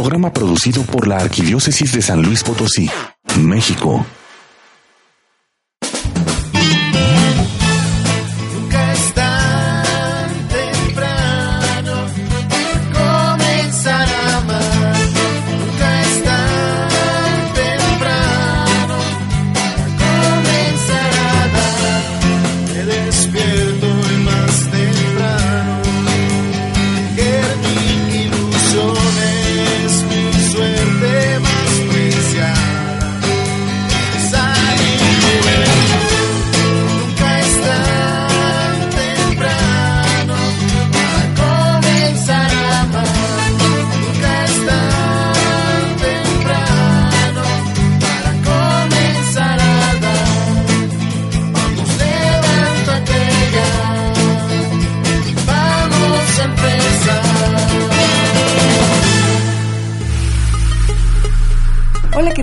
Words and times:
programa 0.00 0.32
producido 0.32 0.82
por 0.82 1.08
la 1.08 1.16
Arquidiócesis 1.16 1.92
de 1.92 2.02
San 2.02 2.22
Luis 2.22 2.44
Potosí, 2.44 2.88
México. 3.36 4.06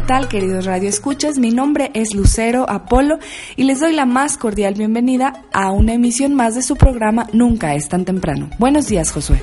Tal, 0.05 0.27
queridos 0.27 0.65
radioescuchas? 0.65 1.39
Mi 1.39 1.49
nombre 1.49 1.89
es 1.95 2.13
Lucero 2.13 2.69
Apolo 2.69 3.17
y 3.55 3.63
les 3.63 3.79
doy 3.79 3.93
la 3.93 4.05
más 4.05 4.37
cordial 4.37 4.75
bienvenida 4.75 5.41
a 5.51 5.71
una 5.71 5.93
emisión 5.93 6.35
más 6.35 6.53
de 6.53 6.61
su 6.61 6.75
programa 6.75 7.27
Nunca 7.33 7.73
es 7.73 7.89
tan 7.89 8.05
temprano. 8.05 8.49
Buenos 8.59 8.87
días, 8.87 9.11
Josué. 9.11 9.41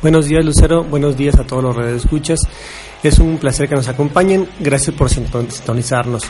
Buenos 0.00 0.26
días, 0.26 0.44
Lucero. 0.44 0.84
Buenos 0.84 1.16
días 1.16 1.36
a 1.38 1.44
todos 1.44 1.64
los 1.64 1.74
radioescuchas. 1.74 2.40
Es 3.02 3.18
un 3.18 3.38
placer 3.38 3.68
que 3.68 3.74
nos 3.74 3.88
acompañen. 3.88 4.48
Gracias 4.60 4.94
por 4.94 5.10
sintonizarnos. 5.10 6.22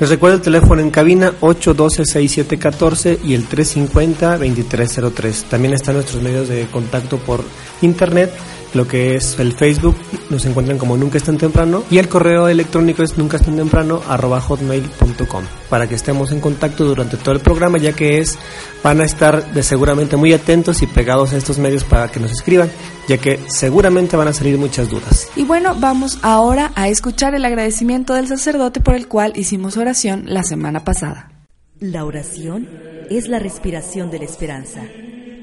Les 0.00 0.08
recuerdo 0.08 0.36
el 0.36 0.42
teléfono 0.42 0.80
en 0.80 0.90
cabina 0.90 1.32
812-6714 1.40 3.18
y 3.24 3.34
el 3.34 3.46
350-2303. 3.48 5.44
También 5.44 5.74
están 5.74 5.96
nuestros 5.96 6.22
medios 6.22 6.48
de 6.48 6.66
contacto 6.66 7.18
por 7.18 7.44
internet 7.82 8.32
lo 8.76 8.86
que 8.86 9.16
es 9.16 9.38
el 9.38 9.52
Facebook, 9.52 9.96
nos 10.30 10.44
encuentran 10.44 10.78
como 10.78 10.96
Nunca 10.96 11.18
es 11.18 11.24
tan 11.24 11.38
temprano 11.38 11.84
y 11.90 11.98
el 11.98 12.08
correo 12.08 12.48
electrónico 12.48 13.02
es 13.02 13.18
nunca 13.18 13.36
es 13.36 13.44
tan 13.44 13.56
temprano 13.56 14.02
arroba 14.08 14.40
hotmail.com 14.40 15.44
para 15.68 15.88
que 15.88 15.94
estemos 15.94 16.32
en 16.32 16.40
contacto 16.40 16.84
durante 16.84 17.16
todo 17.16 17.32
el 17.32 17.40
programa 17.40 17.78
ya 17.78 17.92
que 17.92 18.18
es 18.18 18.38
van 18.82 19.00
a 19.00 19.04
estar 19.04 19.52
de 19.52 19.62
seguramente 19.62 20.16
muy 20.16 20.32
atentos 20.32 20.82
y 20.82 20.86
pegados 20.86 21.32
a 21.32 21.36
estos 21.36 21.58
medios 21.58 21.84
para 21.84 22.08
que 22.08 22.20
nos 22.20 22.30
escriban 22.30 22.70
ya 23.08 23.18
que 23.18 23.40
seguramente 23.48 24.16
van 24.16 24.28
a 24.28 24.32
salir 24.32 24.58
muchas 24.58 24.88
dudas. 24.88 25.28
Y 25.36 25.44
bueno, 25.44 25.74
vamos 25.78 26.18
ahora 26.22 26.72
a 26.74 26.88
escuchar 26.88 27.34
el 27.34 27.44
agradecimiento 27.44 28.14
del 28.14 28.28
sacerdote 28.28 28.80
por 28.80 28.94
el 28.94 29.06
cual 29.08 29.32
hicimos 29.36 29.76
oración 29.76 30.24
la 30.26 30.42
semana 30.42 30.84
pasada. 30.84 31.30
La 31.78 32.04
oración 32.04 32.68
es 33.10 33.28
la 33.28 33.38
respiración 33.38 34.10
de 34.10 34.18
la 34.18 34.24
esperanza. 34.24 34.82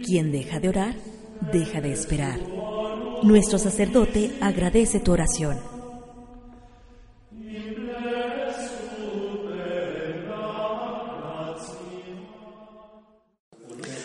Quien 0.03 0.31
deja 0.31 0.59
de 0.59 0.69
orar, 0.69 0.95
deja 1.53 1.79
de 1.79 1.93
esperar. 1.93 2.52
Nuestro 3.23 3.57
sacerdote 3.57 4.35
agradece 4.41 4.99
tu 4.99 5.13
oración. 5.13 5.57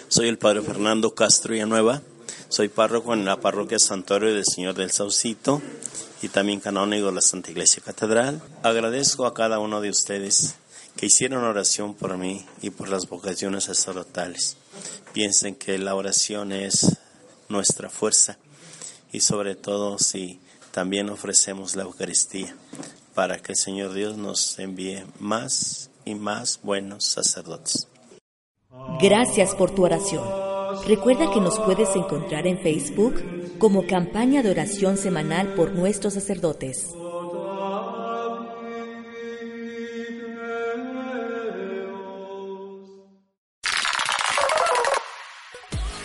Soy 0.07 0.29
el 0.29 0.39
padre 0.39 0.63
Fernando 0.63 1.17
Castro 1.17 1.53
Villanueva. 1.53 2.01
Soy 2.49 2.69
párroco 2.69 3.13
en 3.13 3.25
la 3.25 3.41
parroquia 3.41 3.81
Santuario 3.81 4.33
del 4.33 4.45
Señor 4.45 4.77
del 4.77 4.93
Saucito 4.93 5.61
y 6.23 6.29
también 6.29 6.61
canónigo 6.61 7.09
de 7.09 7.15
la 7.15 7.21
Santa 7.21 7.51
Iglesia 7.51 7.83
Catedral. 7.85 8.41
Agradezco 8.63 9.27
a 9.27 9.35
cada 9.35 9.59
uno 9.59 9.81
de 9.81 9.91
ustedes 9.91 10.55
que 10.97 11.07
hicieron 11.07 11.43
oración 11.43 11.95
por 11.95 12.17
mí 12.19 12.47
y 12.63 12.71
por 12.71 12.89
las 12.89 13.09
vocaciones 13.09 13.65
sacerdotales. 13.65 14.57
Piensen 15.13 15.57
que 15.57 15.77
la 15.79 15.97
oración 15.97 16.53
es 16.53 16.99
nuestra 17.49 17.91
fuerza 17.91 18.39
y 19.13 19.21
sobre 19.21 19.55
todo 19.55 19.99
si 19.99 20.41
también 20.73 21.11
ofrecemos 21.11 21.77
la 21.77 21.85
Eucaristía 21.85 22.55
para 23.15 23.39
que 23.39 23.53
el 23.53 23.57
Señor 23.57 23.95
Dios 23.95 24.17
nos 24.17 24.59
envíe 24.59 25.05
más 25.19 25.91
y 26.05 26.15
más 26.15 26.61
buenos 26.63 27.05
sacerdotes. 27.05 27.89
Gracias 29.01 29.55
por 29.55 29.75
tu 29.75 29.85
oración. 29.85 30.25
Recuerda 30.87 31.33
que 31.33 31.41
nos 31.41 31.59
puedes 31.59 31.95
encontrar 31.97 32.47
en 32.47 32.59
Facebook 32.59 33.23
como 33.59 33.87
campaña 33.87 34.43
de 34.43 34.51
oración 34.51 34.97
semanal 34.97 35.55
por 35.55 35.73
nuestros 35.73 36.15
sacerdotes. 36.15 36.95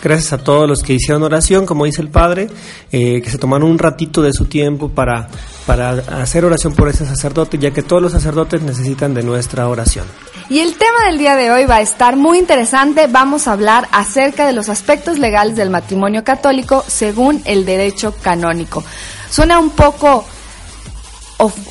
Gracias 0.04 0.34
a 0.34 0.38
todos 0.38 0.68
los 0.68 0.82
que 0.82 0.92
hicieron 0.92 1.22
oración, 1.22 1.64
como 1.64 1.86
dice 1.86 2.02
el 2.02 2.10
Padre, 2.10 2.50
eh, 2.92 3.22
que 3.22 3.30
se 3.30 3.38
tomaron 3.38 3.70
un 3.70 3.78
ratito 3.78 4.20
de 4.20 4.34
su 4.34 4.44
tiempo 4.44 4.90
para, 4.90 5.28
para 5.64 5.92
hacer 6.20 6.44
oración 6.44 6.74
por 6.74 6.90
ese 6.90 7.06
sacerdote, 7.06 7.56
ya 7.56 7.70
que 7.70 7.82
todos 7.82 8.02
los 8.02 8.12
sacerdotes 8.12 8.60
necesitan 8.60 9.14
de 9.14 9.22
nuestra 9.22 9.66
oración. 9.66 10.04
Y 10.50 10.58
el 10.58 10.74
tema 10.76 11.06
del 11.08 11.16
día 11.16 11.36
de 11.36 11.50
hoy 11.50 11.64
va 11.64 11.76
a 11.76 11.80
estar 11.80 12.16
muy 12.16 12.38
interesante. 12.38 13.06
Vamos 13.06 13.48
a 13.48 13.52
hablar 13.52 13.88
acerca 13.92 14.46
de 14.46 14.52
los 14.52 14.68
aspectos 14.68 15.18
legales 15.18 15.56
del 15.56 15.70
matrimonio 15.70 16.22
católico 16.22 16.84
según 16.86 17.40
el 17.46 17.64
derecho 17.64 18.14
canónico. 18.20 18.84
Suena 19.30 19.58
un 19.58 19.70
poco 19.70 20.26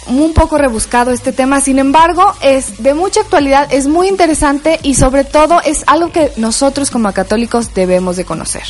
un 0.08 0.34
poco 0.34 0.58
rebuscado 0.58 1.12
este 1.12 1.32
tema, 1.32 1.62
sin 1.62 1.80
embargo, 1.80 2.34
es 2.42 2.82
de 2.82 2.94
mucha 2.94 3.22
actualidad, 3.22 3.72
es 3.74 3.88
muy 3.88 4.08
interesante 4.08 4.80
y 4.84 4.96
sobre 4.96 5.24
todo 5.24 5.62
es 5.62 5.84
algo 5.88 6.12
que 6.12 6.32
nosotros 6.38 6.92
como 6.92 7.12
católicos 7.14 7.74
debemos 7.74 8.16
de 8.18 8.26
conocer. 8.26 8.64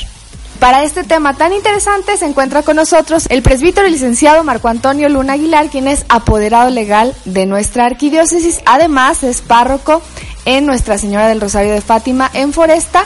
Para 0.59 0.83
este 0.83 1.03
tema 1.03 1.33
tan 1.33 1.51
interesante 1.51 2.15
se 2.15 2.25
encuentra 2.25 2.63
con 2.63 2.77
nosotros 2.77 3.25
el 3.29 3.41
presbítero 3.41 3.87
licenciado 3.89 4.45
Marco 4.45 4.69
Antonio 4.69 5.09
Luna 5.09 5.33
Aguilar, 5.33 5.69
quien 5.69 5.89
es 5.89 6.05
apoderado 6.07 6.69
legal 6.69 7.13
de 7.25 7.45
nuestra 7.45 7.85
arquidiócesis, 7.85 8.61
además 8.65 9.23
es 9.23 9.41
párroco 9.41 10.01
en 10.45 10.65
Nuestra 10.65 10.97
Señora 10.97 11.27
del 11.27 11.41
Rosario 11.41 11.73
de 11.73 11.81
Fátima 11.81 12.29
en 12.33 12.53
Foresta 12.53 13.03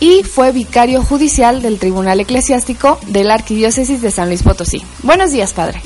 y 0.00 0.22
fue 0.22 0.52
vicario 0.52 1.02
judicial 1.02 1.62
del 1.62 1.78
Tribunal 1.78 2.20
Eclesiástico 2.20 2.98
de 3.06 3.24
la 3.24 3.34
Arquidiócesis 3.34 4.02
de 4.02 4.10
San 4.10 4.28
Luis 4.28 4.42
Potosí. 4.42 4.84
Buenos 5.02 5.32
días, 5.32 5.52
padre. 5.52 5.80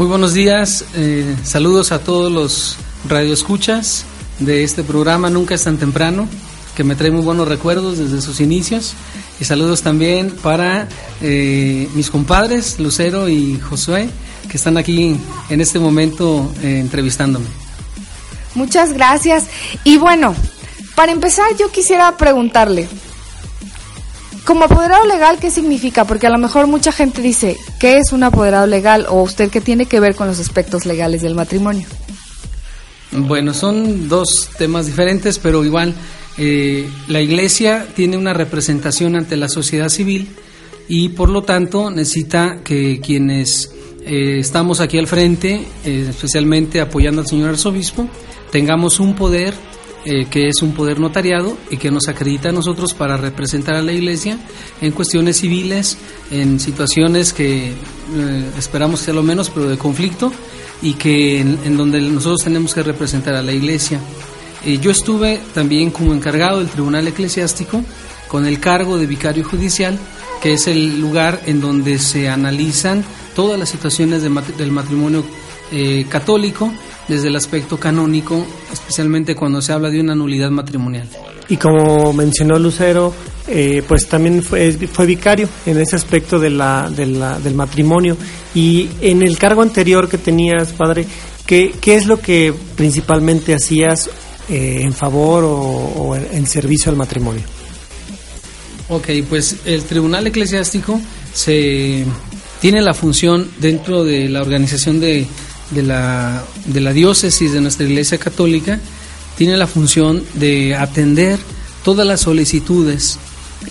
Muy 0.00 0.06
buenos 0.06 0.32
días, 0.32 0.86
eh, 0.94 1.36
saludos 1.44 1.92
a 1.92 1.98
todos 1.98 2.32
los 2.32 2.78
radioescuchas 3.06 4.06
de 4.38 4.64
este 4.64 4.82
programa 4.82 5.28
Nunca 5.28 5.54
es 5.54 5.64
tan 5.64 5.76
temprano, 5.76 6.26
que 6.74 6.84
me 6.84 6.96
trae 6.96 7.10
muy 7.10 7.20
buenos 7.20 7.46
recuerdos 7.46 7.98
desde 7.98 8.22
sus 8.22 8.40
inicios. 8.40 8.94
Y 9.40 9.44
saludos 9.44 9.82
también 9.82 10.30
para 10.30 10.88
eh, 11.20 11.86
mis 11.92 12.10
compadres, 12.10 12.80
Lucero 12.80 13.28
y 13.28 13.60
Josué, 13.60 14.08
que 14.48 14.56
están 14.56 14.78
aquí 14.78 15.20
en 15.50 15.60
este 15.60 15.78
momento 15.78 16.50
eh, 16.62 16.78
entrevistándome. 16.80 17.48
Muchas 18.54 18.94
gracias. 18.94 19.48
Y 19.84 19.98
bueno, 19.98 20.34
para 20.94 21.12
empezar 21.12 21.44
yo 21.58 21.70
quisiera 21.70 22.16
preguntarle, 22.16 22.88
como 24.50 24.64
apoderado 24.64 25.06
legal, 25.06 25.38
¿qué 25.38 25.48
significa? 25.48 26.04
Porque 26.04 26.26
a 26.26 26.30
lo 26.30 26.36
mejor 26.36 26.66
mucha 26.66 26.90
gente 26.90 27.22
dice, 27.22 27.56
¿qué 27.78 27.98
es 27.98 28.10
un 28.10 28.24
apoderado 28.24 28.66
legal? 28.66 29.06
O 29.08 29.22
usted, 29.22 29.48
¿qué 29.48 29.60
tiene 29.60 29.86
que 29.86 30.00
ver 30.00 30.16
con 30.16 30.26
los 30.26 30.40
aspectos 30.40 30.86
legales 30.86 31.22
del 31.22 31.36
matrimonio? 31.36 31.86
Bueno, 33.12 33.54
son 33.54 34.08
dos 34.08 34.48
temas 34.58 34.86
diferentes, 34.86 35.38
pero 35.38 35.64
igual 35.64 35.94
eh, 36.36 36.90
la 37.06 37.20
iglesia 37.20 37.86
tiene 37.94 38.16
una 38.16 38.32
representación 38.32 39.14
ante 39.14 39.36
la 39.36 39.48
sociedad 39.48 39.88
civil 39.88 40.34
y 40.88 41.10
por 41.10 41.30
lo 41.30 41.44
tanto 41.44 41.92
necesita 41.92 42.58
que 42.64 42.98
quienes 42.98 43.72
eh, 44.04 44.40
estamos 44.40 44.80
aquí 44.80 44.98
al 44.98 45.06
frente, 45.06 45.64
eh, 45.84 46.06
especialmente 46.10 46.80
apoyando 46.80 47.20
al 47.20 47.28
señor 47.28 47.50
arzobispo, 47.50 48.08
tengamos 48.50 48.98
un 48.98 49.14
poder 49.14 49.54
eh, 50.04 50.26
que 50.30 50.48
es 50.48 50.62
un 50.62 50.72
poder 50.72 50.98
notariado 50.98 51.58
y 51.70 51.76
que 51.76 51.90
nos 51.90 52.08
acredita 52.08 52.48
a 52.48 52.52
nosotros 52.52 52.94
para 52.94 53.18
representar 53.18 53.74
a 53.74 53.82
la 53.82 53.92
Iglesia 53.92 54.38
en 54.80 54.92
cuestiones 54.92 55.36
civiles, 55.36 55.98
en 56.30 56.58
situaciones 56.58 57.34
que 57.34 57.68
eh, 57.68 58.50
esperamos 58.56 59.00
sea 59.00 59.12
lo 59.12 59.22
menos, 59.22 59.50
pero 59.50 59.68
de 59.68 59.76
conflicto, 59.76 60.32
y 60.80 60.94
que 60.94 61.40
en, 61.40 61.76
donde 61.76 62.00
nosotros 62.00 62.44
tenemos 62.44 62.72
que 62.72 62.82
representar 62.82 63.34
a 63.34 63.42
la 63.42 63.52
Iglesia. 63.52 64.00
Eh, 64.64 64.78
yo 64.78 64.90
estuve 64.90 65.38
también 65.52 65.90
como 65.90 66.14
encargado 66.14 66.60
del 66.60 66.68
Tribunal 66.68 67.06
Eclesiástico 67.06 67.84
con 68.26 68.46
el 68.46 68.58
cargo 68.58 68.96
de 68.96 69.06
vicario 69.06 69.44
judicial, 69.44 69.98
que 70.40 70.54
es 70.54 70.66
el 70.66 70.98
lugar 70.98 71.42
en 71.44 71.60
donde 71.60 71.98
se 71.98 72.30
analizan 72.30 73.04
todas 73.34 73.58
las 73.58 73.68
situaciones 73.68 74.22
del 74.22 74.70
matrimonio 74.72 75.24
eh, 75.72 76.06
católico 76.08 76.72
desde 77.08 77.28
el 77.28 77.36
aspecto 77.36 77.78
canónico, 77.78 78.46
especialmente 78.72 79.34
cuando 79.34 79.60
se 79.60 79.72
habla 79.72 79.90
de 79.90 80.00
una 80.00 80.14
nulidad 80.14 80.50
matrimonial. 80.50 81.08
Y 81.48 81.56
como 81.56 82.12
mencionó 82.12 82.58
Lucero, 82.58 83.12
eh, 83.48 83.82
pues 83.86 84.06
también 84.06 84.42
fue, 84.42 84.72
fue, 84.72 85.06
vicario 85.06 85.48
en 85.66 85.80
ese 85.80 85.96
aspecto 85.96 86.38
de 86.38 86.50
la, 86.50 86.88
del 86.88 87.54
matrimonio. 87.54 88.16
Y 88.54 88.88
en 89.00 89.22
el 89.22 89.36
cargo 89.38 89.62
anterior 89.62 90.08
que 90.08 90.18
tenías, 90.18 90.72
padre, 90.72 91.04
¿qué, 91.46 91.74
qué 91.80 91.96
es 91.96 92.06
lo 92.06 92.20
que 92.20 92.54
principalmente 92.76 93.54
hacías 93.54 94.08
eh, 94.48 94.82
en 94.82 94.92
favor 94.92 95.44
o, 95.46 96.16
en 96.16 96.44
servicio 96.46 96.90
al 96.90 96.96
matrimonio? 96.96 97.42
Ok, 98.88 99.08
pues 99.28 99.58
el 99.64 99.84
Tribunal 99.84 100.26
Eclesiástico 100.26 101.00
se 101.32 102.04
tiene 102.60 102.82
la 102.82 102.92
función 102.92 103.48
dentro 103.60 104.02
de 104.02 104.28
la 104.28 104.42
organización 104.42 104.98
de 104.98 105.26
de 105.70 105.82
la, 105.82 106.44
de 106.66 106.80
la 106.80 106.92
diócesis 106.92 107.52
de 107.52 107.60
nuestra 107.60 107.86
Iglesia 107.86 108.18
Católica 108.18 108.78
tiene 109.36 109.56
la 109.56 109.66
función 109.66 110.22
de 110.34 110.76
atender 110.76 111.38
todas 111.84 112.06
las 112.06 112.20
solicitudes 112.20 113.18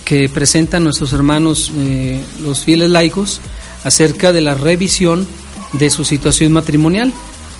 que 0.04 0.28
presentan 0.28 0.84
nuestros 0.84 1.12
hermanos, 1.12 1.72
eh, 1.76 2.20
los 2.42 2.64
fieles 2.64 2.90
laicos, 2.90 3.40
acerca 3.84 4.32
de 4.32 4.40
la 4.40 4.54
revisión 4.54 5.26
de 5.72 5.90
su 5.90 6.04
situación 6.04 6.52
matrimonial. 6.52 7.12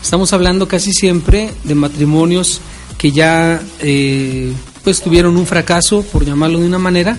Estamos 0.03 0.33
hablando 0.33 0.67
casi 0.67 0.93
siempre 0.93 1.53
de 1.65 1.75
matrimonios 1.75 2.61
que 2.99 3.13
ya 3.13 3.63
eh, 3.81 4.53
pues 4.83 5.03
tuvieron 5.03 5.37
un 5.37 5.47
fracaso, 5.47 6.03
por 6.03 6.25
llamarlo 6.25 6.61
de 6.61 6.67
una 6.67 6.79
manera, 6.79 7.19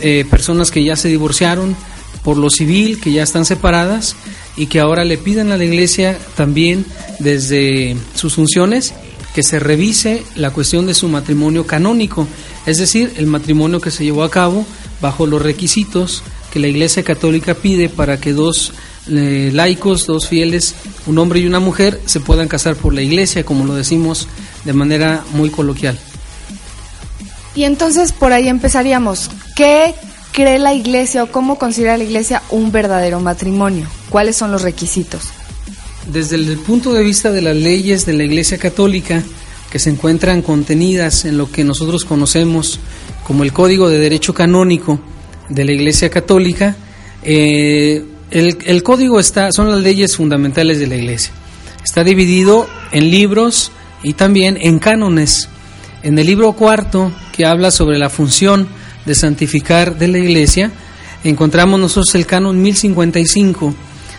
eh, 0.00 0.26
personas 0.30 0.70
que 0.70 0.84
ya 0.84 0.96
se 0.96 1.08
divorciaron 1.08 1.74
por 2.22 2.36
lo 2.36 2.50
civil, 2.50 3.00
que 3.00 3.12
ya 3.12 3.22
están 3.22 3.44
separadas 3.44 4.16
y 4.58 4.66
que 4.66 4.80
ahora 4.80 5.04
le 5.04 5.16
piden 5.16 5.52
a 5.52 5.56
la 5.56 5.64
iglesia 5.64 6.18
también 6.36 6.84
desde 7.20 7.96
sus 8.14 8.34
funciones 8.34 8.92
que 9.34 9.42
se 9.42 9.60
revise 9.60 10.24
la 10.34 10.50
cuestión 10.50 10.86
de 10.86 10.94
su 10.94 11.08
matrimonio 11.08 11.66
canónico, 11.66 12.26
es 12.66 12.78
decir, 12.78 13.14
el 13.16 13.26
matrimonio 13.26 13.80
que 13.80 13.92
se 13.92 14.04
llevó 14.04 14.24
a 14.24 14.30
cabo 14.30 14.66
bajo 15.00 15.26
los 15.26 15.40
requisitos 15.40 16.24
que 16.52 16.58
la 16.58 16.66
Iglesia 16.66 17.04
Católica 17.04 17.54
pide 17.54 17.88
para 17.88 18.18
que 18.18 18.32
dos 18.32 18.72
eh, 19.10 19.50
laicos, 19.52 20.06
dos 20.06 20.26
fieles, 20.26 20.74
un 21.06 21.18
hombre 21.18 21.40
y 21.40 21.46
una 21.46 21.60
mujer, 21.60 22.00
se 22.06 22.20
puedan 22.20 22.48
casar 22.48 22.74
por 22.74 22.92
la 22.94 23.02
Iglesia, 23.02 23.44
como 23.44 23.64
lo 23.64 23.74
decimos 23.74 24.28
de 24.64 24.72
manera 24.72 25.24
muy 25.34 25.50
coloquial. 25.50 25.98
Y 27.54 27.64
entonces 27.64 28.12
por 28.12 28.32
ahí 28.32 28.48
empezaríamos. 28.48 29.30
¿Qué 29.54 29.94
cree 30.38 30.60
la 30.60 30.72
iglesia 30.72 31.24
o 31.24 31.32
cómo 31.32 31.58
considera 31.58 31.96
la 31.96 32.04
iglesia 32.04 32.42
un 32.50 32.70
verdadero 32.70 33.18
matrimonio? 33.18 33.88
¿Cuáles 34.08 34.36
son 34.36 34.52
los 34.52 34.62
requisitos? 34.62 35.32
Desde 36.06 36.36
el 36.36 36.56
punto 36.58 36.92
de 36.92 37.02
vista 37.02 37.32
de 37.32 37.42
las 37.42 37.56
leyes 37.56 38.06
de 38.06 38.12
la 38.12 38.22
iglesia 38.22 38.56
católica, 38.56 39.24
que 39.68 39.80
se 39.80 39.90
encuentran 39.90 40.42
contenidas 40.42 41.24
en 41.24 41.38
lo 41.38 41.50
que 41.50 41.64
nosotros 41.64 42.04
conocemos 42.04 42.78
como 43.26 43.42
el 43.42 43.52
Código 43.52 43.88
de 43.88 43.98
Derecho 43.98 44.32
Canónico 44.32 45.00
de 45.48 45.64
la 45.64 45.72
Iglesia 45.72 46.08
Católica, 46.08 46.76
eh, 47.24 48.04
el, 48.30 48.58
el, 48.64 48.82
código 48.84 49.18
está, 49.18 49.50
son 49.50 49.68
las 49.68 49.80
leyes 49.80 50.14
fundamentales 50.14 50.78
de 50.78 50.86
la 50.86 50.94
Iglesia. 50.94 51.32
Está 51.84 52.04
dividido 52.04 52.68
en 52.92 53.10
libros 53.10 53.72
y 54.04 54.12
también 54.12 54.56
en 54.60 54.78
cánones. 54.78 55.48
En 56.04 56.16
el 56.16 56.26
libro 56.28 56.52
cuarto, 56.52 57.10
que 57.32 57.44
habla 57.44 57.72
sobre 57.72 57.98
la 57.98 58.08
función 58.08 58.68
de 59.08 59.16
santificar 59.16 59.98
de 59.98 60.06
la 60.06 60.18
iglesia, 60.18 60.70
encontramos 61.24 61.80
nosotros 61.80 62.14
el 62.14 62.26
canon 62.26 62.60
1055 62.62 63.74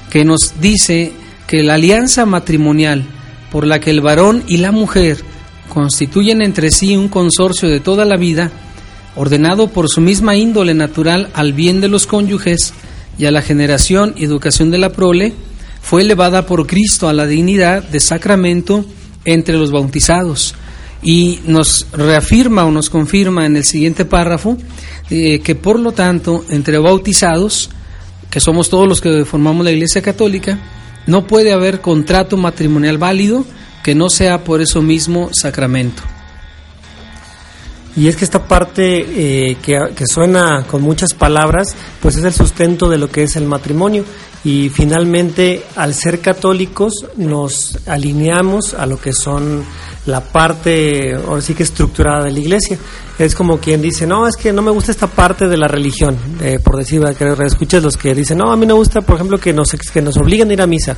que 0.09 0.25
nos 0.25 0.59
dice 0.59 1.13
que 1.47 1.63
la 1.63 1.75
alianza 1.75 2.25
matrimonial 2.25 3.05
por 3.51 3.65
la 3.65 3.79
que 3.79 3.91
el 3.91 4.01
varón 4.01 4.43
y 4.47 4.57
la 4.57 4.71
mujer 4.71 5.17
constituyen 5.69 6.41
entre 6.41 6.71
sí 6.71 6.97
un 6.97 7.07
consorcio 7.07 7.69
de 7.69 7.79
toda 7.79 8.03
la 8.03 8.17
vida, 8.17 8.51
ordenado 9.15 9.69
por 9.69 9.87
su 9.87 10.01
misma 10.01 10.35
índole 10.35 10.73
natural 10.73 11.29
al 11.33 11.53
bien 11.53 11.81
de 11.81 11.87
los 11.87 12.07
cónyuges 12.07 12.73
y 13.17 13.25
a 13.25 13.31
la 13.31 13.41
generación 13.41 14.13
y 14.17 14.25
educación 14.25 14.71
de 14.71 14.79
la 14.79 14.91
prole, 14.91 15.33
fue 15.81 16.01
elevada 16.01 16.45
por 16.45 16.65
Cristo 16.67 17.07
a 17.07 17.13
la 17.13 17.27
dignidad 17.27 17.83
de 17.83 17.99
sacramento 17.99 18.85
entre 19.25 19.55
los 19.57 19.71
bautizados, 19.71 20.55
y 21.01 21.39
nos 21.45 21.87
reafirma 21.93 22.65
o 22.65 22.71
nos 22.71 22.89
confirma 22.89 23.45
en 23.45 23.55
el 23.55 23.63
siguiente 23.63 24.05
párrafo 24.05 24.57
eh, 25.09 25.39
que 25.39 25.55
por 25.55 25.79
lo 25.79 25.91
tanto 25.91 26.45
entre 26.49 26.77
bautizados, 26.77 27.69
que 28.29 28.39
somos 28.39 28.69
todos 28.69 28.87
los 28.87 29.01
que 29.01 29.25
formamos 29.25 29.65
la 29.65 29.71
Iglesia 29.71 30.01
Católica, 30.01 30.59
no 31.07 31.25
puede 31.25 31.51
haber 31.51 31.81
contrato 31.81 32.37
matrimonial 32.37 32.97
válido 32.97 33.45
que 33.83 33.95
no 33.95 34.09
sea 34.09 34.43
por 34.43 34.61
eso 34.61 34.81
mismo 34.81 35.29
sacramento. 35.33 36.03
Y 37.95 38.07
es 38.07 38.15
que 38.15 38.23
esta 38.23 38.47
parte 38.47 38.99
eh, 38.99 39.57
que, 39.61 39.77
que, 39.95 40.05
suena 40.05 40.63
con 40.69 40.81
muchas 40.81 41.13
palabras, 41.13 41.75
pues 42.01 42.15
es 42.15 42.23
el 42.23 42.33
sustento 42.33 42.87
de 42.87 42.97
lo 42.97 43.09
que 43.09 43.23
es 43.23 43.35
el 43.35 43.45
matrimonio. 43.45 44.05
Y 44.43 44.69
finalmente, 44.69 45.65
al 45.75 45.93
ser 45.93 46.21
católicos, 46.21 46.93
nos 47.17 47.77
alineamos 47.85 48.73
a 48.73 48.85
lo 48.85 48.99
que 48.99 49.11
son 49.11 49.63
la 50.05 50.21
parte, 50.21 51.13
ahora 51.13 51.41
sí 51.41 51.53
que 51.53 51.63
estructurada 51.63 52.23
de 52.25 52.31
la 52.31 52.39
iglesia. 52.39 52.77
Es 53.17 53.35
como 53.35 53.59
quien 53.59 53.81
dice, 53.81 54.07
no, 54.07 54.27
es 54.27 54.37
que 54.37 54.53
no 54.53 54.61
me 54.61 54.71
gusta 54.71 54.91
esta 54.91 55.07
parte 55.07 55.47
de 55.47 55.57
la 55.57 55.67
religión, 55.67 56.17
eh, 56.41 56.59
por 56.63 56.77
decir, 56.77 57.01
que 57.17 57.35
escuches 57.45 57.83
los 57.83 57.97
que 57.97 58.15
dicen, 58.15 58.37
no, 58.37 58.49
a 58.51 58.55
mí 58.55 58.65
me 58.65 58.73
gusta, 58.73 59.01
por 59.01 59.15
ejemplo, 59.15 59.37
que 59.37 59.51
nos, 59.51 59.71
que 59.71 60.01
nos 60.01 60.15
obliguen 60.17 60.49
a 60.49 60.53
ir 60.53 60.61
a 60.61 60.67
misa. 60.67 60.95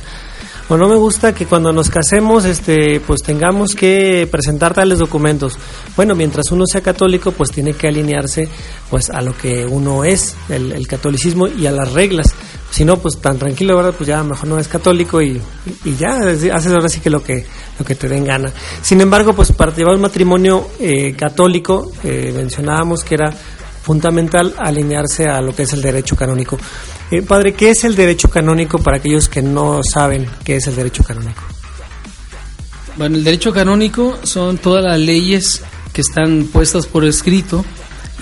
O 0.68 0.76
no 0.76 0.88
me 0.88 0.96
gusta 0.96 1.34
que 1.34 1.46
cuando 1.46 1.72
nos 1.72 1.90
casemos, 1.90 2.44
este, 2.44 3.00
pues 3.00 3.22
tengamos 3.22 3.74
que 3.74 4.28
presentar 4.30 4.72
tales 4.72 4.98
documentos. 4.98 5.58
Bueno, 5.96 6.14
mientras 6.14 6.50
uno 6.50 6.64
sea 6.66 6.80
católico, 6.80 7.32
pues 7.32 7.50
tiene 7.50 7.74
que 7.74 7.88
alinearse, 7.88 8.48
pues 8.88 9.10
a 9.10 9.20
lo 9.20 9.36
que 9.36 9.66
uno 9.66 10.04
es, 10.04 10.34
el, 10.48 10.72
el 10.72 10.86
catolicismo 10.86 11.48
y 11.48 11.66
a 11.66 11.72
las 11.72 11.92
reglas. 11.92 12.34
Si 12.70 12.86
no, 12.86 12.96
pues 12.96 13.18
tan 13.18 13.38
tranquilo, 13.38 13.76
¿verdad? 13.76 13.94
Pues 13.96 14.06
ya 14.06 14.22
mejor 14.22 14.48
no 14.48 14.58
es 14.58 14.66
católico 14.66 15.20
y, 15.20 15.40
y 15.84 15.96
ya 15.96 16.16
haces 16.16 16.72
ahora 16.72 16.88
sí 16.88 17.00
que 17.00 17.10
lo 17.10 17.22
que 17.22 17.44
lo 17.78 17.84
que 17.84 17.94
te 17.94 18.08
den 18.08 18.24
gana. 18.24 18.50
Sin 18.80 19.00
embargo, 19.00 19.34
pues 19.34 19.52
para 19.52 19.74
llevar 19.74 19.96
un 19.96 20.02
matrimonio 20.02 20.68
eh, 20.80 21.14
católico, 21.14 21.92
eh, 22.02 22.32
mencionábamos 22.34 23.04
que 23.04 23.14
era 23.16 23.34
fundamental 23.82 24.54
alinearse 24.58 25.24
a 25.24 25.40
lo 25.40 25.54
que 25.54 25.64
es 25.64 25.72
el 25.72 25.82
derecho 25.82 26.16
canónico. 26.16 26.58
Eh, 27.10 27.22
padre, 27.22 27.54
¿qué 27.54 27.70
es 27.70 27.84
el 27.84 27.94
derecho 27.94 28.28
canónico 28.28 28.78
para 28.78 28.98
aquellos 28.98 29.28
que 29.28 29.42
no 29.42 29.82
saben 29.82 30.26
qué 30.44 30.56
es 30.56 30.66
el 30.66 30.76
derecho 30.76 31.02
canónico? 31.04 31.42
Bueno, 32.96 33.16
el 33.16 33.24
derecho 33.24 33.52
canónico 33.52 34.18
son 34.22 34.58
todas 34.58 34.84
las 34.84 34.98
leyes 34.98 35.62
que 35.92 36.00
están 36.00 36.48
puestas 36.52 36.86
por 36.86 37.04
escrito 37.04 37.64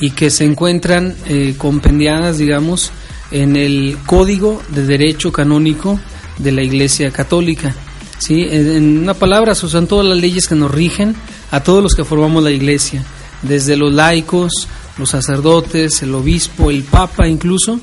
y 0.00 0.12
que 0.12 0.30
se 0.30 0.44
encuentran 0.44 1.16
compendiadas, 1.58 2.38
digamos, 2.38 2.90
en 3.30 3.56
el 3.56 3.98
Código 4.06 4.62
de 4.68 4.84
Derecho 4.84 5.32
Canónico 5.32 6.00
de 6.38 6.52
la 6.52 6.62
Iglesia 6.62 7.10
Católica. 7.10 7.74
¿sí? 8.18 8.46
En 8.50 8.98
una 8.98 9.14
palabra, 9.14 9.54
son 9.54 9.86
todas 9.86 10.06
las 10.06 10.18
leyes 10.18 10.48
que 10.48 10.54
nos 10.54 10.70
rigen 10.70 11.14
a 11.50 11.62
todos 11.62 11.82
los 11.82 11.94
que 11.94 12.04
formamos 12.04 12.42
la 12.42 12.50
Iglesia, 12.50 13.04
desde 13.42 13.76
los 13.76 13.92
laicos, 13.92 14.52
los 15.00 15.10
sacerdotes, 15.10 16.02
el 16.02 16.14
obispo, 16.14 16.70
el 16.70 16.84
papa 16.84 17.26
incluso, 17.26 17.80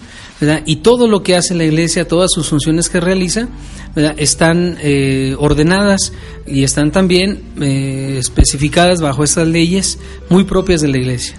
y 0.66 0.78
todo 0.78 1.08
lo 1.08 1.24
que 1.24 1.36
hace 1.36 1.56
la 1.56 1.66
Iglesia, 1.66 2.08
todas 2.08 2.30
sus 2.32 2.48
funciones 2.48 2.90
que 2.90 3.00
realiza, 3.00 3.48
están 4.18 4.78
eh, 4.82 5.36
ordenadas 5.40 6.14
y 6.46 6.64
están 6.64 6.92
también 6.92 7.42
eh, 7.60 8.18
especificadas 8.20 9.02
bajo 9.02 9.24
estas 9.24 9.48
leyes 9.48 9.98
muy 10.30 10.44
propias 10.44 10.82
de 10.82 10.90
la 10.90 10.98
Iglesia. 10.98 11.36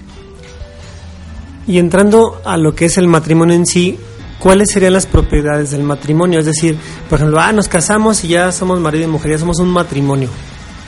Y 1.68 1.78
entrando 1.78 2.40
a 2.44 2.56
lo 2.56 2.74
que 2.74 2.86
es 2.86 2.98
el 2.98 3.06
matrimonio 3.06 3.54
en 3.54 3.66
sí, 3.66 3.98
¿cuáles 4.40 4.72
serían 4.72 4.94
las 4.94 5.06
propiedades 5.06 5.70
del 5.70 5.84
matrimonio? 5.84 6.40
Es 6.40 6.46
decir, 6.46 6.76
por 7.08 7.18
ejemplo, 7.18 7.38
ah, 7.40 7.52
nos 7.52 7.68
casamos 7.68 8.24
y 8.24 8.28
ya 8.28 8.50
somos 8.50 8.80
marido 8.80 9.04
y 9.04 9.08
mujer, 9.08 9.32
ya 9.32 9.38
somos 9.38 9.60
un 9.60 9.68
matrimonio. 9.68 10.28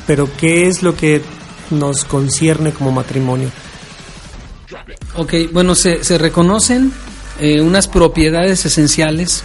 Pero 0.06 0.28
¿qué 0.37 0.66
es 0.66 0.82
lo 0.82 0.97
que 0.97 1.23
nos 1.70 2.04
concierne 2.04 2.73
como 2.73 2.90
matrimonio? 2.90 3.50
Ok, 5.17 5.35
bueno, 5.53 5.75
se, 5.75 6.19
reconocen 6.19 6.93
eh, 7.41 7.61
unas 7.61 7.89
propiedades 7.89 8.65
esenciales 8.65 9.43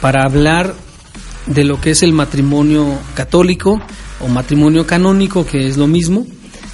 para 0.00 0.24
hablar 0.24 0.74
de 1.46 1.64
lo 1.64 1.80
que 1.80 1.90
es 1.90 2.02
el 2.02 2.12
matrimonio 2.12 2.98
católico 3.14 3.80
o 4.20 4.28
matrimonio 4.28 4.86
canónico, 4.86 5.46
que 5.46 5.66
es 5.66 5.76
lo 5.76 5.86
mismo. 5.86 6.26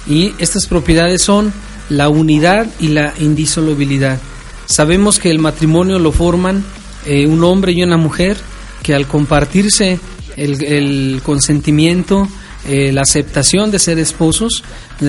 Y 0.07 0.33
estas 0.39 0.67
propiedades 0.67 1.21
son 1.21 1.53
la 1.89 2.09
unidad 2.09 2.67
y 2.79 2.89
la 2.89 3.13
indisolubilidad. 3.19 4.19
Sabemos 4.65 5.19
que 5.19 5.29
el 5.29 5.39
matrimonio 5.39 5.99
lo 5.99 6.11
forman 6.11 6.63
eh, 7.05 7.27
un 7.27 7.43
hombre 7.43 7.73
y 7.73 7.83
una 7.83 7.97
mujer 7.97 8.37
que 8.81 8.93
al 8.93 9.07
compartirse 9.07 9.99
el, 10.35 11.21
consentimiento, 11.23 12.27
eh, 12.67 12.91
la 12.91 13.01
aceptación 13.01 13.71
de 13.71 13.79
ser 13.79 13.99
esposos, 13.99 14.63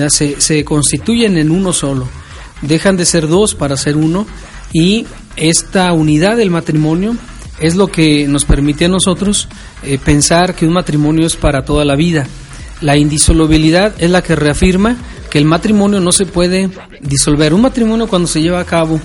se, 0.09 0.65
constituyen 0.65 1.37
en 1.37 1.51
uno 1.51 1.73
solo. 1.73 2.07
Dejan 2.61 2.97
de 2.97 3.05
ser 3.05 3.27
dos 3.27 3.55
para 3.55 3.77
ser 3.77 3.97
uno 3.97 4.25
y 4.73 5.05
esta 5.35 5.91
unidad 5.93 6.37
del 6.37 6.49
matrimonio 6.49 7.15
es 7.59 7.75
lo 7.75 7.87
que 7.87 8.27
nos 8.27 8.45
permite 8.45 8.85
a 8.85 8.89
nosotros 8.89 9.47
eh, 9.83 9.97
pensar 9.97 10.55
que 10.55 10.65
un 10.65 10.73
matrimonio 10.73 11.25
es 11.25 11.35
para 11.35 11.63
toda 11.63 11.85
la 11.85 11.95
vida. 11.95 12.27
La 12.81 12.97
indisolubilidad 12.97 13.93
es 13.99 14.09
la 14.09 14.21
que 14.21 14.35
reafirma 14.35 14.97
que 15.29 15.37
el 15.37 15.45
matrimonio 15.45 15.99
no 15.99 16.11
se 16.11 16.25
puede 16.25 16.69
disolver. 17.01 17.53
Un 17.53 17.61
matrimonio 17.61 18.07
cuando 18.07 18.27
se 18.27 18.41
lleva 18.41 18.59
a 18.59 18.65
cabo, 18.65 18.99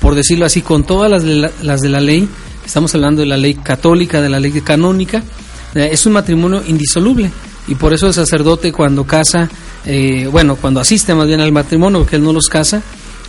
por 0.00 0.14
decirlo 0.14 0.46
así, 0.46 0.62
con 0.62 0.84
todas 0.84 1.10
las 1.10 1.22
de 1.22 1.50
la, 1.62 1.76
de 1.76 1.88
la 1.88 2.00
ley, 2.00 2.28
estamos 2.64 2.94
hablando 2.94 3.20
de 3.20 3.26
la 3.26 3.36
ley 3.36 3.54
católica, 3.54 4.22
de 4.22 4.30
la 4.30 4.40
ley 4.40 4.52
canónica, 4.62 5.22
eh, 5.74 5.90
es 5.92 6.06
un 6.06 6.14
matrimonio 6.14 6.62
indisoluble. 6.66 7.30
Y 7.70 7.76
por 7.76 7.94
eso 7.94 8.08
el 8.08 8.14
sacerdote 8.14 8.72
cuando 8.72 9.04
casa, 9.04 9.48
eh, 9.86 10.26
bueno, 10.30 10.56
cuando 10.56 10.80
asiste 10.80 11.14
más 11.14 11.28
bien 11.28 11.40
al 11.40 11.52
matrimonio, 11.52 12.00
porque 12.00 12.16
él 12.16 12.24
no 12.24 12.32
los 12.32 12.48
casa, 12.48 12.82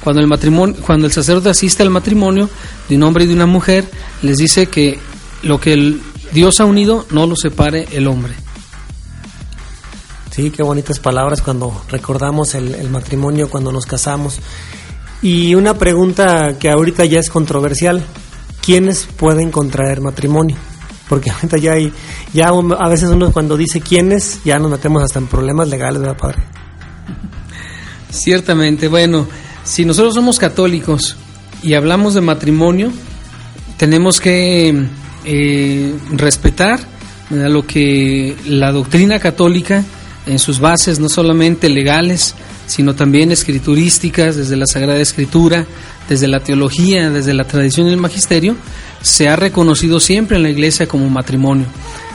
cuando 0.03 0.19
el 0.19 0.27
matrimonio, 0.27 0.75
cuando 0.83 1.05
el 1.05 1.13
sacerdote 1.13 1.49
asiste 1.49 1.83
al 1.83 1.91
matrimonio 1.91 2.49
de 2.89 2.95
un 2.95 3.03
hombre 3.03 3.23
y 3.23 3.27
de 3.27 3.35
una 3.35 3.45
mujer, 3.45 3.87
les 4.23 4.37
dice 4.37 4.65
que 4.65 4.99
lo 5.43 5.59
que 5.59 5.73
el 5.73 6.01
Dios 6.33 6.59
ha 6.59 6.65
unido 6.65 7.05
no 7.11 7.27
lo 7.27 7.35
separe 7.35 7.87
el 7.91 8.07
hombre. 8.07 8.33
Sí, 10.31 10.49
qué 10.49 10.63
bonitas 10.63 10.97
palabras 10.99 11.43
cuando 11.43 11.79
recordamos 11.89 12.55
el, 12.55 12.73
el, 12.73 12.89
matrimonio, 12.89 13.47
cuando 13.47 13.71
nos 13.71 13.85
casamos. 13.85 14.39
Y 15.21 15.53
una 15.53 15.75
pregunta 15.75 16.57
que 16.57 16.71
ahorita 16.71 17.05
ya 17.05 17.19
es 17.19 17.29
controversial, 17.29 18.03
¿quiénes 18.65 19.05
pueden 19.05 19.51
contraer 19.51 20.01
matrimonio? 20.01 20.57
Porque 21.11 21.29
ahorita 21.31 21.57
ya 21.57 21.73
hay, 21.73 21.91
ya 22.33 22.47
a 22.47 22.87
veces 22.87 23.09
uno 23.09 23.33
cuando 23.33 23.57
dice 23.57 23.81
quiénes, 23.81 24.39
ya 24.45 24.57
nos 24.59 24.71
metemos 24.71 25.03
hasta 25.03 25.19
en 25.19 25.27
problemas 25.27 25.67
legales, 25.67 25.99
¿verdad, 25.99 26.15
padre? 26.15 26.43
Ciertamente, 28.09 28.87
bueno, 28.87 29.27
si 29.65 29.83
nosotros 29.83 30.15
somos 30.15 30.39
católicos 30.39 31.17
y 31.63 31.73
hablamos 31.73 32.13
de 32.13 32.21
matrimonio, 32.21 32.93
tenemos 33.75 34.21
que 34.21 34.85
eh, 35.25 35.95
respetar 36.11 36.79
lo 37.29 37.67
que 37.67 38.37
la 38.45 38.71
doctrina 38.71 39.19
católica 39.19 39.83
en 40.27 40.39
sus 40.39 40.61
bases, 40.61 40.99
no 41.01 41.09
solamente 41.09 41.67
legales, 41.67 42.35
sino 42.67 42.95
también 42.95 43.33
escriturísticas, 43.33 44.37
desde 44.37 44.55
la 44.55 44.65
Sagrada 44.65 45.01
Escritura, 45.01 45.65
desde 46.11 46.27
la 46.27 46.41
teología, 46.41 47.09
desde 47.09 47.33
la 47.33 47.45
tradición 47.45 47.87
y 47.87 47.91
el 47.91 47.97
magisterio, 47.97 48.57
se 49.01 49.29
ha 49.29 49.37
reconocido 49.37 50.01
siempre 50.01 50.35
en 50.35 50.43
la 50.43 50.49
Iglesia 50.49 50.85
como 50.85 51.09
matrimonio. 51.09 51.67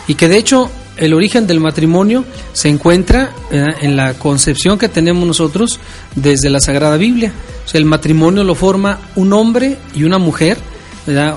Y 0.07 0.17
que 0.17 0.29
de 0.29 0.37
hecho 0.37 0.71
el 0.99 1.15
origen 1.15 1.47
del 1.47 1.61
matrimonio 1.61 2.27
se 2.53 2.69
encuentra 2.69 3.33
en 3.51 3.97
la 3.97 4.13
concepción 4.13 4.77
que 4.77 4.91
tenemos 4.91 5.27
nosotros 5.27 5.81
desde 6.15 6.51
la 6.51 6.61
Sagrada 6.61 6.99
Biblia. 6.99 7.33
O 7.65 7.69
sea, 7.69 7.79
el 7.79 7.87
matrimonio 7.87 8.45
lo 8.45 8.55
forma 8.55 8.99
un 9.15 9.33
hombre 9.33 9.79
y 9.95 10.05
una 10.05 10.19
mujer, 10.19 10.59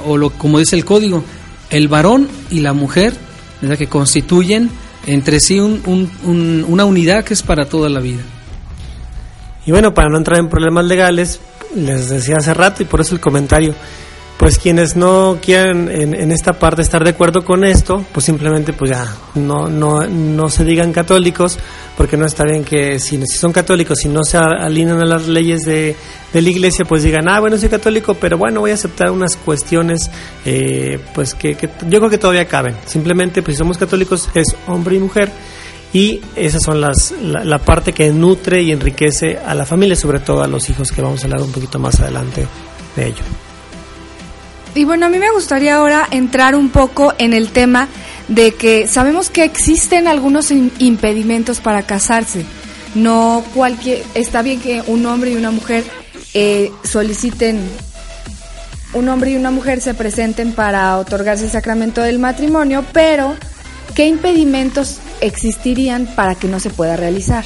o 0.06 0.18
lo, 0.18 0.32
como 0.32 0.60
dice 0.60 0.76
el 0.76 0.84
código, 0.84 1.24
el 1.70 1.88
varón 1.88 2.28
y 2.52 2.60
la 2.60 2.74
mujer, 2.74 3.14
que 3.78 3.88
constituyen 3.88 4.70
entre 5.08 5.40
sí 5.40 5.62
una 5.62 6.84
unidad 6.84 7.24
que 7.24 7.36
es 7.36 7.42
para 7.42 7.70
toda 7.70 7.88
la 7.88 8.02
vida. 8.02 8.22
Y 9.66 9.72
bueno, 9.72 9.94
para 9.94 10.10
no 10.10 10.18
entrar 10.18 10.40
en 10.40 10.50
problemas 10.50 10.84
legales, 10.84 11.40
les 11.76 12.10
decía 12.10 12.36
hace 12.38 12.54
rato 12.54 12.84
y 12.84 12.86
por 12.86 13.02
eso 13.02 13.16
el 13.16 13.22
comentario, 13.22 13.74
pues 14.40 14.58
quienes 14.58 14.96
no 14.96 15.38
quieran 15.42 15.90
en, 15.92 16.32
esta 16.32 16.54
parte 16.54 16.82
estar 16.82 17.04
de 17.04 17.10
acuerdo 17.10 17.44
con 17.44 17.66
esto, 17.66 18.06
pues 18.14 18.26
simplemente 18.26 18.72
pues 18.72 18.92
ya 18.92 19.06
no, 19.36 19.68
no, 19.68 20.08
no 20.08 20.50
se 20.50 20.64
digan 20.64 20.94
católicos, 20.94 21.60
porque 21.98 22.16
no 22.16 22.26
está 22.26 22.46
bien 22.46 22.64
que 22.64 23.00
si, 23.00 23.18
si 23.28 23.38
son 23.38 23.52
católicos 23.52 24.06
y 24.06 24.08
no 24.08 24.24
se 24.24 24.38
alinean 24.38 25.02
a 25.02 25.06
las 25.06 25.28
leyes 25.28 25.64
de, 25.64 25.94
de, 26.32 26.42
la 26.42 26.50
iglesia, 26.50 26.86
pues 26.86 27.04
digan, 27.04 27.28
ah, 27.28 27.42
bueno, 27.42 27.58
soy 27.58 27.68
católico, 27.68 28.14
pero 28.14 28.38
bueno, 28.38 28.62
voy 28.62 28.72
a 28.72 28.76
aceptar 28.76 29.12
unas 29.12 29.36
cuestiones 29.36 30.10
eh, 30.46 31.00
pues 31.14 31.36
que, 31.36 31.56
que, 31.56 31.70
yo 31.90 32.00
creo 32.00 32.10
que 32.10 32.18
todavía 32.18 32.46
caben. 32.46 32.76
Simplemente, 32.86 33.42
pues 33.42 33.58
si 33.58 33.60
somos 33.60 33.78
católicos 33.78 34.30
es 34.36 34.56
hombre 34.68 34.96
y 34.96 35.00
mujer. 35.00 35.30
Y 35.92 36.22
esas 36.36 36.62
son 36.62 36.82
las, 36.82 37.12
la, 37.22 37.58
parte 37.58 37.94
que 37.94 38.12
nutre 38.12 38.62
y 38.62 38.72
enriquece 38.72 39.40
a 39.40 39.56
la 39.56 39.66
familia, 39.66 39.96
sobre 39.96 40.20
todo 40.20 40.44
a 40.44 40.48
los 40.48 40.70
hijos, 40.70 40.92
que 40.92 41.02
vamos 41.02 41.22
a 41.22 41.26
hablar 41.26 41.42
un 41.42 41.52
poquito 41.52 41.80
más 41.80 42.00
adelante 42.00 42.46
de 42.96 43.08
ello. 43.08 43.24
Y 44.76 44.86
bueno, 44.86 45.08
a 45.08 45.10
mí 45.10 45.18
me 45.18 45.32
gustaría 45.32 45.78
ahora 45.78 46.08
entrar 46.12 46.56
un 46.56 46.70
poco 46.70 47.14
en 47.18 47.34
el 47.34 47.50
tema 47.50 47.88
de 48.28 48.54
que 48.54 48.88
sabemos 48.88 49.32
que 49.32 49.44
existen 49.44 50.08
algunos 50.08 50.52
impedimentos 50.52 51.60
para 51.60 51.82
casarse. 51.84 52.46
No 52.94 53.44
cualquier, 53.56 54.04
está 54.14 54.44
bien 54.44 54.62
que 54.62 54.84
un 54.86 55.06
hombre 55.08 55.32
y 55.32 55.36
una 55.36 55.50
mujer 55.50 55.84
eh, 56.36 56.72
soliciten, 56.84 57.60
un 58.94 59.10
hombre 59.10 59.32
y 59.32 59.36
una 59.38 59.50
mujer 59.50 59.82
se 59.82 59.96
presenten 59.96 60.54
para 60.54 60.98
otorgarse 61.00 61.46
el 61.46 61.52
sacramento 61.52 62.02
del 62.02 62.20
matrimonio, 62.20 62.86
pero 62.94 63.36
¿qué 63.96 64.08
impedimentos 64.08 65.00
existirían 65.22 66.08
para 66.16 66.36
que 66.36 66.48
no 66.48 66.60
se 66.60 66.70
pueda 66.70 66.96
realizar? 66.96 67.46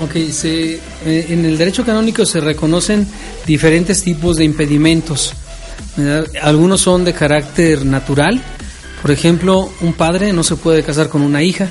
Ok, 0.00 0.30
se, 0.32 0.74
eh, 0.74 1.26
en 1.28 1.44
el 1.44 1.56
derecho 1.56 1.84
canónico 1.84 2.26
se 2.26 2.40
reconocen 2.40 3.06
diferentes 3.46 4.02
tipos 4.02 4.36
de 4.36 4.44
impedimentos. 4.44 5.34
Algunos 6.42 6.80
son 6.80 7.04
de 7.04 7.12
carácter 7.12 7.86
natural. 7.86 8.42
Por 9.00 9.12
ejemplo, 9.12 9.72
un 9.80 9.92
padre 9.92 10.32
no 10.32 10.42
se 10.42 10.56
puede 10.56 10.82
casar 10.82 11.08
con 11.08 11.22
una 11.22 11.42
hija. 11.42 11.68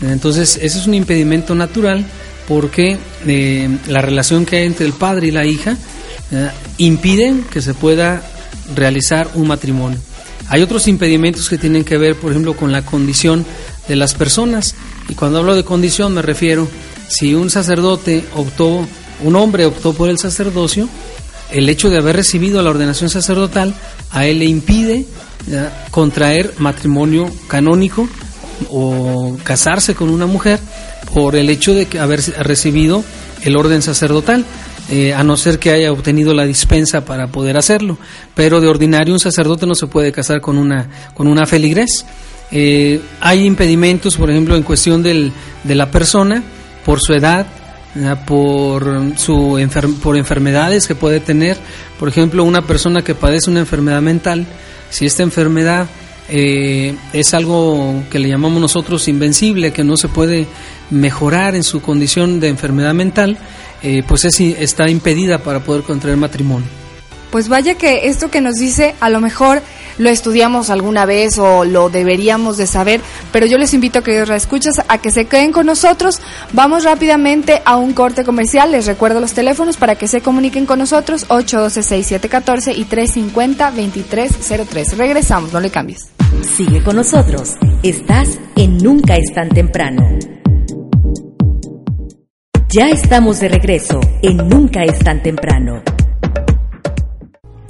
Entonces, 0.00 0.58
ese 0.62 0.78
es 0.78 0.86
un 0.86 0.94
impedimento 0.94 1.54
natural 1.54 2.06
porque 2.46 2.96
eh, 3.26 3.68
la 3.88 4.00
relación 4.00 4.46
que 4.46 4.56
hay 4.56 4.66
entre 4.66 4.86
el 4.86 4.94
padre 4.94 5.28
y 5.28 5.30
la 5.30 5.44
hija 5.44 5.76
impiden 6.76 7.42
que 7.42 7.62
se 7.62 7.72
pueda 7.72 8.22
realizar 8.74 9.30
un 9.34 9.48
matrimonio. 9.48 9.98
Hay 10.48 10.62
otros 10.62 10.88
impedimentos 10.88 11.48
que 11.48 11.58
tienen 11.58 11.84
que 11.84 11.98
ver, 11.98 12.16
por 12.16 12.30
ejemplo, 12.30 12.56
con 12.56 12.72
la 12.72 12.82
condición 12.82 13.44
de 13.86 13.96
las 13.96 14.14
personas. 14.14 14.74
Y 15.08 15.14
cuando 15.14 15.38
hablo 15.38 15.54
de 15.54 15.64
condición 15.64 16.14
me 16.14 16.22
refiero 16.22 16.68
si 17.08 17.34
un 17.34 17.50
sacerdote 17.50 18.24
optó, 18.34 18.86
un 19.22 19.36
hombre 19.36 19.66
optó 19.66 19.94
por 19.94 20.10
el 20.10 20.18
sacerdocio, 20.18 20.88
el 21.50 21.68
hecho 21.68 21.88
de 21.90 21.98
haber 21.98 22.16
recibido 22.16 22.62
la 22.62 22.70
ordenación 22.70 23.08
sacerdotal 23.08 23.74
a 24.10 24.26
él 24.26 24.40
le 24.40 24.44
impide 24.44 25.06
contraer 25.90 26.52
matrimonio 26.58 27.30
canónico 27.46 28.08
o 28.70 29.36
casarse 29.42 29.94
con 29.94 30.10
una 30.10 30.26
mujer 30.26 30.58
por 31.14 31.36
el 31.36 31.48
hecho 31.48 31.74
de 31.74 31.86
haber 31.98 32.20
recibido 32.44 33.02
el 33.42 33.56
orden 33.56 33.82
sacerdotal, 33.82 34.44
eh, 34.90 35.12
a 35.12 35.22
no 35.22 35.36
ser 35.36 35.58
que 35.58 35.70
haya 35.70 35.92
obtenido 35.92 36.32
la 36.34 36.44
dispensa 36.44 37.04
para 37.04 37.26
poder 37.28 37.56
hacerlo. 37.56 37.98
Pero 38.34 38.60
de 38.60 38.68
ordinario 38.68 39.12
un 39.12 39.20
sacerdote 39.20 39.66
no 39.66 39.74
se 39.74 39.86
puede 39.86 40.12
casar 40.12 40.40
con 40.40 40.58
una, 40.58 40.88
con 41.14 41.26
una 41.26 41.46
feligres. 41.46 42.06
Eh, 42.50 43.00
hay 43.20 43.44
impedimentos, 43.44 44.16
por 44.16 44.30
ejemplo, 44.30 44.56
en 44.56 44.62
cuestión 44.62 45.02
del, 45.02 45.32
de 45.64 45.74
la 45.74 45.90
persona, 45.90 46.42
por 46.84 47.00
su 47.00 47.12
edad, 47.12 47.46
por, 48.26 49.12
su 49.16 49.58
por 50.02 50.16
enfermedades 50.16 50.86
que 50.86 50.94
puede 50.94 51.20
tener. 51.20 51.58
Por 51.98 52.08
ejemplo, 52.08 52.44
una 52.44 52.62
persona 52.62 53.02
que 53.02 53.14
padece 53.14 53.50
una 53.50 53.60
enfermedad 53.60 54.00
mental, 54.00 54.46
si 54.90 55.04
esta 55.04 55.22
enfermedad 55.22 55.86
eh, 56.28 56.94
es 57.12 57.34
algo 57.34 58.02
que 58.10 58.18
le 58.18 58.28
llamamos 58.28 58.60
nosotros 58.60 59.08
invencible, 59.08 59.72
que 59.72 59.84
no 59.84 59.96
se 59.96 60.08
puede 60.08 60.46
mejorar 60.90 61.54
en 61.54 61.62
su 61.62 61.80
condición 61.80 62.40
de 62.40 62.48
enfermedad 62.48 62.94
mental, 62.94 63.38
eh, 63.82 64.02
pues 64.06 64.24
es, 64.24 64.40
está 64.40 64.88
impedida 64.88 65.38
para 65.38 65.60
poder 65.60 65.82
contraer 65.82 66.16
matrimonio. 66.16 66.87
Pues 67.30 67.48
vaya 67.48 67.74
que 67.74 68.08
esto 68.08 68.30
que 68.30 68.40
nos 68.40 68.54
dice 68.54 68.94
a 69.00 69.10
lo 69.10 69.20
mejor 69.20 69.62
lo 69.98 70.08
estudiamos 70.08 70.70
alguna 70.70 71.04
vez 71.04 71.38
o 71.38 71.64
lo 71.64 71.90
deberíamos 71.90 72.56
de 72.56 72.66
saber, 72.66 73.00
pero 73.32 73.46
yo 73.46 73.58
les 73.58 73.74
invito 73.74 73.98
a 73.98 74.02
que 74.02 74.22
escuchas 74.22 74.80
a 74.86 74.98
que 74.98 75.10
se 75.10 75.26
queden 75.26 75.52
con 75.52 75.66
nosotros. 75.66 76.20
Vamos 76.52 76.84
rápidamente 76.84 77.60
a 77.64 77.76
un 77.76 77.92
corte 77.92 78.24
comercial. 78.24 78.72
Les 78.72 78.86
recuerdo 78.86 79.20
los 79.20 79.32
teléfonos 79.32 79.76
para 79.76 79.96
que 79.96 80.08
se 80.08 80.20
comuniquen 80.20 80.66
con 80.66 80.78
nosotros 80.78 81.28
812-6714 81.28 82.76
y 82.76 82.84
350-2303. 82.84 84.96
Regresamos, 84.96 85.52
no 85.52 85.60
le 85.60 85.70
cambies. 85.70 86.08
Sigue 86.56 86.82
con 86.82 86.96
nosotros. 86.96 87.54
Estás 87.82 88.28
en 88.56 88.78
Nunca 88.78 89.16
es 89.16 89.32
tan 89.34 89.48
temprano. 89.48 90.02
Ya 92.70 92.90
estamos 92.90 93.40
de 93.40 93.48
regreso 93.48 93.98
en 94.22 94.36
Nunca 94.48 94.84
es 94.84 94.98
tan 95.00 95.22
temprano. 95.22 95.82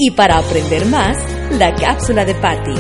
Y 0.01 0.13
para 0.13 0.39
aprender 0.39 0.87
más, 0.87 1.19
la 1.59 1.75
cápsula 1.75 2.25
de 2.25 2.37
Patty. 2.37 2.75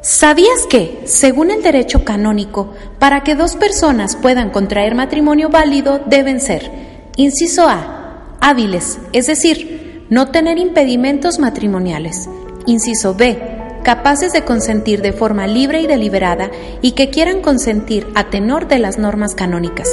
¿Sabías 0.00 0.66
que, 0.68 1.02
según 1.04 1.52
el 1.52 1.62
derecho 1.62 2.04
canónico, 2.04 2.74
para 2.98 3.22
que 3.22 3.36
dos 3.36 3.54
personas 3.54 4.16
puedan 4.16 4.50
contraer 4.50 4.96
matrimonio 4.96 5.50
válido 5.50 6.00
deben 6.04 6.40
ser, 6.40 6.68
inciso 7.14 7.68
A, 7.68 8.36
hábiles, 8.40 8.98
es 9.12 9.28
decir, 9.28 10.06
no 10.10 10.32
tener 10.32 10.58
impedimentos 10.58 11.38
matrimoniales, 11.38 12.28
inciso 12.66 13.14
B, 13.14 13.38
capaces 13.84 14.32
de 14.32 14.42
consentir 14.42 15.00
de 15.00 15.12
forma 15.12 15.46
libre 15.46 15.80
y 15.80 15.86
deliberada 15.86 16.50
y 16.80 16.92
que 16.92 17.10
quieran 17.10 17.40
consentir 17.40 18.08
a 18.16 18.30
tenor 18.30 18.66
de 18.66 18.80
las 18.80 18.98
normas 18.98 19.36
canónicas, 19.36 19.88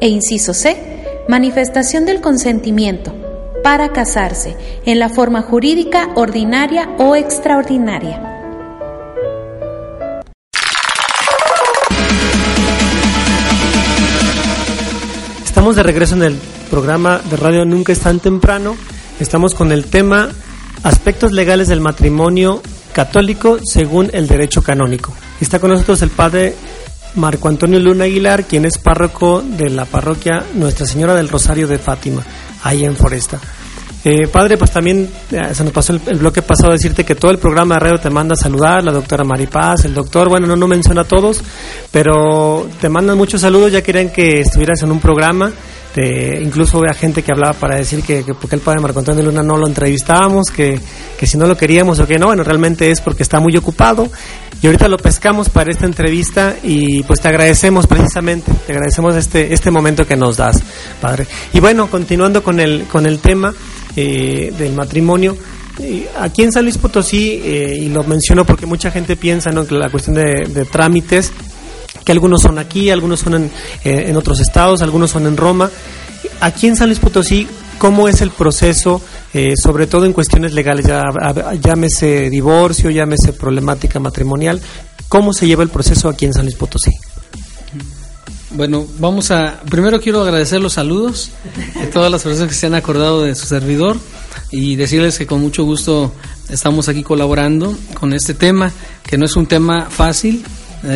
e 0.00 0.08
inciso 0.08 0.54
C, 0.54 1.24
manifestación 1.28 2.06
del 2.06 2.20
consentimiento 2.20 3.14
para 3.62 3.92
casarse 3.92 4.56
en 4.86 4.98
la 4.98 5.08
forma 5.08 5.42
jurídica 5.42 6.10
ordinaria 6.14 6.88
o 6.98 7.16
extraordinaria. 7.16 8.22
Estamos 15.44 15.76
de 15.76 15.82
regreso 15.82 16.14
en 16.14 16.22
el 16.22 16.38
programa 16.70 17.20
de 17.28 17.36
radio 17.36 17.64
Nunca 17.64 17.92
es 17.92 18.00
tan 18.00 18.20
temprano. 18.20 18.76
Estamos 19.18 19.54
con 19.54 19.72
el 19.72 19.86
tema 19.86 20.30
aspectos 20.84 21.32
legales 21.32 21.68
del 21.68 21.80
matrimonio 21.80 22.62
católico 22.92 23.58
según 23.64 24.08
el 24.12 24.28
derecho 24.28 24.62
canónico. 24.62 25.12
Está 25.40 25.58
con 25.58 25.70
nosotros 25.70 26.00
el 26.02 26.10
padre 26.10 26.54
Marco 27.14 27.48
Antonio 27.48 27.78
Luna 27.78 28.04
Aguilar, 28.04 28.44
quien 28.44 28.64
es 28.64 28.78
párroco 28.78 29.42
de 29.42 29.70
la 29.70 29.84
parroquia 29.84 30.44
Nuestra 30.54 30.86
Señora 30.86 31.14
del 31.14 31.28
Rosario 31.28 31.66
de 31.66 31.78
Fátima, 31.78 32.24
ahí 32.62 32.84
en 32.84 32.96
Foresta. 32.96 33.40
Eh, 34.04 34.28
padre, 34.28 34.56
pues 34.56 34.70
también 34.70 35.10
eh, 35.32 35.54
se 35.54 35.64
nos 35.64 35.72
pasó 35.72 35.92
el, 35.92 36.18
bloque 36.18 36.40
pasado 36.40 36.70
decirte 36.70 37.04
que 37.04 37.16
todo 37.16 37.32
el 37.32 37.38
programa 37.38 37.74
de 37.74 37.80
radio 37.80 37.98
te 37.98 38.10
manda 38.10 38.34
a 38.34 38.36
saludar, 38.36 38.82
la 38.84 38.92
doctora 38.92 39.24
Maripaz, 39.24 39.84
el 39.84 39.92
doctor, 39.92 40.28
bueno, 40.28 40.46
no, 40.46 40.56
no 40.56 40.68
menciona 40.68 41.02
a 41.02 41.04
todos, 41.04 41.42
pero 41.90 42.68
te 42.80 42.88
mandan 42.88 43.18
muchos 43.18 43.40
saludos, 43.40 43.72
ya 43.72 43.82
querían 43.82 44.10
que 44.10 44.40
estuvieras 44.40 44.82
en 44.82 44.92
un 44.92 45.00
programa. 45.00 45.52
Te, 45.98 46.40
incluso 46.40 46.80
a 46.88 46.94
gente 46.94 47.24
que 47.24 47.32
hablaba 47.32 47.54
para 47.54 47.76
decir 47.76 48.04
que, 48.04 48.22
que 48.22 48.32
porque 48.32 48.54
el 48.54 48.62
padre 48.62 48.80
Marco 48.80 49.00
Antonio 49.00 49.24
Luna 49.24 49.42
no 49.42 49.56
lo 49.56 49.66
entrevistábamos, 49.66 50.48
que, 50.48 50.78
que 51.18 51.26
si 51.26 51.36
no 51.36 51.44
lo 51.44 51.56
queríamos 51.56 51.98
o 51.98 52.06
que 52.06 52.20
no, 52.20 52.26
bueno, 52.26 52.44
realmente 52.44 52.88
es 52.92 53.00
porque 53.00 53.24
está 53.24 53.40
muy 53.40 53.56
ocupado 53.56 54.08
y 54.62 54.66
ahorita 54.68 54.86
lo 54.86 54.96
pescamos 54.96 55.48
para 55.48 55.72
esta 55.72 55.86
entrevista 55.86 56.54
y 56.62 57.02
pues 57.02 57.20
te 57.20 57.26
agradecemos 57.26 57.88
precisamente, 57.88 58.52
te 58.64 58.74
agradecemos 58.74 59.16
este, 59.16 59.52
este 59.52 59.72
momento 59.72 60.06
que 60.06 60.14
nos 60.14 60.36
das, 60.36 60.62
Padre. 61.00 61.26
Y 61.52 61.58
bueno, 61.58 61.88
continuando 61.88 62.44
con 62.44 62.60
el, 62.60 62.84
con 62.84 63.04
el 63.04 63.18
tema 63.18 63.52
eh, 63.96 64.52
del 64.56 64.74
matrimonio, 64.74 65.36
eh, 65.80 66.08
aquí 66.20 66.44
en 66.44 66.52
San 66.52 66.62
Luis 66.62 66.78
Potosí, 66.78 67.40
eh, 67.44 67.76
y 67.80 67.88
lo 67.88 68.04
menciono 68.04 68.44
porque 68.44 68.66
mucha 68.66 68.92
gente 68.92 69.16
piensa 69.16 69.50
¿no? 69.50 69.66
que 69.66 69.74
la 69.74 69.90
cuestión 69.90 70.14
de 70.14 70.64
trámites, 70.70 71.32
que 72.08 72.12
algunos 72.12 72.40
son 72.40 72.58
aquí, 72.58 72.88
algunos 72.88 73.20
son 73.20 73.34
en, 73.34 73.44
eh, 73.84 74.06
en 74.06 74.16
otros 74.16 74.40
estados, 74.40 74.80
algunos 74.80 75.10
son 75.10 75.26
en 75.26 75.36
Roma. 75.36 75.70
Aquí 76.40 76.66
en 76.66 76.74
San 76.74 76.88
Luis 76.88 77.00
Potosí, 77.00 77.46
¿cómo 77.76 78.08
es 78.08 78.22
el 78.22 78.30
proceso? 78.30 79.02
Eh, 79.34 79.52
sobre 79.62 79.86
todo 79.86 80.06
en 80.06 80.14
cuestiones 80.14 80.54
legales, 80.54 80.86
ya, 80.86 81.02
llámese 81.60 82.30
divorcio, 82.30 82.88
llámese 82.88 83.34
problemática 83.34 84.00
matrimonial, 84.00 84.58
¿cómo 85.10 85.34
se 85.34 85.46
lleva 85.46 85.62
el 85.62 85.68
proceso 85.68 86.08
aquí 86.08 86.24
en 86.24 86.32
San 86.32 86.46
Luis 86.46 86.56
Potosí? 86.56 86.92
Bueno, 88.52 88.86
vamos 88.98 89.30
a. 89.30 89.60
Primero 89.68 90.00
quiero 90.00 90.22
agradecer 90.22 90.62
los 90.62 90.72
saludos 90.72 91.32
de 91.78 91.88
todas 91.88 92.10
las 92.10 92.22
personas 92.22 92.48
que 92.48 92.54
se 92.54 92.64
han 92.68 92.74
acordado 92.74 93.24
de 93.24 93.34
su 93.34 93.44
servidor 93.44 93.98
y 94.50 94.76
decirles 94.76 95.18
que 95.18 95.26
con 95.26 95.42
mucho 95.42 95.62
gusto 95.64 96.14
estamos 96.48 96.88
aquí 96.88 97.02
colaborando 97.02 97.76
con 97.92 98.14
este 98.14 98.32
tema, 98.32 98.72
que 99.02 99.18
no 99.18 99.26
es 99.26 99.36
un 99.36 99.44
tema 99.44 99.90
fácil 99.90 100.42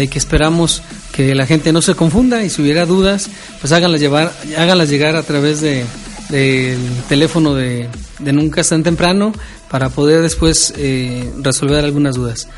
y 0.00 0.08
que 0.08 0.18
esperamos 0.18 0.82
que 1.12 1.34
la 1.34 1.46
gente 1.46 1.72
no 1.72 1.82
se 1.82 1.94
confunda 1.94 2.42
y 2.42 2.50
si 2.50 2.62
hubiera 2.62 2.86
dudas, 2.86 3.28
pues 3.60 3.72
háganlas, 3.72 4.00
llevar, 4.00 4.32
háganlas 4.56 4.88
llegar 4.88 5.14
a 5.14 5.22
través 5.22 5.60
de, 5.60 5.84
del 6.30 6.78
teléfono 7.08 7.54
de, 7.54 7.88
de, 8.18 8.32
Nunca 8.32 8.62
es 8.62 8.70
tan 8.70 8.82
temprano 8.82 9.32
para 9.70 9.90
poder 9.90 10.22
después 10.22 10.72
eh, 10.76 11.30
resolver 11.40 11.84
algunas 11.84 12.16
dudas. 12.16 12.48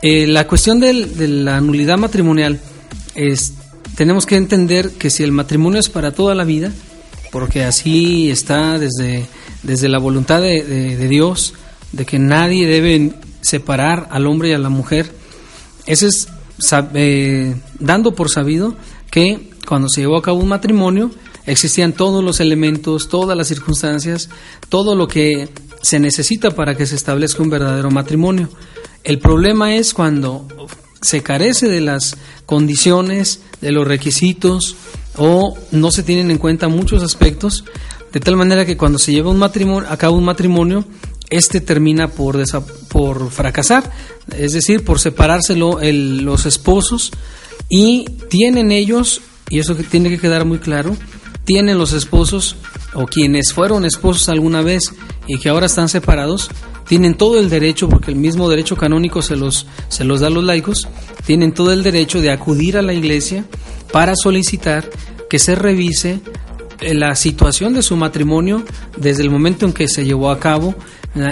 Eh, 0.00 0.26
la 0.26 0.46
cuestión 0.46 0.78
del, 0.78 1.16
de 1.16 1.26
la 1.26 1.60
nulidad 1.60 1.98
matrimonial 1.98 2.60
es, 3.14 3.54
tenemos 3.96 4.26
que 4.26 4.36
entender 4.36 4.92
que 4.92 5.10
si 5.10 5.24
el 5.24 5.32
matrimonio 5.32 5.80
es 5.80 5.88
para 5.88 6.12
toda 6.12 6.34
la 6.34 6.44
vida, 6.44 6.70
porque 7.32 7.64
así 7.64 8.30
está 8.30 8.78
desde, 8.78 9.26
desde 9.64 9.88
la 9.88 9.98
voluntad 9.98 10.40
de, 10.40 10.62
de, 10.62 10.96
de 10.96 11.08
Dios, 11.08 11.54
de 11.90 12.06
que 12.06 12.20
nadie 12.20 12.66
debe 12.68 13.12
separar 13.40 14.06
al 14.10 14.26
hombre 14.26 14.50
y 14.50 14.52
a 14.52 14.58
la 14.58 14.68
mujer, 14.68 15.10
ese 15.86 16.06
es 16.08 16.28
eh, 16.94 17.54
dando 17.78 18.14
por 18.14 18.30
sabido 18.30 18.74
que 19.10 19.50
cuando 19.66 19.88
se 19.88 20.02
llevó 20.02 20.16
a 20.16 20.22
cabo 20.22 20.38
un 20.38 20.48
matrimonio, 20.48 21.10
existían 21.46 21.92
todos 21.92 22.22
los 22.22 22.40
elementos, 22.40 23.08
todas 23.08 23.36
las 23.36 23.48
circunstancias, 23.48 24.28
todo 24.68 24.94
lo 24.94 25.08
que 25.08 25.48
se 25.82 26.00
necesita 26.00 26.50
para 26.50 26.76
que 26.76 26.86
se 26.86 26.96
establezca 26.96 27.42
un 27.42 27.50
verdadero 27.50 27.90
matrimonio. 27.90 28.48
El 29.04 29.18
problema 29.18 29.74
es 29.74 29.94
cuando 29.94 30.46
se 31.00 31.22
carece 31.22 31.68
de 31.68 31.80
las 31.80 32.16
condiciones, 32.46 33.40
de 33.60 33.70
los 33.70 33.86
requisitos 33.86 34.76
o 35.16 35.56
no 35.70 35.90
se 35.90 36.02
tienen 36.02 36.30
en 36.30 36.38
cuenta 36.38 36.68
muchos 36.68 37.02
aspectos, 37.02 37.64
de 38.12 38.20
tal 38.20 38.36
manera 38.36 38.64
que 38.64 38.76
cuando 38.76 38.98
se 38.98 39.12
lleva 39.12 39.30
un 39.30 39.38
matrimonio, 39.38 39.88
a 39.88 39.96
cabo 39.96 40.16
un 40.16 40.24
matrimonio, 40.24 40.84
este 41.30 41.60
termina 41.60 42.08
por, 42.08 42.42
por 42.88 43.30
fracasar, 43.30 43.90
es 44.36 44.52
decir, 44.52 44.84
por 44.84 45.00
separárselo 45.00 45.80
el, 45.80 46.22
los 46.22 46.46
esposos 46.46 47.12
y 47.68 48.04
tienen 48.28 48.70
ellos, 48.72 49.20
y 49.50 49.58
eso 49.58 49.74
tiene 49.74 50.08
que 50.08 50.18
quedar 50.18 50.44
muy 50.44 50.58
claro, 50.58 50.96
tienen 51.44 51.78
los 51.78 51.92
esposos 51.92 52.56
o 52.94 53.06
quienes 53.06 53.52
fueron 53.52 53.84
esposos 53.84 54.28
alguna 54.28 54.62
vez 54.62 54.92
y 55.26 55.38
que 55.38 55.48
ahora 55.48 55.66
están 55.66 55.88
separados, 55.88 56.50
tienen 56.88 57.14
todo 57.14 57.38
el 57.38 57.48
derecho, 57.48 57.88
porque 57.88 58.10
el 58.10 58.16
mismo 58.16 58.48
derecho 58.48 58.76
canónico 58.76 59.22
se 59.22 59.36
los, 59.36 59.66
se 59.88 60.04
los 60.04 60.20
da 60.20 60.28
a 60.28 60.30
los 60.30 60.44
laicos, 60.44 60.88
tienen 61.24 61.52
todo 61.52 61.72
el 61.72 61.82
derecho 61.82 62.20
de 62.20 62.30
acudir 62.30 62.76
a 62.76 62.82
la 62.82 62.94
iglesia 62.94 63.44
para 63.92 64.14
solicitar 64.16 64.88
que 65.28 65.38
se 65.38 65.54
revise 65.54 66.20
eh, 66.80 66.94
la 66.94 67.14
situación 67.14 67.74
de 67.74 67.82
su 67.82 67.96
matrimonio 67.96 68.64
desde 68.96 69.22
el 69.22 69.30
momento 69.30 69.66
en 69.66 69.72
que 69.72 69.88
se 69.88 70.04
llevó 70.04 70.30
a 70.30 70.38
cabo 70.38 70.74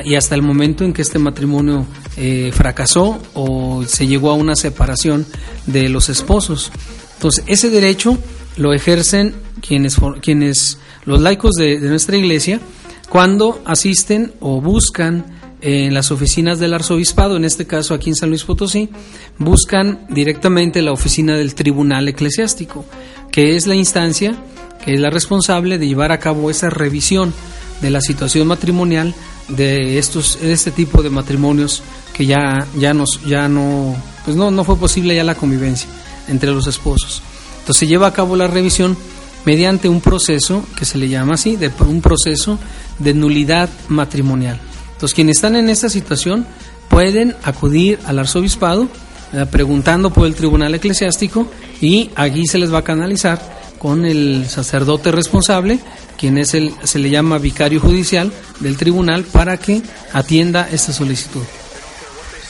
y 0.04 0.14
hasta 0.14 0.34
el 0.34 0.42
momento 0.42 0.84
en 0.84 0.92
que 0.92 1.02
este 1.02 1.18
matrimonio 1.18 1.86
eh, 2.16 2.50
fracasó 2.54 3.20
o 3.34 3.84
se 3.86 4.06
llegó 4.06 4.30
a 4.30 4.34
una 4.34 4.56
separación 4.56 5.26
de 5.66 5.88
los 5.88 6.08
esposos. 6.08 6.72
Entonces, 7.14 7.44
ese 7.46 7.70
derecho 7.70 8.18
lo 8.56 8.72
ejercen 8.72 9.34
quienes, 9.66 9.96
quienes 10.20 10.78
los 11.04 11.20
laicos 11.20 11.54
de 11.54 11.78
nuestra 11.80 12.16
iglesia 12.16 12.60
cuando 13.08 13.62
asisten 13.64 14.32
o 14.40 14.60
buscan 14.60 15.26
en 15.60 15.94
las 15.94 16.10
oficinas 16.10 16.58
del 16.58 16.74
arzobispado, 16.74 17.36
en 17.36 17.44
este 17.44 17.66
caso 17.66 17.94
aquí 17.94 18.10
en 18.10 18.16
San 18.16 18.28
Luis 18.28 18.44
Potosí, 18.44 18.90
buscan 19.38 20.06
directamente 20.10 20.82
la 20.82 20.92
oficina 20.92 21.36
del 21.36 21.54
tribunal 21.54 22.08
eclesiástico, 22.08 22.84
que 23.30 23.56
es 23.56 23.66
la 23.66 23.74
instancia 23.74 24.36
que 24.84 24.94
es 24.94 25.00
la 25.00 25.10
responsable 25.10 25.78
de 25.78 25.86
llevar 25.86 26.12
a 26.12 26.18
cabo 26.18 26.50
esa 26.50 26.68
revisión 26.68 27.32
de 27.80 27.90
la 27.90 28.00
situación 28.00 28.46
matrimonial 28.48 29.14
de 29.48 29.98
estos 29.98 30.38
este 30.42 30.70
tipo 30.70 31.02
de 31.02 31.10
matrimonios 31.10 31.82
que 32.14 32.24
ya 32.26 32.66
ya 32.78 32.94
nos 32.94 33.20
ya 33.26 33.48
no 33.48 33.94
pues 34.24 34.36
no 34.36 34.50
no 34.50 34.64
fue 34.64 34.76
posible 34.76 35.14
ya 35.14 35.24
la 35.24 35.34
convivencia 35.34 35.88
entre 36.28 36.50
los 36.50 36.66
esposos. 36.66 37.22
Entonces 37.60 37.80
se 37.80 37.86
lleva 37.86 38.06
a 38.06 38.12
cabo 38.12 38.36
la 38.36 38.46
revisión 38.46 38.96
mediante 39.44 39.88
un 39.88 40.00
proceso 40.00 40.64
que 40.76 40.84
se 40.84 40.98
le 40.98 41.08
llama 41.08 41.34
así, 41.34 41.56
de 41.56 41.70
un 41.86 42.00
proceso 42.00 42.58
de 42.98 43.14
nulidad 43.14 43.68
matrimonial. 43.88 44.60
Entonces 44.92 45.14
quienes 45.14 45.36
están 45.36 45.56
en 45.56 45.68
esta 45.68 45.88
situación 45.88 46.46
pueden 46.88 47.34
acudir 47.42 47.98
al 48.06 48.18
arzobispado 48.18 48.88
eh, 49.32 49.46
preguntando 49.50 50.12
por 50.12 50.26
el 50.26 50.34
tribunal 50.34 50.74
eclesiástico 50.74 51.48
y 51.80 52.10
allí 52.14 52.46
se 52.46 52.58
les 52.58 52.72
va 52.72 52.78
a 52.78 52.84
canalizar 52.84 53.63
con 53.84 54.06
el 54.06 54.46
sacerdote 54.48 55.12
responsable, 55.12 55.78
quien 56.16 56.38
es 56.38 56.54
el 56.54 56.72
se 56.84 56.98
le 56.98 57.10
llama 57.10 57.36
vicario 57.36 57.80
judicial 57.80 58.32
del 58.60 58.78
tribunal 58.78 59.24
para 59.24 59.58
que 59.58 59.82
atienda 60.14 60.66
esta 60.72 60.90
solicitud. 60.94 61.42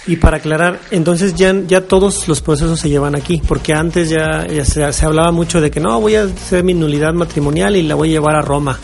Y 0.06 0.14
para 0.14 0.36
aclarar, 0.36 0.80
entonces 0.92 1.34
ya, 1.34 1.52
ya 1.66 1.88
todos 1.88 2.28
los 2.28 2.40
procesos 2.40 2.78
se 2.78 2.88
llevan 2.88 3.16
aquí, 3.16 3.42
porque 3.48 3.72
antes 3.72 4.10
ya, 4.10 4.46
ya 4.46 4.64
se, 4.64 4.92
se, 4.92 5.04
hablaba 5.04 5.32
mucho 5.32 5.60
de 5.60 5.72
que 5.72 5.80
no, 5.80 6.00
voy 6.00 6.14
a 6.14 6.22
hacer 6.22 6.62
mi 6.62 6.72
nulidad 6.72 7.12
matrimonial 7.14 7.74
y 7.74 7.82
la 7.82 7.96
voy 7.96 8.10
a 8.10 8.12
llevar 8.12 8.36
a 8.36 8.40
Roma 8.40 8.78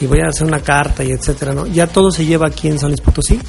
y 0.00 0.06
voy 0.06 0.20
a 0.20 0.28
hacer 0.28 0.46
una 0.46 0.60
carta 0.60 1.02
y 1.02 1.10
etcétera, 1.10 1.54
¿no? 1.54 1.66
Ya 1.66 1.88
todo 1.88 2.12
se 2.12 2.24
lleva 2.24 2.46
aquí 2.46 2.68
en 2.68 2.78
San 2.78 2.90
Luis 2.90 3.00
Potosí. 3.00 3.40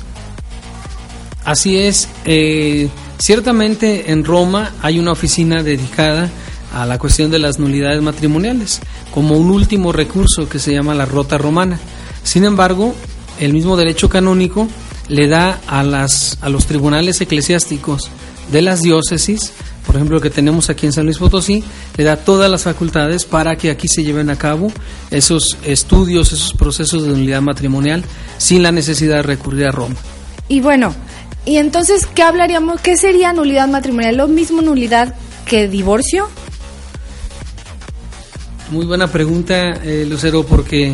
Así 1.45 1.77
es, 1.77 2.09
eh, 2.25 2.89
ciertamente 3.19 4.11
en 4.11 4.25
Roma 4.25 4.71
hay 4.81 4.97
una 4.97 5.11
oficina 5.11 5.61
dedicada 5.61 6.31
a 6.73 6.85
la 6.85 6.99
cuestión 6.99 7.31
de 7.31 7.39
las 7.39 7.59
nulidades 7.59 8.01
matrimoniales, 8.01 8.81
como 9.13 9.37
un 9.37 9.51
último 9.51 9.91
recurso 9.91 10.49
que 10.49 10.59
se 10.59 10.73
llama 10.73 10.95
la 10.95 11.05
rota 11.05 11.37
romana. 11.37 11.79
Sin 12.23 12.43
embargo, 12.43 12.93
el 13.39 13.53
mismo 13.53 13.77
derecho 13.77 14.09
canónico 14.09 14.67
le 15.07 15.27
da 15.27 15.59
a, 15.67 15.83
las, 15.83 16.37
a 16.41 16.49
los 16.49 16.65
tribunales 16.65 17.21
eclesiásticos 17.21 18.09
de 18.51 18.61
las 18.61 18.81
diócesis, 18.81 19.53
por 19.85 19.95
ejemplo, 19.95 20.19
que 20.19 20.29
tenemos 20.29 20.69
aquí 20.69 20.85
en 20.85 20.91
San 20.91 21.05
Luis 21.05 21.17
Potosí, 21.17 21.63
le 21.95 22.03
da 22.03 22.17
todas 22.17 22.51
las 22.51 22.63
facultades 22.63 23.23
para 23.23 23.55
que 23.55 23.71
aquí 23.71 23.87
se 23.87 24.03
lleven 24.03 24.29
a 24.29 24.35
cabo 24.35 24.69
esos 25.11 25.57
estudios, 25.63 26.33
esos 26.33 26.53
procesos 26.53 27.03
de 27.03 27.09
nulidad 27.09 27.41
matrimonial, 27.41 28.03
sin 28.37 28.63
la 28.63 28.73
necesidad 28.73 29.17
de 29.17 29.23
recurrir 29.23 29.65
a 29.65 29.71
Roma. 29.71 29.95
Y 30.49 30.59
bueno, 30.59 30.93
y 31.45 31.55
entonces, 31.55 32.05
¿qué 32.05 32.21
hablaríamos? 32.21 32.81
¿Qué 32.81 32.97
sería 32.97 33.31
nulidad 33.31 33.69
matrimonial? 33.69 34.17
¿Lo 34.17 34.27
mismo 34.27 34.61
nulidad 34.61 35.15
que 35.45 35.69
divorcio? 35.69 36.27
Muy 38.69 38.85
buena 38.85 39.07
pregunta, 39.07 39.79
eh, 39.81 40.05
Lucero, 40.09 40.45
porque 40.45 40.93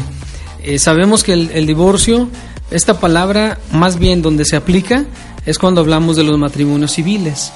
eh, 0.64 0.78
sabemos 0.78 1.24
que 1.24 1.34
el, 1.34 1.66
divorcio, 1.66 2.30
esta 2.70 3.00
palabra, 3.00 3.58
más 3.72 3.98
bien 3.98 4.22
donde 4.22 4.46
se 4.46 4.56
aplica, 4.56 5.06
es 5.48 5.58
cuando 5.58 5.82
hablamos 5.82 6.16
de 6.16 6.24
los 6.24 6.38
matrimonios 6.38 6.92
civiles. 6.92 7.52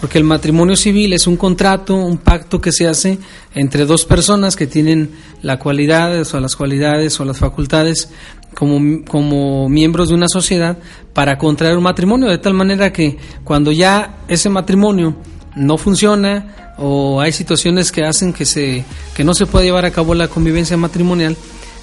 Porque 0.00 0.18
el 0.18 0.24
matrimonio 0.24 0.74
civil 0.74 1.12
es 1.12 1.28
un 1.28 1.36
contrato, 1.36 1.94
un 1.94 2.18
pacto 2.18 2.60
que 2.60 2.72
se 2.72 2.88
hace 2.88 3.20
entre 3.54 3.86
dos 3.86 4.04
personas 4.04 4.56
que 4.56 4.66
tienen 4.66 5.12
la 5.40 5.60
cualidades 5.60 6.34
o 6.34 6.40
las 6.40 6.56
cualidades 6.56 7.20
o 7.20 7.24
las 7.24 7.38
facultades 7.38 8.08
como, 8.56 9.04
como 9.04 9.68
miembros 9.68 10.08
de 10.08 10.16
una 10.16 10.26
sociedad 10.28 10.78
para 11.12 11.38
contraer 11.38 11.76
un 11.76 11.84
matrimonio, 11.84 12.28
de 12.28 12.38
tal 12.38 12.54
manera 12.54 12.92
que 12.92 13.18
cuando 13.44 13.70
ya 13.70 14.16
ese 14.26 14.48
matrimonio 14.48 15.14
no 15.54 15.78
funciona 15.78 16.74
o 16.78 17.20
hay 17.20 17.32
situaciones 17.32 17.92
que 17.92 18.04
hacen 18.04 18.32
que, 18.32 18.46
se, 18.46 18.84
que 19.14 19.24
no 19.24 19.34
se 19.34 19.46
pueda 19.46 19.64
llevar 19.64 19.84
a 19.84 19.90
cabo 19.90 20.14
la 20.14 20.28
convivencia 20.28 20.76
matrimonial, 20.76 21.36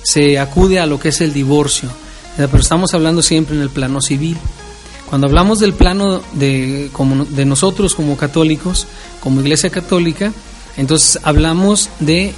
se 0.04 0.40
acude 0.40 0.80
a 0.80 0.86
lo 0.86 1.00
que 1.00 1.10
es 1.10 1.22
el 1.22 1.34
divorcio. 1.34 1.90
Pero 2.36 2.58
estamos 2.58 2.94
hablando 2.94 3.22
siempre 3.22 3.56
en 3.56 3.62
el 3.62 3.70
plano 3.70 4.00
civil. 4.02 4.38
Cuando 5.10 5.28
hablamos 5.28 5.60
del 5.60 5.74
plano 5.74 6.22
de, 6.34 6.90
como, 6.94 7.26
de 7.26 7.46
nosotros 7.46 7.96
como 7.96 8.18
católicos, 8.18 8.88
como 9.20 9.42
Iglesia 9.42 9.70
Católica, 9.70 10.32
entonces 10.76 11.20
hablamos 11.24 11.90
de 12.00 12.34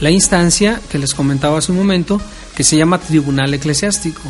la 0.00 0.10
instancia 0.10 0.80
que 0.90 0.98
les 0.98 1.14
comentaba 1.14 1.58
hace 1.58 1.72
un 1.72 1.78
momento, 1.78 2.20
que 2.56 2.64
se 2.64 2.76
llama 2.76 2.98
Tribunal 2.98 3.54
Eclesiástico. 3.54 4.22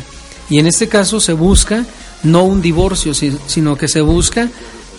Y 0.49 0.59
en 0.59 0.67
este 0.67 0.87
caso 0.87 1.19
se 1.19 1.33
busca 1.33 1.85
no 2.23 2.43
un 2.43 2.61
divorcio, 2.61 3.13
sino 3.13 3.75
que 3.75 3.87
se 3.87 4.01
busca 4.01 4.49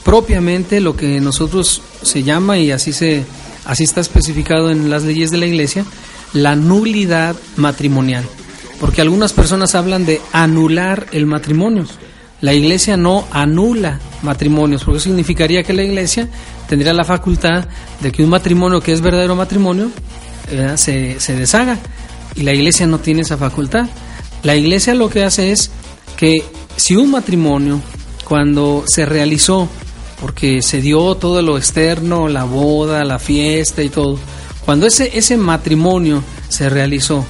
propiamente 0.07 0.81
lo 0.81 0.97
que 0.97 1.21
nosotros 1.21 1.83
se 2.01 2.23
llama 2.23 2.59
y 2.59 2.71
así 2.71 2.93
se 2.93 3.25
así 3.65 3.83
está 3.83 4.01
especificado 4.01 4.71
en 4.71 4.89
las 4.89 5.03
leyes 5.03 5.33
de 5.33 5.39
la 5.39 5.47
Iglesia, 5.47 5.85
la 6.33 6.55
nulidad 6.55 7.35
matrimonial. 7.57 8.25
Porque 8.79 9.01
algunas 9.01 9.33
personas 9.33 9.75
hablan 9.75 10.07
de 10.07 10.21
anular 10.33 11.09
el 11.11 11.27
matrimonio. 11.27 11.87
La 12.41 12.55
iglesia 12.55 12.97
no 12.97 13.27
anula 13.33 13.99
matrimonios, 14.23 14.85
porque 14.85 15.01
significaría 15.01 15.65
que 15.65 15.73
la 15.73 15.83
iglesia 15.83 16.29
tendría 16.69 16.93
la 16.93 17.05
facultad 17.05 17.67
de 18.01 18.13
que 18.13 18.23
un 18.23 18.31
matrimonio 18.31 18.81
que 18.81 18.93
es 18.93 19.01
verdadero 19.01 19.35
matrimonio 19.35 19.91
se, 20.77 21.19
se 21.19 21.35
deshaga. 21.35 21.79
Y 22.37 22.43
la 22.43 22.53
iglesia 22.53 22.87
no 22.87 23.01
tiene 23.01 23.23
esa 23.23 23.39
facultad. 23.39 23.89
La 24.45 24.55
iglesia 24.55 24.95
lo 24.95 25.09
que 25.09 25.25
hace 25.25 25.51
es 25.51 25.71
que 26.17 26.45
si 26.77 26.95
un 26.95 27.11
matrimonio, 27.11 27.81
cuando 28.25 28.85
se 28.87 29.07
realizó, 29.07 29.69
porque 30.21 30.63
se 30.63 30.81
dio 30.81 31.15
todo 31.15 31.43
lo 31.43 31.59
externo, 31.59 32.29
la 32.29 32.45
boda, 32.45 33.05
la 33.05 33.19
fiesta 33.19 33.83
y 33.83 33.89
todo, 33.89 34.19
cuando 34.65 34.87
ese, 34.87 35.17
ese 35.17 35.37
matrimonio 35.37 36.23
se 36.49 36.69
realizó, 36.69 37.25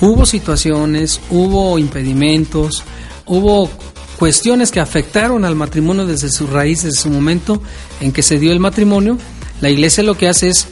hubo 0.00 0.26
situaciones, 0.26 1.20
hubo 1.30 1.78
impedimentos, 1.78 2.84
hubo 3.26 3.70
cuestiones 4.18 4.70
que 4.70 4.80
afectaron 4.80 5.44
al 5.44 5.54
matrimonio 5.54 6.06
desde 6.06 6.30
su 6.30 6.46
raíz, 6.46 6.82
desde 6.82 6.98
su 6.98 7.10
momento 7.10 7.62
en 8.00 8.12
que 8.12 8.22
se 8.22 8.38
dio 8.38 8.52
el 8.52 8.60
matrimonio, 8.60 9.18
la 9.60 9.70
iglesia 9.70 10.02
lo 10.02 10.16
que 10.16 10.28
hace 10.28 10.48
es, 10.48 10.66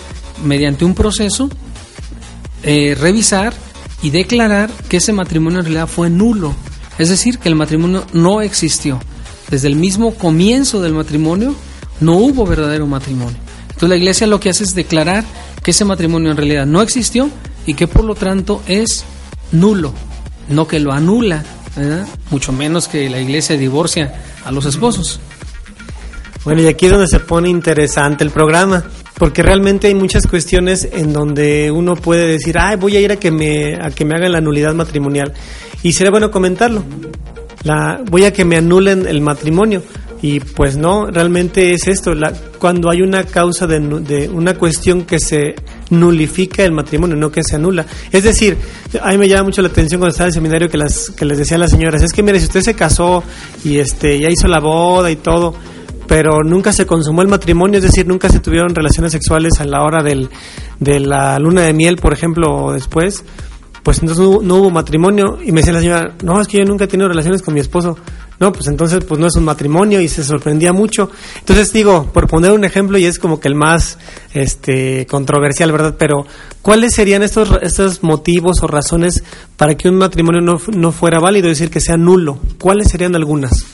mediante 0.45 0.85
un 0.85 0.95
proceso, 0.95 1.49
eh, 2.63 2.97
revisar 2.99 3.55
y 4.03 4.11
declarar 4.11 4.71
que 4.89 4.99
ese 4.99 5.13
matrimonio 5.13 5.61
en 5.61 5.65
realidad 5.65 5.87
fue 5.87 6.11
nulo. 6.11 6.55
Es 6.99 7.09
decir, 7.09 7.39
que 7.39 7.49
el 7.49 7.55
matrimonio 7.55 8.05
no 8.13 8.43
existió. 8.43 9.01
Desde 9.51 9.69
el 9.69 9.77
mismo 9.77 10.15
comienzo 10.15 10.81
del 10.81 10.95
matrimonio 10.95 11.55
no 12.01 12.17
hubo 12.17 12.47
verdadero 12.47 12.87
matrimonio. 12.87 13.37
Entonces 13.63 13.89
la 13.89 13.97
iglesia 13.97 14.27
lo 14.27 14.41
que 14.41 14.51
hace 14.51 14.65
es 14.65 14.75
declarar 14.75 15.25
que 15.63 15.71
ese 15.73 15.85
matrimonio 15.85 16.31
en 16.31 16.37
realidad 16.37 16.67
no 16.67 16.83
existió 16.83 17.31
y 17.67 17.75
que 17.75 17.87
por 17.87 18.05
lo 18.05 18.15
tanto 18.15 18.63
es 18.67 19.05
nulo, 19.53 19.93
no 20.49 20.67
que 20.67 20.81
lo 20.81 20.93
anula, 20.93 21.45
mucho 22.31 22.53
menos 22.53 22.89
que 22.89 23.09
la 23.09 23.21
iglesia 23.21 23.57
divorcia 23.57 24.15
a 24.45 24.53
los 24.53 24.67
esposos. 24.67 25.21
Bueno, 26.45 26.63
y 26.63 26.67
aquí 26.67 26.87
es 26.87 26.93
donde 26.93 27.07
se 27.07 27.21
pone 27.21 27.49
interesante 27.49 28.25
el 28.25 28.31
programa, 28.31 28.85
porque 29.15 29.43
realmente 29.43 29.89
hay 29.89 29.95
muchas 29.95 30.27
cuestiones 30.27 30.89
en 30.91 31.13
donde 31.13 31.71
uno 31.71 31.97
puede 31.97 32.27
decir, 32.27 32.57
ay, 32.59 32.77
voy 32.77 32.97
a 32.97 33.01
ir 33.01 33.13
a 33.13 33.17
que 33.17 33.31
me, 33.31 33.77
a 33.77 33.91
que 33.91 34.07
me 34.07 34.15
hagan 34.15 34.33
la 34.33 34.41
nulidad 34.41 34.73
matrimonial. 34.75 35.35
Y 35.83 35.93
sería 35.93 36.11
bueno 36.11 36.31
comentarlo. 36.31 36.83
La, 37.65 38.03
voy 38.11 38.25
a 38.25 38.33
que 38.33 38.45
me 38.45 38.57
anulen 38.57 39.07
el 39.07 39.21
matrimonio. 39.21 39.83
Y 40.23 40.41
pues 40.41 40.77
no, 40.77 41.07
realmente 41.07 41.73
es 41.73 41.89
esto, 41.89 42.15
la, 42.15 42.31
cuando 42.59 42.91
hay 42.91 43.01
una 43.01 43.25
causa 43.25 43.67
de, 43.67 43.81
de, 43.81 44.29
una 44.29 44.53
cuestión 44.53 45.05
que 45.05 45.19
se 45.19 45.55
nulifica 45.89 46.63
el 46.63 46.73
matrimonio, 46.73 47.17
no 47.17 47.31
que 47.31 47.43
se 47.43 47.57
anula. 47.57 47.87
Es 48.13 48.25
decir, 48.25 48.59
a 49.01 49.13
mí 49.13 49.19
me 49.19 49.29
llama 49.29 49.45
mucho 49.45 49.63
la 49.63 49.69
atención 49.69 49.99
cuando 49.99 50.11
estaba 50.11 50.27
en 50.27 50.31
el 50.31 50.35
seminario 50.35 50.69
que, 50.69 50.77
las, 50.77 51.09
que 51.11 51.25
les 51.25 51.39
decía 51.39 51.57
a 51.57 51.61
las 51.61 51.71
señoras, 51.71 52.03
es 52.03 52.13
que 52.13 52.23
mire, 52.23 52.39
si 52.39 52.45
usted 52.45 52.61
se 52.61 52.75
casó 52.75 53.25
y 53.65 53.79
este 53.79 54.21
ya 54.21 54.29
hizo 54.29 54.47
la 54.47 54.61
boda 54.61 55.11
y 55.11 55.17
todo, 55.17 55.55
pero 56.07 56.43
nunca 56.45 56.75
se 56.75 56.87
consumó 56.87 57.23
el 57.23 57.29
matrimonio, 57.29 57.79
es 57.79 57.85
decir, 57.85 58.07
nunca 58.07 58.29
se 58.29 58.41
tuvieron 58.41 58.75
relaciones 58.75 59.13
sexuales 59.13 59.59
a 59.59 59.65
la 59.65 59.83
hora 59.83 60.03
del, 60.03 60.29
de 60.81 61.01
la 61.01 61.39
luna 61.39 61.63
de 61.63 61.73
miel, 61.73 61.97
por 61.97 62.13
ejemplo, 62.13 62.53
o 62.53 62.73
después, 62.73 63.25
pues 63.83 64.01
entonces 64.01 64.25
no, 64.25 64.43
no, 64.43 64.57
hubo 64.57 64.71
matrimonio. 64.71 65.39
Y 65.45 65.53
me 65.53 65.61
decía 65.61 65.73
la 65.73 65.81
señora, 65.81 66.15
no, 66.23 66.41
es 66.41 66.49
que 66.49 66.59
yo 66.59 66.65
nunca 66.65 66.85
he 66.85 66.89
tenido 66.89 67.09
relaciones 67.09 67.43
con 67.43 67.55
mi 67.55 67.61
esposo. 67.61 67.97
No, 68.41 68.53
pues 68.53 68.69
entonces 68.69 69.05
pues 69.05 69.21
no 69.21 69.27
es 69.27 69.37
un 69.37 69.45
matrimonio 69.45 70.01
y 70.01 70.09
se 70.09 70.25
sorprendía 70.25 70.73
mucho. 70.73 71.11
Entonces 71.41 71.75
digo, 71.75 72.11
por 72.11 72.27
poner 72.27 72.53
un 72.53 72.65
ejemplo 72.65 72.97
y 72.97 73.05
es 73.05 73.19
como 73.19 73.39
que 73.39 73.49
el 73.49 73.55
más 73.55 73.99
este 74.33 75.07
controversial, 75.11 75.71
¿verdad? 75.73 75.97
Pero 75.99 76.27
¿cuáles 76.63 76.95
serían 76.95 77.23
estos 77.23 77.51
estos 77.61 78.03
motivos 78.03 78.63
o 78.63 78.67
razones 78.67 79.23
para 79.59 79.75
que 79.77 79.91
un 79.91 79.97
matrimonio 79.97 80.41
no, 80.41 80.59
no 80.75 80.91
fuera 80.91 81.21
válido, 81.21 81.51
es 81.51 81.59
decir, 81.59 81.71
que 81.71 81.83
sea 81.83 81.99
nulo? 81.99 82.39
¿Cuáles 82.59 82.89
serían 82.89 83.15
algunas? 83.15 83.67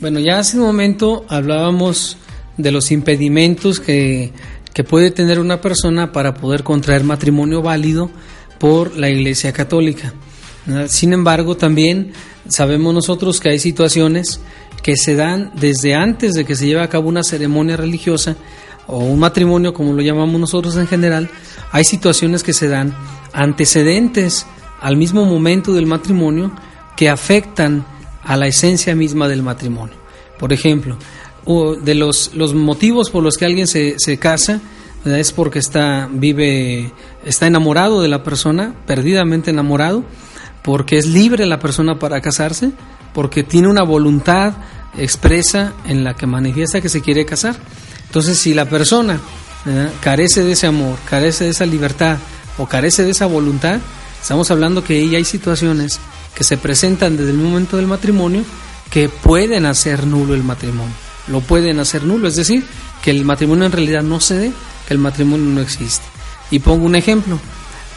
Bueno, 0.00 0.20
ya 0.20 0.38
hace 0.38 0.58
un 0.58 0.64
momento 0.64 1.24
hablábamos 1.28 2.18
de 2.58 2.72
los 2.72 2.90
impedimentos 2.92 3.80
que, 3.80 4.32
que 4.74 4.84
puede 4.84 5.10
tener 5.10 5.40
una 5.40 5.62
persona 5.62 6.12
para 6.12 6.34
poder 6.34 6.62
contraer 6.62 7.04
matrimonio 7.04 7.62
válido 7.62 8.10
por 8.58 8.96
la 8.96 9.08
Iglesia 9.08 9.52
Católica. 9.52 10.14
Sin 10.86 11.12
embargo, 11.12 11.56
también 11.56 12.12
sabemos 12.48 12.92
nosotros 12.92 13.40
que 13.40 13.50
hay 13.50 13.58
situaciones 13.58 14.40
que 14.82 14.96
se 14.96 15.16
dan 15.16 15.50
desde 15.54 15.94
antes 15.94 16.34
de 16.34 16.44
que 16.44 16.56
se 16.56 16.66
lleve 16.66 16.82
a 16.82 16.88
cabo 16.88 17.08
una 17.08 17.22
ceremonia 17.22 17.76
religiosa 17.76 18.36
o 18.86 18.98
un 18.98 19.18
matrimonio, 19.18 19.74
como 19.74 19.92
lo 19.92 20.02
llamamos 20.02 20.40
nosotros 20.40 20.76
en 20.76 20.86
general, 20.86 21.30
hay 21.72 21.84
situaciones 21.84 22.42
que 22.42 22.52
se 22.52 22.68
dan 22.68 22.94
antecedentes 23.32 24.46
al 24.80 24.96
mismo 24.96 25.24
momento 25.24 25.72
del 25.72 25.86
matrimonio 25.86 26.52
que 26.96 27.08
afectan 27.08 27.84
a 28.22 28.36
la 28.36 28.46
esencia 28.46 28.94
misma 28.94 29.28
del 29.28 29.42
matrimonio. 29.42 29.94
Por 30.38 30.52
ejemplo, 30.52 30.96
de 31.82 31.94
los, 31.94 32.32
los 32.34 32.54
motivos 32.54 33.10
por 33.10 33.22
los 33.22 33.36
que 33.36 33.44
alguien 33.44 33.66
se, 33.66 33.94
se 33.98 34.18
casa 34.18 34.60
es 35.04 35.32
porque 35.32 35.58
está, 35.58 36.08
vive, 36.10 36.92
está 37.28 37.46
enamorado 37.46 38.00
de 38.00 38.08
la 38.08 38.22
persona, 38.22 38.74
perdidamente 38.86 39.50
enamorado, 39.50 40.04
porque 40.62 40.98
es 40.98 41.06
libre 41.06 41.46
la 41.46 41.58
persona 41.58 41.98
para 41.98 42.20
casarse, 42.20 42.72
porque 43.12 43.42
tiene 43.42 43.68
una 43.68 43.82
voluntad 43.82 44.54
expresa 44.96 45.74
en 45.86 46.04
la 46.04 46.14
que 46.14 46.26
manifiesta 46.26 46.80
que 46.80 46.88
se 46.88 47.02
quiere 47.02 47.26
casar. 47.26 47.56
Entonces, 48.06 48.38
si 48.38 48.54
la 48.54 48.64
persona 48.64 49.20
carece 50.00 50.42
de 50.42 50.52
ese 50.52 50.66
amor, 50.66 50.98
carece 51.04 51.44
de 51.44 51.50
esa 51.50 51.66
libertad 51.66 52.16
o 52.56 52.66
carece 52.66 53.04
de 53.04 53.10
esa 53.10 53.26
voluntad, 53.26 53.78
estamos 54.20 54.50
hablando 54.50 54.82
que 54.82 54.94
ahí 54.94 55.14
hay 55.14 55.24
situaciones 55.24 56.00
que 56.34 56.44
se 56.44 56.56
presentan 56.56 57.16
desde 57.16 57.30
el 57.30 57.38
momento 57.38 57.76
del 57.76 57.86
matrimonio 57.86 58.42
que 58.90 59.08
pueden 59.10 59.66
hacer 59.66 60.06
nulo 60.06 60.34
el 60.34 60.42
matrimonio. 60.42 60.94
Lo 61.26 61.42
pueden 61.42 61.78
hacer 61.78 62.04
nulo, 62.04 62.26
es 62.28 62.36
decir, 62.36 62.64
que 63.02 63.10
el 63.10 63.24
matrimonio 63.24 63.66
en 63.66 63.72
realidad 63.72 64.02
no 64.02 64.18
se 64.18 64.34
dé, 64.38 64.52
que 64.86 64.94
el 64.94 64.98
matrimonio 64.98 65.44
no 65.50 65.60
existe. 65.60 66.04
Y 66.50 66.60
pongo 66.60 66.86
un 66.86 66.96
ejemplo 66.96 67.38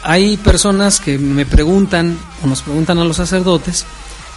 hay 0.02 0.36
personas 0.36 1.00
que 1.00 1.18
me 1.18 1.46
preguntan 1.46 2.18
o 2.42 2.46
nos 2.46 2.62
preguntan 2.62 2.98
a 2.98 3.04
los 3.04 3.16
sacerdotes 3.16 3.86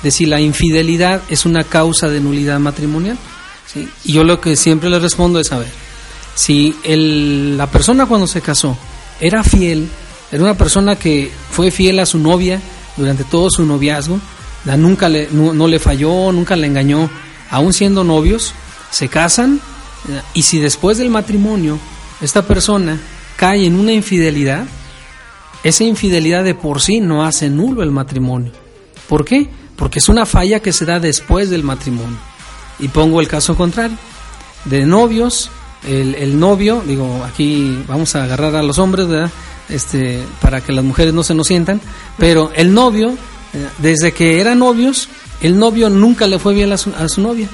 de 0.03 0.11
si 0.11 0.25
la 0.25 0.39
infidelidad 0.39 1.21
es 1.29 1.45
una 1.45 1.63
causa 1.63 2.07
de 2.07 2.21
nulidad 2.21 2.59
matrimonial. 2.59 3.17
¿sí? 3.65 3.89
Y 4.03 4.13
yo 4.13 4.23
lo 4.23 4.39
que 4.39 4.55
siempre 4.55 4.89
les 4.89 5.01
respondo 5.01 5.39
es, 5.39 5.51
a 5.51 5.59
ver, 5.59 5.71
si 6.35 6.75
el, 6.83 7.57
la 7.57 7.67
persona 7.67 8.05
cuando 8.05 8.27
se 8.27 8.41
casó 8.41 8.77
era 9.19 9.43
fiel, 9.43 9.89
era 10.31 10.43
una 10.43 10.57
persona 10.57 10.97
que 10.97 11.31
fue 11.49 11.71
fiel 11.71 11.99
a 11.99 12.05
su 12.05 12.19
novia 12.19 12.61
durante 12.95 13.23
todo 13.23 13.49
su 13.49 13.65
noviazgo, 13.65 14.19
nunca 14.77 15.09
le, 15.09 15.29
no, 15.31 15.53
no, 15.53 15.67
le 15.67 15.79
falló, 15.79 16.31
nunca 16.31 16.55
le 16.55 16.67
engañó, 16.67 17.09
aún 17.49 17.73
siendo 17.73 18.03
novios, 18.03 18.53
se 18.91 19.07
casan 19.07 19.59
y 20.33 20.43
si 20.43 20.59
después 20.59 20.97
del 20.97 21.09
matrimonio 21.09 21.79
esta 22.21 22.43
persona 22.43 22.99
cae 23.35 23.65
en 23.65 23.79
una 23.79 23.91
infidelidad, 23.91 24.65
esa 25.63 25.83
infidelidad 25.83 26.43
de 26.43 26.55
por 26.55 26.81
sí 26.81 26.99
no 26.99 27.25
hace 27.25 27.49
nulo 27.49 27.83
el 27.83 27.91
matrimonio. 27.91 28.51
¿Por 29.09 29.25
qué? 29.25 29.49
Porque 29.75 29.99
es 29.99 30.09
una 30.09 30.25
falla 30.25 30.59
que 30.59 30.73
se 30.73 30.85
da 30.85 30.99
después 30.99 31.49
del 31.49 31.63
matrimonio. 31.63 32.17
Y 32.79 32.87
pongo 32.89 33.21
el 33.21 33.27
caso 33.27 33.55
contrario. 33.55 33.97
De 34.65 34.85
novios, 34.85 35.49
el, 35.87 36.15
el 36.15 36.39
novio, 36.39 36.83
digo, 36.85 37.23
aquí 37.23 37.83
vamos 37.87 38.15
a 38.15 38.23
agarrar 38.23 38.55
a 38.55 38.63
los 38.63 38.77
hombres, 38.79 39.07
¿verdad? 39.07 39.31
este, 39.69 40.23
para 40.41 40.61
que 40.61 40.71
las 40.71 40.83
mujeres 40.83 41.13
no 41.13 41.23
se 41.23 41.33
nos 41.33 41.47
sientan, 41.47 41.81
pero 42.17 42.51
el 42.55 42.73
novio, 42.73 43.11
eh, 43.53 43.67
desde 43.79 44.11
que 44.11 44.39
eran 44.39 44.59
novios, 44.59 45.09
el 45.41 45.57
novio 45.57 45.89
nunca 45.89 46.27
le 46.27 46.39
fue 46.39 46.53
bien 46.53 46.71
a 46.71 46.77
su, 46.77 46.91
a 46.91 47.07
su 47.09 47.21
novia. 47.21 47.47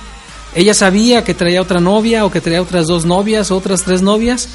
Ella 0.53 0.73
sabía 0.73 1.23
que 1.23 1.33
traía 1.33 1.61
otra 1.61 1.79
novia 1.79 2.25
o 2.25 2.31
que 2.31 2.41
traía 2.41 2.61
otras 2.61 2.87
dos 2.87 3.05
novias, 3.05 3.51
otras 3.51 3.83
tres 3.83 4.01
novias, 4.01 4.49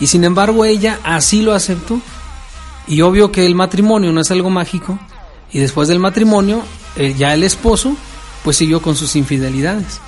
y 0.00 0.06
sin 0.06 0.24
embargo 0.24 0.64
ella 0.64 0.98
así 1.04 1.42
lo 1.42 1.54
aceptó. 1.54 2.00
Y 2.86 3.00
obvio 3.00 3.32
que 3.32 3.46
el 3.46 3.54
matrimonio 3.54 4.12
no 4.12 4.20
es 4.20 4.30
algo 4.30 4.50
mágico, 4.50 4.98
y 5.52 5.60
después 5.60 5.88
del 5.88 6.00
matrimonio, 6.00 6.62
eh, 6.96 7.14
ya 7.16 7.32
el 7.32 7.44
esposo, 7.44 7.96
pues 8.42 8.56
siguió 8.56 8.82
con 8.82 8.96
sus 8.96 9.16
infidelidades. 9.16 10.00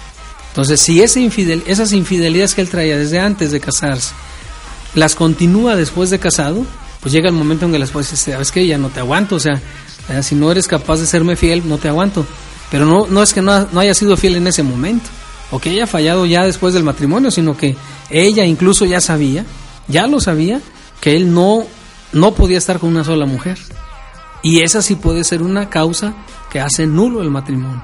Entonces, 0.48 0.80
si 0.80 1.02
infidel, 1.20 1.62
esas 1.66 1.92
infidelidades 1.92 2.54
que 2.54 2.62
él 2.62 2.68
traía 2.68 2.96
desde 2.96 3.20
antes 3.20 3.52
de 3.52 3.60
casarse, 3.60 4.12
las 4.94 5.14
continúa 5.14 5.76
después 5.76 6.10
de 6.10 6.18
casado, 6.18 6.64
pues 7.00 7.12
llega 7.12 7.28
el 7.28 7.34
momento 7.34 7.66
en 7.66 7.72
que 7.72 7.78
la 7.78 7.84
esposa 7.84 8.12
dice, 8.12 8.32
sabes 8.32 8.50
que 8.50 8.66
ya 8.66 8.78
no 8.78 8.88
te 8.88 9.00
aguanto, 9.00 9.36
o 9.36 9.40
sea, 9.40 9.60
si 10.22 10.34
no 10.34 10.50
eres 10.50 10.66
capaz 10.66 10.96
de 10.96 11.06
serme 11.06 11.36
fiel, 11.36 11.68
no 11.68 11.78
te 11.78 11.88
aguanto. 11.88 12.26
Pero 12.70 12.86
no, 12.86 13.06
no 13.06 13.22
es 13.22 13.32
que 13.32 13.42
no, 13.42 13.68
no 13.70 13.80
haya 13.80 13.94
sido 13.94 14.16
fiel 14.16 14.36
en 14.36 14.46
ese 14.46 14.62
momento, 14.62 15.08
o 15.50 15.60
que 15.60 15.70
haya 15.70 15.86
fallado 15.86 16.26
ya 16.26 16.44
después 16.44 16.74
del 16.74 16.82
matrimonio, 16.82 17.30
sino 17.30 17.56
que 17.56 17.76
ella 18.10 18.44
incluso 18.44 18.84
ya 18.84 19.00
sabía, 19.00 19.44
ya 19.88 20.06
lo 20.06 20.20
sabía, 20.20 20.60
que 21.00 21.16
él 21.16 21.32
no, 21.32 21.64
no 22.12 22.32
podía 22.34 22.58
estar 22.58 22.78
con 22.78 22.90
una 22.90 23.04
sola 23.04 23.26
mujer. 23.26 23.58
Y 24.42 24.60
esa 24.60 24.82
sí 24.82 24.94
puede 24.96 25.24
ser 25.24 25.42
una 25.42 25.68
causa 25.70 26.14
que 26.50 26.60
hace 26.60 26.86
nulo 26.86 27.22
el 27.22 27.30
matrimonio. 27.30 27.82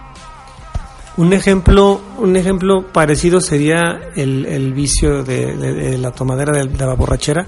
Un 1.17 1.33
ejemplo, 1.35 2.01
un 2.19 2.37
ejemplo 2.37 2.87
parecido 2.91 3.41
sería 3.41 4.01
el, 4.17 4.47
el 4.47 4.73
vicio 4.73 5.23
de, 5.23 5.55
de- 5.57 5.99
la 5.99 6.11
tomadera 6.13 6.53
de, 6.59 6.67
de 6.69 6.87
la 6.87 6.95
borrachera. 6.95 7.47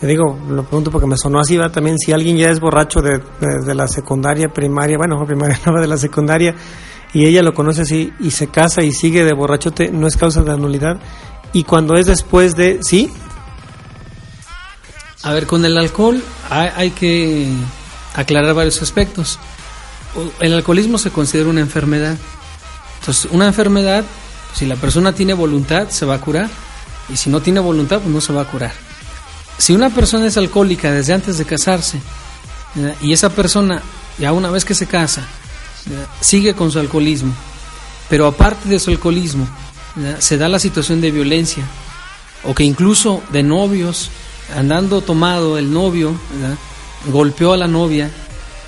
Te 0.00 0.06
digo, 0.06 0.38
lo 0.48 0.64
pregunto 0.64 0.90
porque 0.90 1.06
me 1.06 1.16
sonó 1.18 1.38
así, 1.38 1.56
¿va? 1.58 1.70
También 1.70 1.98
si 1.98 2.12
alguien 2.12 2.36
ya 2.38 2.48
es 2.48 2.58
borracho 2.58 3.00
de, 3.02 3.20
de- 3.66 3.74
la 3.74 3.86
secundaria, 3.86 4.48
primaria, 4.48 4.96
bueno, 4.96 5.18
no 5.18 5.26
primaria, 5.26 5.60
no, 5.66 5.78
de 5.80 5.86
la 5.86 5.98
secundaria, 5.98 6.54
y 7.12 7.26
ella 7.26 7.42
lo 7.42 7.52
conoce 7.52 7.82
así 7.82 8.12
y 8.18 8.30
se 8.30 8.46
casa 8.48 8.82
y 8.82 8.92
sigue 8.92 9.24
de 9.24 9.34
borrachote, 9.34 9.90
no 9.90 10.06
es 10.06 10.16
causa 10.16 10.42
de 10.42 10.50
anulidad. 10.52 10.98
Y 11.52 11.64
cuando 11.64 11.94
es 11.96 12.06
después 12.06 12.56
de, 12.56 12.78
¿sí? 12.82 13.10
A 15.22 15.32
ver, 15.32 15.46
con 15.46 15.64
el 15.64 15.78
alcohol 15.78 16.22
hay, 16.50 16.70
hay 16.74 16.90
que 16.90 17.48
aclarar 18.14 18.54
varios 18.54 18.82
aspectos. 18.82 19.38
El 20.40 20.52
alcoholismo 20.52 20.98
se 20.98 21.10
considera 21.10 21.48
una 21.48 21.60
enfermedad. 21.60 22.16
Entonces, 23.00 23.30
una 23.30 23.46
enfermedad, 23.46 24.04
si 24.54 24.66
la 24.66 24.76
persona 24.76 25.12
tiene 25.12 25.32
voluntad, 25.32 25.88
se 25.88 26.06
va 26.06 26.14
a 26.14 26.20
curar. 26.20 26.50
Y 27.08 27.16
si 27.16 27.30
no 27.30 27.40
tiene 27.40 27.60
voluntad, 27.60 28.00
pues 28.00 28.12
no 28.12 28.20
se 28.20 28.32
va 28.32 28.42
a 28.42 28.46
curar. 28.46 28.72
Si 29.58 29.72
una 29.72 29.90
persona 29.90 30.26
es 30.26 30.36
alcohólica 30.36 30.90
desde 30.90 31.12
antes 31.12 31.38
de 31.38 31.44
casarse, 31.44 32.00
¿verdad? 32.74 32.96
y 33.00 33.12
esa 33.12 33.30
persona, 33.30 33.82
ya 34.18 34.32
una 34.32 34.50
vez 34.50 34.64
que 34.64 34.74
se 34.74 34.86
casa, 34.86 35.22
¿verdad? 35.86 36.06
sigue 36.20 36.54
con 36.54 36.70
su 36.70 36.78
alcoholismo, 36.78 37.32
pero 38.08 38.26
aparte 38.26 38.68
de 38.68 38.78
su 38.78 38.90
alcoholismo, 38.90 39.46
¿verdad? 39.94 40.20
se 40.20 40.36
da 40.36 40.48
la 40.48 40.58
situación 40.58 41.00
de 41.00 41.10
violencia, 41.10 41.64
o 42.44 42.54
que 42.54 42.64
incluso 42.64 43.22
de 43.30 43.42
novios, 43.42 44.10
andando 44.54 45.00
tomado 45.00 45.58
el 45.58 45.72
novio, 45.72 46.14
golpeó 47.10 47.52
a 47.52 47.56
la 47.56 47.68
novia 47.68 48.10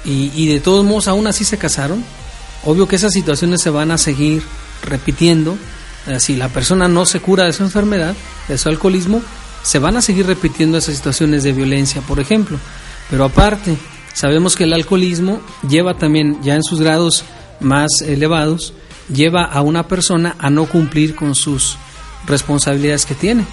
y, 0.05 0.47
de 0.47 0.61
todos 0.61 0.85
modos 0.85 1.09
aún 1.09 1.27
así 1.27 1.45
se 1.45 1.59
casaron, 1.59 2.05
obvio 2.65 2.89
que 2.89 2.97
esas 2.97 3.13
situaciones 3.13 3.63
se 3.63 3.71
van 3.71 3.91
a 3.91 3.99
seguir 3.99 4.43
repitiendo. 4.83 5.57
¿verdad? 6.07 6.21
Si 6.21 6.37
la 6.37 6.49
persona 6.49 6.89
no 6.89 7.07
se 7.07 7.21
cura 7.21 7.45
de 7.45 7.53
su 7.53 7.63
enfermedad, 7.63 8.15
de 8.49 8.59
su 8.59 8.69
alcoholismo, 8.69 9.23
se 9.63 9.79
van 9.79 9.97
a 9.97 10.03
seguir 10.03 10.27
repitiendo 10.27 10.77
esas 10.77 10.97
situaciones 10.97 11.43
de 11.43 11.53
violencia, 11.53 12.03
por 12.03 12.21
ejemplo. 12.21 12.59
Pero 13.11 13.25
aparte, 13.25 13.77
sabemos 14.13 14.57
que 14.57 14.65
el 14.65 14.75
alcoholismo 14.75 15.41
lleva 15.67 15.97
también, 15.97 16.43
ya 16.43 16.55
en 16.55 16.63
sus 16.63 16.81
grados 16.81 17.25
más 17.61 17.91
elevados, 18.03 18.75
lleva 19.13 19.45
a 19.45 19.63
una 19.63 19.89
persona 19.89 20.37
a 20.39 20.51
no 20.51 20.67
cumplir 20.67 21.15
con 21.15 21.35
sus 21.35 21.77
responsabilidades 22.27 23.07
que 23.07 23.15
tiene, 23.15 23.47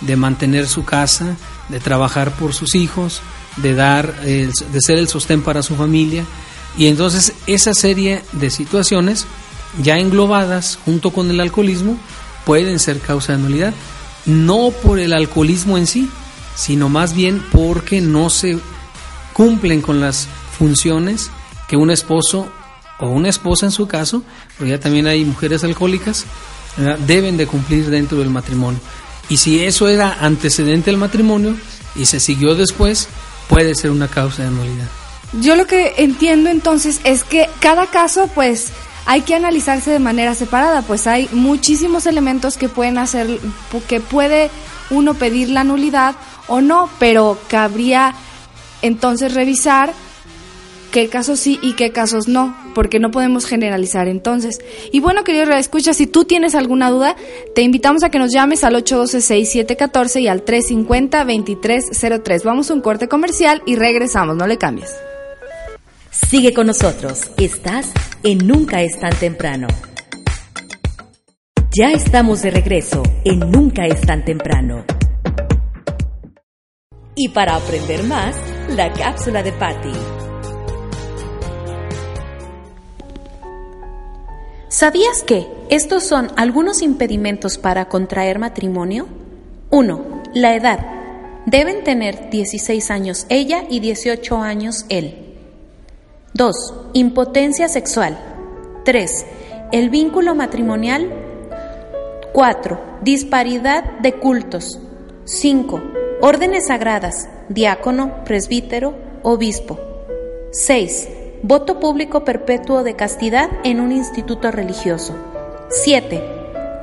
de 0.00 0.16
mantener 0.16 0.66
su 0.66 0.84
casa, 0.84 1.36
de 1.68 1.80
trabajar 1.80 2.32
por 2.32 2.54
sus 2.54 2.74
hijos, 2.74 3.20
de 3.56 3.74
dar, 3.74 4.14
eh, 4.24 4.50
de 4.72 4.80
ser 4.80 4.98
el 4.98 5.08
sostén 5.08 5.42
para 5.42 5.62
su 5.62 5.76
familia. 5.76 6.24
Y 6.76 6.86
entonces 6.86 7.32
esa 7.46 7.74
serie 7.74 8.22
de 8.32 8.50
situaciones, 8.50 9.26
ya 9.82 9.98
englobadas 9.98 10.78
junto 10.84 11.10
con 11.12 11.30
el 11.30 11.40
alcoholismo, 11.40 11.98
pueden 12.44 12.78
ser 12.78 13.00
causa 13.00 13.32
de 13.32 13.38
nulidad. 13.38 13.74
No 14.26 14.70
por 14.82 14.98
el 14.98 15.12
alcoholismo 15.12 15.78
en 15.78 15.86
sí, 15.86 16.08
sino 16.54 16.88
más 16.88 17.14
bien 17.14 17.42
porque 17.52 18.00
no 18.00 18.30
se 18.30 18.58
cumplen 19.32 19.80
con 19.80 20.00
las 20.00 20.28
funciones 20.58 21.30
que 21.68 21.76
un 21.76 21.90
esposo 21.90 22.48
o 22.98 23.08
una 23.08 23.28
esposa 23.28 23.66
en 23.66 23.72
su 23.72 23.86
caso, 23.86 24.22
porque 24.56 24.72
ya 24.72 24.80
también 24.80 25.06
hay 25.06 25.24
mujeres 25.24 25.62
alcohólicas, 25.62 26.24
deben 27.06 27.36
de 27.36 27.46
cumplir 27.46 27.90
dentro 27.90 28.18
del 28.18 28.30
matrimonio. 28.30 28.80
Y 29.28 29.36
si 29.36 29.64
eso 29.64 29.88
era 29.88 30.18
antecedente 30.20 30.90
al 30.90 30.96
matrimonio 30.96 31.56
y 31.94 32.06
se 32.06 32.20
siguió 32.20 32.54
después, 32.54 33.08
puede 33.48 33.74
ser 33.74 33.90
una 33.90 34.08
causa 34.08 34.44
de 34.44 34.50
nulidad. 34.50 34.88
Yo 35.40 35.56
lo 35.56 35.66
que 35.66 35.94
entiendo 35.98 36.48
entonces 36.48 37.00
es 37.04 37.24
que 37.24 37.48
cada 37.60 37.86
caso 37.86 38.30
pues 38.34 38.68
hay 39.04 39.22
que 39.22 39.34
analizarse 39.34 39.90
de 39.90 39.98
manera 39.98 40.34
separada, 40.34 40.82
pues 40.82 41.06
hay 41.06 41.28
muchísimos 41.32 42.06
elementos 42.06 42.56
que 42.56 42.68
pueden 42.68 42.98
hacer 42.98 43.38
que 43.88 44.00
puede 44.00 44.50
uno 44.90 45.14
pedir 45.14 45.50
la 45.50 45.64
nulidad 45.64 46.14
o 46.46 46.60
no, 46.60 46.88
pero 46.98 47.38
cabría 47.48 48.14
entonces 48.82 49.34
revisar 49.34 49.92
qué 50.90 51.08
casos 51.08 51.40
sí 51.40 51.58
y 51.62 51.74
qué 51.74 51.90
casos 51.90 52.28
no, 52.28 52.56
porque 52.74 52.98
no 52.98 53.10
podemos 53.10 53.46
generalizar 53.46 54.08
entonces. 54.08 54.60
Y 54.92 55.00
bueno, 55.00 55.24
querido 55.24 55.52
escucha, 55.54 55.94
si 55.94 56.06
tú 56.06 56.24
tienes 56.24 56.54
alguna 56.54 56.90
duda, 56.90 57.16
te 57.54 57.62
invitamos 57.62 58.04
a 58.04 58.10
que 58.10 58.18
nos 58.18 58.32
llames 58.32 58.64
al 58.64 58.74
812-6714 58.74 60.22
y 60.22 60.28
al 60.28 60.44
350-2303. 60.44 62.44
Vamos 62.44 62.70
a 62.70 62.74
un 62.74 62.80
corte 62.80 63.08
comercial 63.08 63.62
y 63.66 63.76
regresamos, 63.76 64.36
no 64.36 64.46
le 64.46 64.58
cambies. 64.58 64.94
Sigue 66.10 66.52
con 66.52 66.66
nosotros. 66.66 67.30
Estás 67.36 67.92
en 68.22 68.46
Nunca 68.46 68.82
es 68.82 68.98
tan 68.98 69.14
temprano. 69.16 69.68
Ya 71.70 71.92
estamos 71.92 72.42
de 72.42 72.50
regreso 72.50 73.02
en 73.24 73.50
Nunca 73.50 73.86
es 73.86 74.00
tan 74.00 74.24
temprano. 74.24 74.84
Y 77.14 77.28
para 77.30 77.56
aprender 77.56 78.04
más, 78.04 78.36
la 78.70 78.92
cápsula 78.92 79.42
de 79.42 79.52
Patty. 79.52 80.17
¿Sabías 84.68 85.22
que 85.22 85.46
estos 85.70 86.04
son 86.04 86.30
algunos 86.36 86.82
impedimentos 86.82 87.56
para 87.56 87.88
contraer 87.88 88.38
matrimonio? 88.38 89.06
1. 89.70 90.22
La 90.34 90.54
edad. 90.54 90.78
Deben 91.46 91.84
tener 91.84 92.28
16 92.28 92.90
años 92.90 93.24
ella 93.30 93.64
y 93.70 93.80
18 93.80 94.36
años 94.36 94.84
él. 94.90 95.36
2. 96.34 96.74
Impotencia 96.92 97.68
sexual. 97.68 98.18
3. 98.84 99.26
El 99.72 99.88
vínculo 99.88 100.34
matrimonial. 100.34 101.14
4. 102.34 102.98
Disparidad 103.00 103.84
de 104.00 104.12
cultos. 104.18 104.78
5. 105.24 105.82
Órdenes 106.20 106.66
sagradas. 106.66 107.30
Diácono, 107.48 108.22
presbítero, 108.24 108.94
obispo. 109.22 109.78
6. 110.52 111.08
Voto 111.42 111.78
público 111.78 112.24
perpetuo 112.24 112.82
de 112.82 112.96
castidad 112.96 113.48
en 113.62 113.80
un 113.80 113.92
instituto 113.92 114.50
religioso. 114.50 115.14
7. 115.70 116.20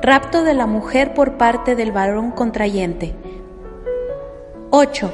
Rapto 0.00 0.44
de 0.44 0.54
la 0.54 0.66
mujer 0.66 1.12
por 1.12 1.36
parte 1.36 1.76
del 1.76 1.92
varón 1.92 2.30
contrayente. 2.30 3.14
8. 4.70 5.12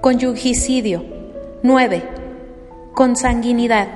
Conyugicidio. 0.00 1.04
9. 1.62 2.02
Consanguinidad. 2.94 3.88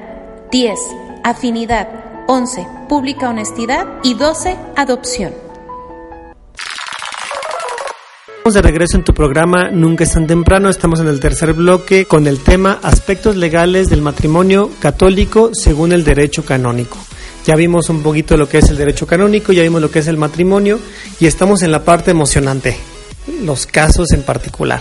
10. 0.50 0.78
Afinidad. 1.24 1.88
11. 2.26 2.66
Pública 2.90 3.30
honestidad. 3.30 3.86
Y 4.02 4.14
12. 4.14 4.54
Adopción. 4.76 5.45
Estamos 8.46 8.62
de 8.62 8.70
regreso 8.70 8.96
en 8.96 9.02
tu 9.02 9.12
programa 9.12 9.70
Nunca 9.72 10.04
es 10.04 10.12
tan 10.12 10.28
temprano. 10.28 10.68
Estamos 10.70 11.00
en 11.00 11.08
el 11.08 11.18
tercer 11.18 11.52
bloque 11.52 12.04
con 12.04 12.28
el 12.28 12.38
tema 12.38 12.78
Aspectos 12.80 13.34
legales 13.34 13.88
del 13.88 14.02
matrimonio 14.02 14.70
católico 14.78 15.50
según 15.52 15.90
el 15.90 16.04
derecho 16.04 16.44
canónico. 16.44 16.96
Ya 17.44 17.56
vimos 17.56 17.88
un 17.88 18.04
poquito 18.04 18.36
lo 18.36 18.48
que 18.48 18.58
es 18.58 18.68
el 18.68 18.76
derecho 18.76 19.04
canónico, 19.04 19.52
ya 19.52 19.64
vimos 19.64 19.82
lo 19.82 19.90
que 19.90 19.98
es 19.98 20.06
el 20.06 20.16
matrimonio 20.16 20.78
y 21.18 21.26
estamos 21.26 21.62
en 21.62 21.72
la 21.72 21.82
parte 21.82 22.12
emocionante, 22.12 22.76
los 23.42 23.66
casos 23.66 24.12
en 24.12 24.22
particular. 24.22 24.78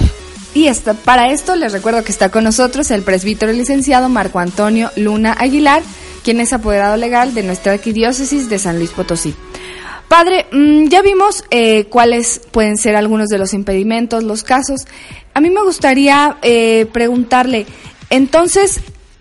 Y 0.54 0.70
para 1.04 1.32
esto 1.32 1.56
les 1.56 1.74
recuerdo 1.74 2.04
que 2.04 2.12
está 2.12 2.30
con 2.30 2.44
nosotros 2.44 2.92
el 2.92 3.02
presbítero 3.02 3.52
licenciado 3.52 4.10
Marco 4.10 4.38
Antonio 4.38 4.92
Luna 4.96 5.34
Aguilar, 5.40 5.82
quien 6.24 6.40
es 6.40 6.54
apoderado 6.54 6.98
legal 6.98 7.34
de 7.34 7.42
nuestra 7.42 7.74
arquidiócesis 7.74 8.48
de 8.48 8.60
San 8.60 8.78
Luis 8.78 8.92
Potosí. 8.92 9.34
Padre, 10.18 10.46
mm, 10.50 10.88
ya 10.88 11.02
vimos 11.02 11.44
eh, 11.52 11.88
cuáles 11.90 12.40
pueden 12.52 12.78
ser 12.78 12.96
algunos 12.96 13.28
de 13.28 13.38
los 13.38 13.54
impedimentos, 13.54 14.24
los 14.24 14.44
casos. 14.44 14.86
a 15.34 15.42
mí 15.42 15.50
me 15.50 15.62
gustaría 15.62 16.38
eh, 16.42 16.86
preguntarle, 16.94 17.66
entonces, 18.10 18.80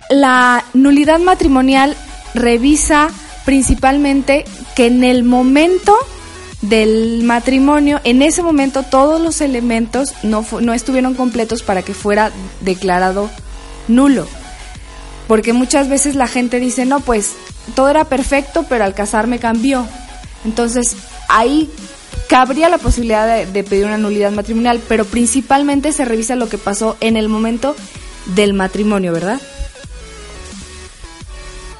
la 0.08 0.64
nulidad 0.72 1.18
matrimonial 1.18 1.96
revisa 2.32 3.08
principalmente 3.44 4.44
que 4.76 4.86
en 4.86 5.02
el 5.02 5.24
momento 5.24 5.96
del 6.62 7.24
matrimonio, 7.24 8.00
en 8.04 8.22
ese 8.22 8.44
momento 8.44 8.84
todos 8.84 9.20
los 9.20 9.40
elementos 9.40 10.14
no, 10.22 10.46
no 10.60 10.74
estuvieron 10.74 11.14
completos 11.14 11.64
para 11.64 11.82
que 11.82 11.92
fuera 11.92 12.30
declarado 12.60 13.30
nulo. 13.88 14.28
Porque 15.26 15.52
muchas 15.52 15.88
veces 15.88 16.14
la 16.14 16.28
gente 16.28 16.60
dice, 16.60 16.86
no, 16.86 17.00
pues 17.00 17.32
todo 17.74 17.88
era 17.88 18.04
perfecto, 18.04 18.64
pero 18.68 18.84
al 18.84 18.94
casarme 18.94 19.40
cambió. 19.40 19.88
Entonces, 20.44 20.96
ahí 21.28 21.70
cabría 22.28 22.68
la 22.68 22.78
posibilidad 22.78 23.44
de, 23.46 23.64
pedir 23.64 23.86
una 23.86 23.98
nulidad 23.98 24.32
matrimonial, 24.32 24.80
pero 24.88 25.04
principalmente 25.04 25.92
se 25.92 26.04
revisa 26.04 26.36
lo 26.36 26.48
que 26.48 26.58
pasó 26.58 26.96
en 27.00 27.16
el 27.16 27.28
momento 27.28 27.76
del 28.34 28.54
matrimonio, 28.54 29.12
¿verdad? 29.12 29.40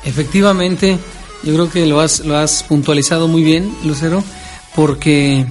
Efectivamente, 0.05 0.99
yo 1.43 1.55
creo 1.55 1.71
que 1.71 1.87
lo 1.87 2.01
has, 2.01 2.21
lo 2.21 2.37
has 2.37 2.63
puntualizado 2.63 3.29
muy 3.29 3.43
bien, 3.43 3.75
Lucero, 3.85 4.23
porque 4.75 5.47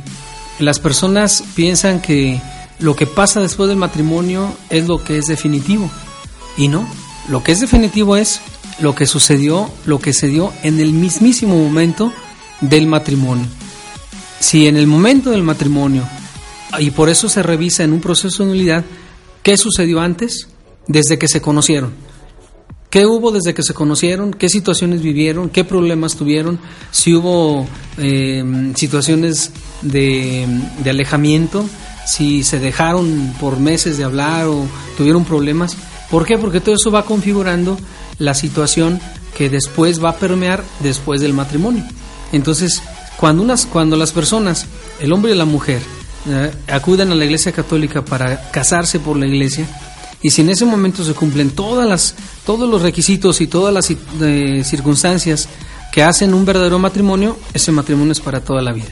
las 0.59 0.79
personas 0.79 1.43
piensan 1.55 2.01
que 2.01 2.39
lo 2.79 2.95
que 2.95 3.07
pasa 3.07 3.41
después 3.41 3.69
del 3.69 3.77
matrimonio 3.77 4.53
es 4.69 4.87
lo 4.87 5.03
que 5.03 5.17
es 5.17 5.25
definitivo. 5.25 5.89
Y 6.57 6.67
no, 6.67 6.87
lo 7.29 7.43
que 7.43 7.51
es 7.51 7.59
definitivo 7.59 8.15
es 8.15 8.41
lo 8.79 8.93
que 8.93 9.05
sucedió, 9.05 9.71
lo 9.85 9.99
que 9.99 10.13
se 10.13 10.27
dio 10.27 10.53
en 10.63 10.79
el 10.79 10.93
mismísimo 10.93 11.55
momento 11.55 12.11
del 12.69 12.87
matrimonio. 12.87 13.45
Si 14.39 14.67
en 14.67 14.77
el 14.77 14.87
momento 14.87 15.31
del 15.31 15.43
matrimonio, 15.43 16.03
y 16.79 16.91
por 16.91 17.09
eso 17.09 17.29
se 17.29 17.43
revisa 17.43 17.83
en 17.83 17.93
un 17.93 18.01
proceso 18.01 18.43
de 18.43 18.49
nulidad, 18.49 18.83
¿qué 19.41 19.57
sucedió 19.57 20.01
antes? 20.01 20.47
Desde 20.87 21.17
que 21.17 21.27
se 21.27 21.41
conocieron. 21.41 21.91
¿Qué 22.89 23.05
hubo 23.05 23.31
desde 23.31 23.53
que 23.53 23.63
se 23.63 23.73
conocieron? 23.73 24.33
¿Qué 24.33 24.49
situaciones 24.49 25.01
vivieron? 25.01 25.49
¿Qué 25.49 25.63
problemas 25.63 26.15
tuvieron? 26.15 26.59
Si 26.91 27.13
hubo 27.13 27.65
eh, 27.97 28.73
situaciones 28.75 29.51
de, 29.81 30.47
de, 30.83 30.89
alejamiento, 30.89 31.65
si 32.05 32.43
se 32.43 32.59
dejaron 32.59 33.33
por 33.39 33.59
meses 33.59 33.97
de 33.97 34.03
hablar 34.03 34.45
o 34.45 34.67
tuvieron 34.95 35.25
problemas. 35.25 35.75
¿Por 36.11 36.25
qué? 36.25 36.37
Porque 36.37 36.59
todo 36.59 36.75
eso 36.75 36.91
va 36.91 37.05
configurando 37.05 37.79
la 38.19 38.35
situación 38.35 38.99
que 39.35 39.49
después 39.49 40.03
va 40.03 40.11
a 40.11 40.17
permear 40.17 40.63
después 40.81 41.19
del 41.21 41.33
matrimonio. 41.33 41.83
Entonces, 42.33 42.81
cuando, 43.17 43.41
unas, 43.41 43.65
cuando 43.65 43.95
las 43.95 44.11
personas, 44.11 44.65
el 44.99 45.13
hombre 45.13 45.31
y 45.31 45.37
la 45.37 45.45
mujer, 45.45 45.81
eh, 46.27 46.51
acuden 46.67 47.11
a 47.11 47.15
la 47.15 47.23
iglesia 47.23 47.53
católica 47.53 48.03
para 48.03 48.51
casarse 48.51 48.99
por 48.99 49.15
la 49.15 49.27
iglesia, 49.27 49.65
y 50.21 50.31
si 50.31 50.41
en 50.41 50.49
ese 50.49 50.65
momento 50.65 51.03
se 51.03 51.13
cumplen 51.13 51.51
todas 51.51 51.87
las, 51.87 52.15
todos 52.45 52.67
los 52.67 52.81
requisitos 52.81 53.41
y 53.41 53.47
todas 53.47 53.73
las 53.73 53.91
eh, 53.91 54.63
circunstancias 54.63 55.49
que 55.91 56.01
hacen 56.01 56.33
un 56.33 56.45
verdadero 56.45 56.79
matrimonio, 56.79 57.37
ese 57.53 57.71
matrimonio 57.73 58.13
es 58.13 58.21
para 58.21 58.39
toda 58.39 58.61
la 58.61 58.71
vida. 58.71 58.91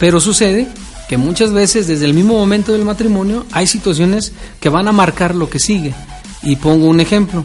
Pero 0.00 0.20
sucede 0.20 0.68
que 1.08 1.16
muchas 1.16 1.52
veces 1.52 1.86
desde 1.86 2.04
el 2.04 2.12
mismo 2.12 2.34
momento 2.34 2.72
del 2.72 2.84
matrimonio 2.84 3.46
hay 3.52 3.66
situaciones 3.66 4.32
que 4.60 4.68
van 4.68 4.88
a 4.88 4.92
marcar 4.92 5.34
lo 5.34 5.48
que 5.48 5.60
sigue. 5.60 5.94
Y 6.42 6.56
pongo 6.56 6.86
un 6.86 7.00
ejemplo. 7.00 7.44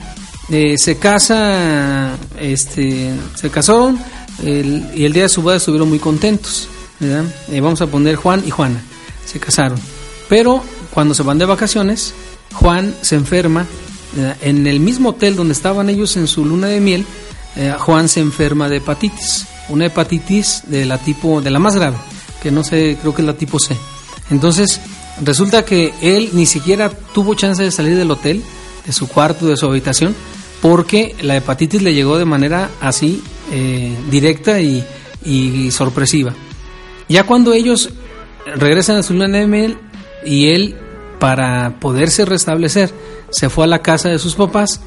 Eh, 0.50 0.76
se 0.78 0.98
casa, 0.98 2.18
este, 2.40 3.14
se 3.36 3.50
casaron 3.50 3.98
y 4.42 5.06
el 5.06 5.14
día 5.14 5.24
de 5.24 5.30
su 5.30 5.42
boda 5.42 5.58
estuvieron 5.58 5.90
muy 5.90 6.00
contentos. 6.00 6.68
Eh, 7.02 7.60
vamos 7.60 7.82
a 7.82 7.88
poner 7.88 8.16
Juan 8.16 8.44
y 8.46 8.50
Juana, 8.50 8.82
se 9.26 9.40
casaron. 9.40 9.80
Pero 10.30 10.64
cuando 10.92 11.14
se 11.14 11.24
van 11.24 11.38
de 11.38 11.46
vacaciones, 11.46 12.14
Juan 12.54 12.96
se 13.02 13.16
enferma, 13.16 13.66
en 14.42 14.68
el 14.68 14.80
mismo 14.80 15.10
hotel 15.10 15.36
donde 15.36 15.54
estaban 15.54 15.90
ellos 15.90 16.16
en 16.18 16.28
su 16.28 16.46
luna 16.46 16.68
de 16.68 16.80
miel, 16.80 17.06
eh, 17.56 17.76
Juan 17.78 18.10
se 18.10 18.20
enferma 18.20 18.68
de 18.68 18.78
hepatitis, 18.78 19.46
una 19.70 19.86
hepatitis 19.86 20.64
de 20.68 20.86
la 20.86 20.98
tipo, 20.98 21.42
de 21.42 21.52
la 21.52 21.60
más 21.60 21.76
grave, 21.76 21.98
que 22.42 22.52
no 22.52 22.64
sé, 22.64 22.98
creo 23.00 23.14
que 23.14 23.22
es 23.22 23.28
la 23.28 23.36
tipo 23.36 23.60
C. 23.60 23.78
Entonces, 24.32 24.80
resulta 25.22 25.64
que 25.64 25.94
él 26.02 26.30
ni 26.34 26.46
siquiera 26.46 26.90
tuvo 26.90 27.36
chance 27.36 27.62
de 27.62 27.72
salir 27.72 27.96
del 27.96 28.10
hotel, 28.10 28.44
de 28.86 28.92
su 28.94 29.08
cuarto, 29.08 29.46
de 29.46 29.58
su 29.58 29.68
habitación, 29.68 30.16
porque 30.64 31.14
la 31.22 31.36
hepatitis 31.36 31.82
le 31.82 31.94
llegó 31.94 32.18
de 32.18 32.24
manera 32.24 32.70
así, 32.80 33.22
eh, 33.52 33.94
directa 34.10 34.62
y, 34.62 34.82
sorpresiva. 35.72 36.34
Ya 37.10 37.26
cuando 37.26 37.52
ellos 37.52 37.90
regresan 38.56 38.96
a 38.96 39.04
su 39.04 39.14
luna 39.14 39.40
de 39.40 39.76
y 40.26 40.48
él 40.52 40.78
para 41.20 41.82
poderse 41.82 42.24
restablecer, 42.24 42.92
se 43.30 43.50
fue 43.50 43.66
a 43.66 43.68
la 43.68 43.82
casa 43.82 44.08
de 44.08 44.20
sus 44.20 44.36
papás 44.36 44.80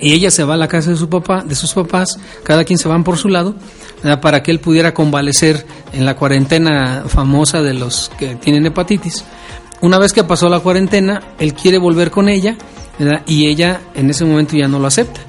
y 0.00 0.12
ella 0.12 0.30
se 0.30 0.44
va 0.44 0.54
a 0.54 0.58
la 0.58 0.68
casa 0.68 0.90
de 0.90 0.96
su 0.96 1.08
papá, 1.08 1.42
de 1.44 1.56
sus 1.56 1.72
papás, 1.72 2.20
cada 2.44 2.62
quien 2.62 2.78
se 2.78 2.86
van 2.86 3.02
por 3.02 3.18
su 3.18 3.28
lado, 3.28 3.56
para 4.20 4.44
que 4.44 4.52
él 4.52 4.60
pudiera 4.60 4.94
convalecer 4.94 5.66
en 5.92 6.06
la 6.06 6.14
cuarentena 6.14 7.02
famosa 7.08 7.62
de 7.62 7.74
los 7.74 8.12
que 8.16 8.36
tienen 8.36 8.66
hepatitis. 8.66 9.24
Una 9.80 9.98
vez 9.98 10.12
que 10.12 10.22
pasó 10.22 10.48
la 10.48 10.60
cuarentena, 10.60 11.34
él 11.40 11.52
quiere 11.52 11.78
volver 11.78 12.12
con 12.12 12.28
ella 12.28 12.56
y 13.26 13.46
ella 13.46 13.80
en 13.94 14.10
ese 14.10 14.24
momento 14.24 14.56
ya 14.56 14.68
no 14.68 14.78
lo 14.78 14.86
acepta. 14.86 15.20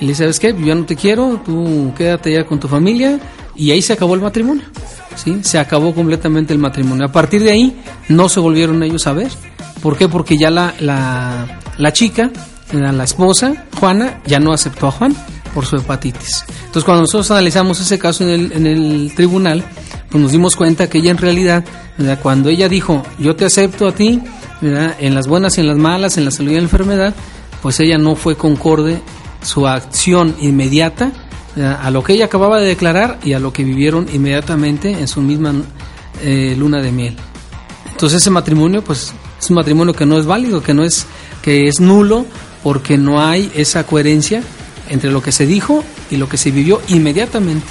Y 0.00 0.04
le 0.04 0.10
dice, 0.10 0.24
¿sabes 0.24 0.40
qué? 0.40 0.54
Yo 0.58 0.74
no 0.74 0.84
te 0.84 0.96
quiero, 0.96 1.40
tú 1.44 1.92
quédate 1.96 2.32
ya 2.32 2.44
con 2.44 2.60
tu 2.60 2.68
familia 2.68 3.18
y 3.54 3.70
ahí 3.70 3.80
se 3.80 3.94
acabó 3.94 4.14
el 4.14 4.20
matrimonio. 4.20 4.64
¿sí? 5.16 5.38
Se 5.42 5.58
acabó 5.58 5.94
completamente 5.94 6.52
el 6.52 6.58
matrimonio. 6.58 7.06
A 7.06 7.12
partir 7.12 7.42
de 7.42 7.50
ahí 7.50 7.80
no 8.08 8.28
se 8.28 8.40
volvieron 8.40 8.82
ellos 8.82 9.06
a 9.06 9.12
ver. 9.12 9.30
¿Por 9.82 9.96
qué? 9.96 10.08
Porque 10.08 10.36
ya 10.36 10.50
la, 10.50 10.74
la, 10.80 11.60
la 11.78 11.92
chica, 11.92 12.30
la 12.72 13.04
esposa, 13.04 13.64
Juana, 13.78 14.20
ya 14.26 14.38
no 14.38 14.52
aceptó 14.52 14.88
a 14.88 14.90
Juan 14.90 15.16
por 15.54 15.64
su 15.64 15.76
hepatitis. 15.76 16.44
Entonces 16.66 16.84
cuando 16.84 17.02
nosotros 17.02 17.30
analizamos 17.30 17.80
ese 17.80 17.98
caso 17.98 18.24
en 18.24 18.30
el, 18.30 18.52
en 18.52 18.66
el 18.66 19.12
tribunal, 19.14 19.64
pues 20.10 20.22
nos 20.22 20.32
dimos 20.32 20.54
cuenta 20.54 20.88
que 20.88 20.98
ella 20.98 21.10
en 21.10 21.18
realidad, 21.18 21.64
cuando 22.22 22.50
ella 22.50 22.68
dijo, 22.68 23.02
yo 23.18 23.36
te 23.36 23.46
acepto 23.46 23.88
a 23.88 23.92
ti, 23.92 24.20
en 24.62 25.14
las 25.14 25.26
buenas 25.26 25.58
y 25.58 25.60
en 25.60 25.66
las 25.66 25.76
malas, 25.76 26.16
en 26.18 26.24
la 26.24 26.30
salud 26.30 26.50
y 26.50 26.54
en 26.54 26.62
la 26.62 26.64
enfermedad, 26.64 27.14
pues 27.62 27.80
ella 27.80 27.98
no 27.98 28.16
fue 28.16 28.36
concorde 28.36 29.00
su 29.42 29.66
acción 29.66 30.34
inmediata 30.40 31.12
a 31.56 31.90
lo 31.90 32.02
que 32.04 32.12
ella 32.12 32.26
acababa 32.26 32.60
de 32.60 32.66
declarar 32.66 33.18
y 33.24 33.32
a 33.32 33.38
lo 33.38 33.52
que 33.52 33.64
vivieron 33.64 34.06
inmediatamente 34.12 34.90
en 34.90 35.08
su 35.08 35.22
misma 35.22 35.54
eh, 36.22 36.54
luna 36.58 36.82
de 36.82 36.92
miel. 36.92 37.16
Entonces 37.90 38.20
ese 38.20 38.30
matrimonio, 38.30 38.82
pues 38.82 39.14
es 39.40 39.50
un 39.50 39.56
matrimonio 39.56 39.94
que 39.94 40.04
no 40.04 40.18
es 40.18 40.26
válido, 40.26 40.62
que 40.62 40.74
no 40.74 40.84
es 40.84 41.06
que 41.42 41.66
es 41.68 41.80
nulo 41.80 42.26
porque 42.62 42.98
no 42.98 43.22
hay 43.22 43.50
esa 43.54 43.86
coherencia 43.86 44.42
entre 44.90 45.10
lo 45.10 45.22
que 45.22 45.32
se 45.32 45.46
dijo 45.46 45.82
y 46.10 46.16
lo 46.16 46.28
que 46.28 46.36
se 46.36 46.50
vivió 46.50 46.80
inmediatamente. 46.88 47.66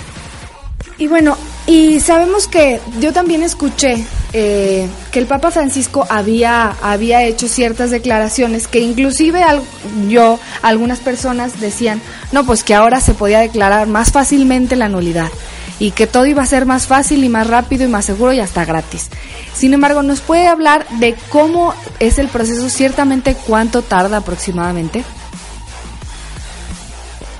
Y 0.97 1.07
bueno, 1.07 1.37
y 1.67 1.99
sabemos 1.99 2.47
que 2.47 2.79
yo 2.99 3.11
también 3.11 3.41
escuché 3.41 4.05
eh, 4.33 4.87
que 5.11 5.19
el 5.19 5.25
Papa 5.25 5.49
Francisco 5.49 6.05
había, 6.09 6.69
había 6.81 7.23
hecho 7.23 7.47
ciertas 7.47 7.89
declaraciones 7.89 8.67
que 8.67 8.79
inclusive 8.79 9.43
yo, 10.07 10.39
algunas 10.61 10.99
personas 10.99 11.59
decían, 11.59 12.01
no, 12.31 12.45
pues 12.45 12.63
que 12.63 12.75
ahora 12.75 13.01
se 13.01 13.15
podía 13.15 13.39
declarar 13.39 13.87
más 13.87 14.11
fácilmente 14.11 14.75
la 14.75 14.89
nulidad 14.89 15.29
y 15.79 15.91
que 15.91 16.05
todo 16.05 16.25
iba 16.27 16.43
a 16.43 16.45
ser 16.45 16.65
más 16.65 16.85
fácil 16.85 17.23
y 17.23 17.29
más 17.29 17.47
rápido 17.47 17.83
y 17.83 17.87
más 17.87 18.05
seguro 18.05 18.31
y 18.31 18.39
hasta 18.39 18.63
gratis. 18.63 19.09
Sin 19.55 19.73
embargo, 19.73 20.03
¿nos 20.03 20.21
puede 20.21 20.47
hablar 20.47 20.85
de 20.99 21.15
cómo 21.29 21.73
es 21.99 22.19
el 22.19 22.27
proceso, 22.27 22.69
ciertamente 22.69 23.35
cuánto 23.47 23.81
tarda 23.81 24.17
aproximadamente? 24.17 25.03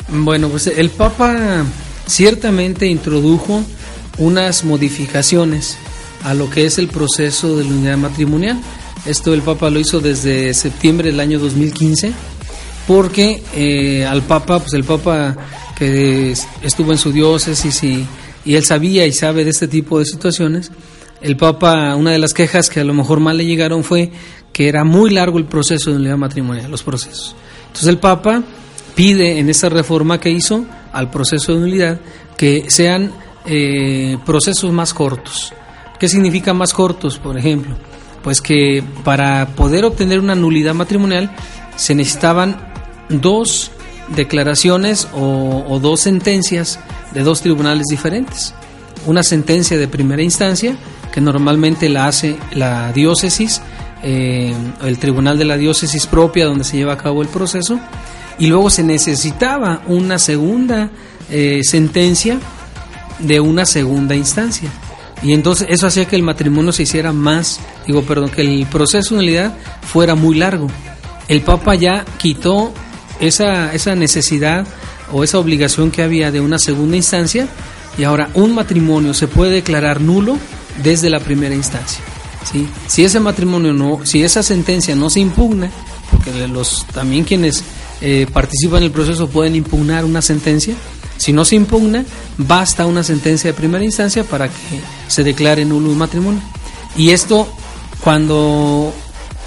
Bueno, 0.08 0.50
pues 0.50 0.68
el 0.68 0.90
Papa 0.90 1.64
ciertamente 2.08 2.88
introdujo 2.88 3.64
unas 4.18 4.64
modificaciones 4.64 5.78
a 6.24 6.34
lo 6.34 6.50
que 6.50 6.66
es 6.66 6.78
el 6.78 6.88
proceso 6.88 7.58
de 7.58 7.64
la 7.64 7.70
unidad 7.70 7.98
matrimonial. 7.98 8.60
Esto 9.06 9.34
el 9.34 9.42
Papa 9.42 9.70
lo 9.70 9.80
hizo 9.80 10.00
desde 10.00 10.54
septiembre 10.54 11.12
del 11.12 11.20
año 11.20 11.38
2015, 11.40 12.14
porque 12.88 13.44
eh, 13.54 14.06
al 14.06 14.24
Papa, 14.24 14.60
pues 14.60 14.74
el 14.74 14.84
Papa 14.84 15.36
que 15.76 16.34
estuvo 16.64 16.92
en 16.92 16.98
su 16.98 17.12
diócesis 17.12 17.84
y, 17.84 18.08
él 18.46 18.64
sabía 18.64 19.06
y 19.06 19.12
sabe 19.12 19.44
de 19.44 19.50
este 19.50 19.68
tipo 19.68 20.00
de 20.00 20.06
situaciones, 20.06 20.72
el 21.22 21.36
Papa, 21.36 21.96
una 21.96 22.12
de 22.12 22.20
las 22.20 22.34
quejas 22.34 22.70
que 22.70 22.80
a 22.80 22.84
lo 22.84 22.94
mejor 22.94 23.20
más 23.20 23.36
le 23.36 23.46
llegaron 23.46 23.84
fue 23.84 24.12
que 24.54 24.68
era 24.68 24.84
muy 24.84 25.10
largo 25.10 25.38
el 25.38 25.46
proceso 25.46 25.90
de 25.90 25.98
unidad 25.98 26.18
matrimonial, 26.18 26.70
los 26.70 26.84
procesos. 26.84 27.36
Entonces 27.68 27.88
el 27.88 27.98
Papa 27.98 28.44
pide 28.94 29.40
en 29.40 29.50
esta 29.50 29.70
reforma 29.70 30.20
que 30.20 30.30
hizo 30.30 30.66
al 30.94 31.10
proceso 31.10 31.54
de 31.54 31.64
unidad 31.64 32.00
que 32.38 32.66
sean 32.70 33.12
eh, 33.48 34.18
procesos 34.26 34.72
más 34.72 34.94
cortos. 34.94 35.54
¿Qué 36.00 36.10
significa 36.10 36.54
más 36.54 36.74
cortos, 36.74 37.18
por 37.18 37.38
ejemplo? 37.38 37.76
Pues 38.24 38.42
que 38.42 38.84
para 39.04 39.48
poder 39.56 39.86
obtener 39.86 40.20
una 40.20 40.36
nulidad 40.36 40.74
matrimonial 40.74 41.32
se 41.76 41.96
necesitaban 41.96 42.58
dos 43.10 43.72
declaraciones 44.10 45.08
o, 45.14 45.80
dos 45.82 46.02
sentencias 46.02 46.80
de 47.14 47.24
dos 47.24 47.42
tribunales 47.42 47.86
diferentes. 47.90 48.54
Una 49.06 49.24
sentencia 49.24 49.78
de 49.78 49.88
primera 49.88 50.24
instancia, 50.24 50.76
que 51.14 51.22
normalmente 51.22 51.88
la 51.90 52.08
hace 52.08 52.38
la 52.54 52.92
diócesis 52.92 53.62
eh, 54.08 54.54
el 54.84 55.00
tribunal 55.00 55.40
de 55.40 55.46
la 55.46 55.58
diócesis 55.58 56.06
propia 56.06 56.46
donde 56.46 56.64
se 56.64 56.78
lleva 56.78 56.94
a 56.94 56.98
cabo 56.98 57.24
el 57.24 57.28
proceso 57.28 57.80
y 58.38 58.46
luego 58.46 58.70
se 58.70 58.84
necesitaba 58.84 59.82
una 59.88 60.20
segunda 60.20 60.92
eh, 61.32 61.62
sentencia 61.64 62.40
de 63.20 63.40
una 63.40 63.66
segunda 63.66 64.16
instancia. 64.16 64.70
Y 65.22 65.34
entonces 65.34 65.68
eso 65.70 65.88
hacía 65.88 66.06
que 66.06 66.16
el 66.16 66.24
matrimonio 66.24 66.72
se 66.72 66.84
hiciera 66.84 67.14
más, 67.14 67.60
digo, 67.88 68.04
perdón, 68.04 68.30
que 68.30 68.42
el 68.42 68.66
proceso 68.68 69.16
de 69.16 69.22
unidad 69.22 69.58
fuera 69.82 70.16
muy 70.16 70.36
largo. 70.36 70.68
El 71.28 71.42
Papa 71.42 71.76
ya 71.76 72.06
quitó 72.18 72.74
esa, 73.20 73.74
esa 73.74 73.96
necesidad 73.96 74.68
o 75.12 75.24
esa 75.24 75.40
obligación 75.40 75.92
que 75.92 76.04
había 76.04 76.32
de 76.32 76.42
una 76.42 76.60
segunda 76.60 76.98
instancia 76.98 77.48
y 77.98 78.04
ahora 78.04 78.30
un 78.34 78.54
matrimonio 78.54 79.14
se 79.14 79.28
puede 79.28 79.54
declarar 79.54 80.02
nulo 80.02 80.38
desde 80.84 81.10
la 81.10 81.20
primera 81.20 81.56
instancia. 81.56 82.04
¿sí? 82.52 82.68
Si 82.88 83.04
ese 83.04 83.20
matrimonio 83.20 83.74
no, 83.74 84.02
si 84.04 84.24
esa 84.24 84.44
sentencia 84.44 84.96
no 84.96 85.10
se 85.10 85.22
impugna, 85.22 85.72
porque 86.12 86.48
los 86.48 86.86
también 86.94 87.24
quienes 87.24 87.64
eh, 88.02 88.28
participan 88.32 88.80
en 88.80 88.84
el 88.86 88.92
proceso 88.92 89.30
pueden 89.30 89.56
impugnar 89.56 90.06
una 90.06 90.22
sentencia, 90.22 90.76
si 91.18 91.34
no 91.34 91.46
se 91.46 91.56
impugna, 91.56 92.06
basta 92.38 92.86
una 92.86 93.04
sentencia 93.04 93.52
de 93.52 93.58
primera 93.58 93.84
instancia 93.84 94.24
para 94.24 94.48
que 94.48 94.82
se 95.08 95.24
declare 95.24 95.66
nulo 95.66 95.90
un 95.90 95.98
matrimonio. 95.98 96.42
Y 96.98 97.10
esto, 97.12 97.48
cuando 98.02 98.94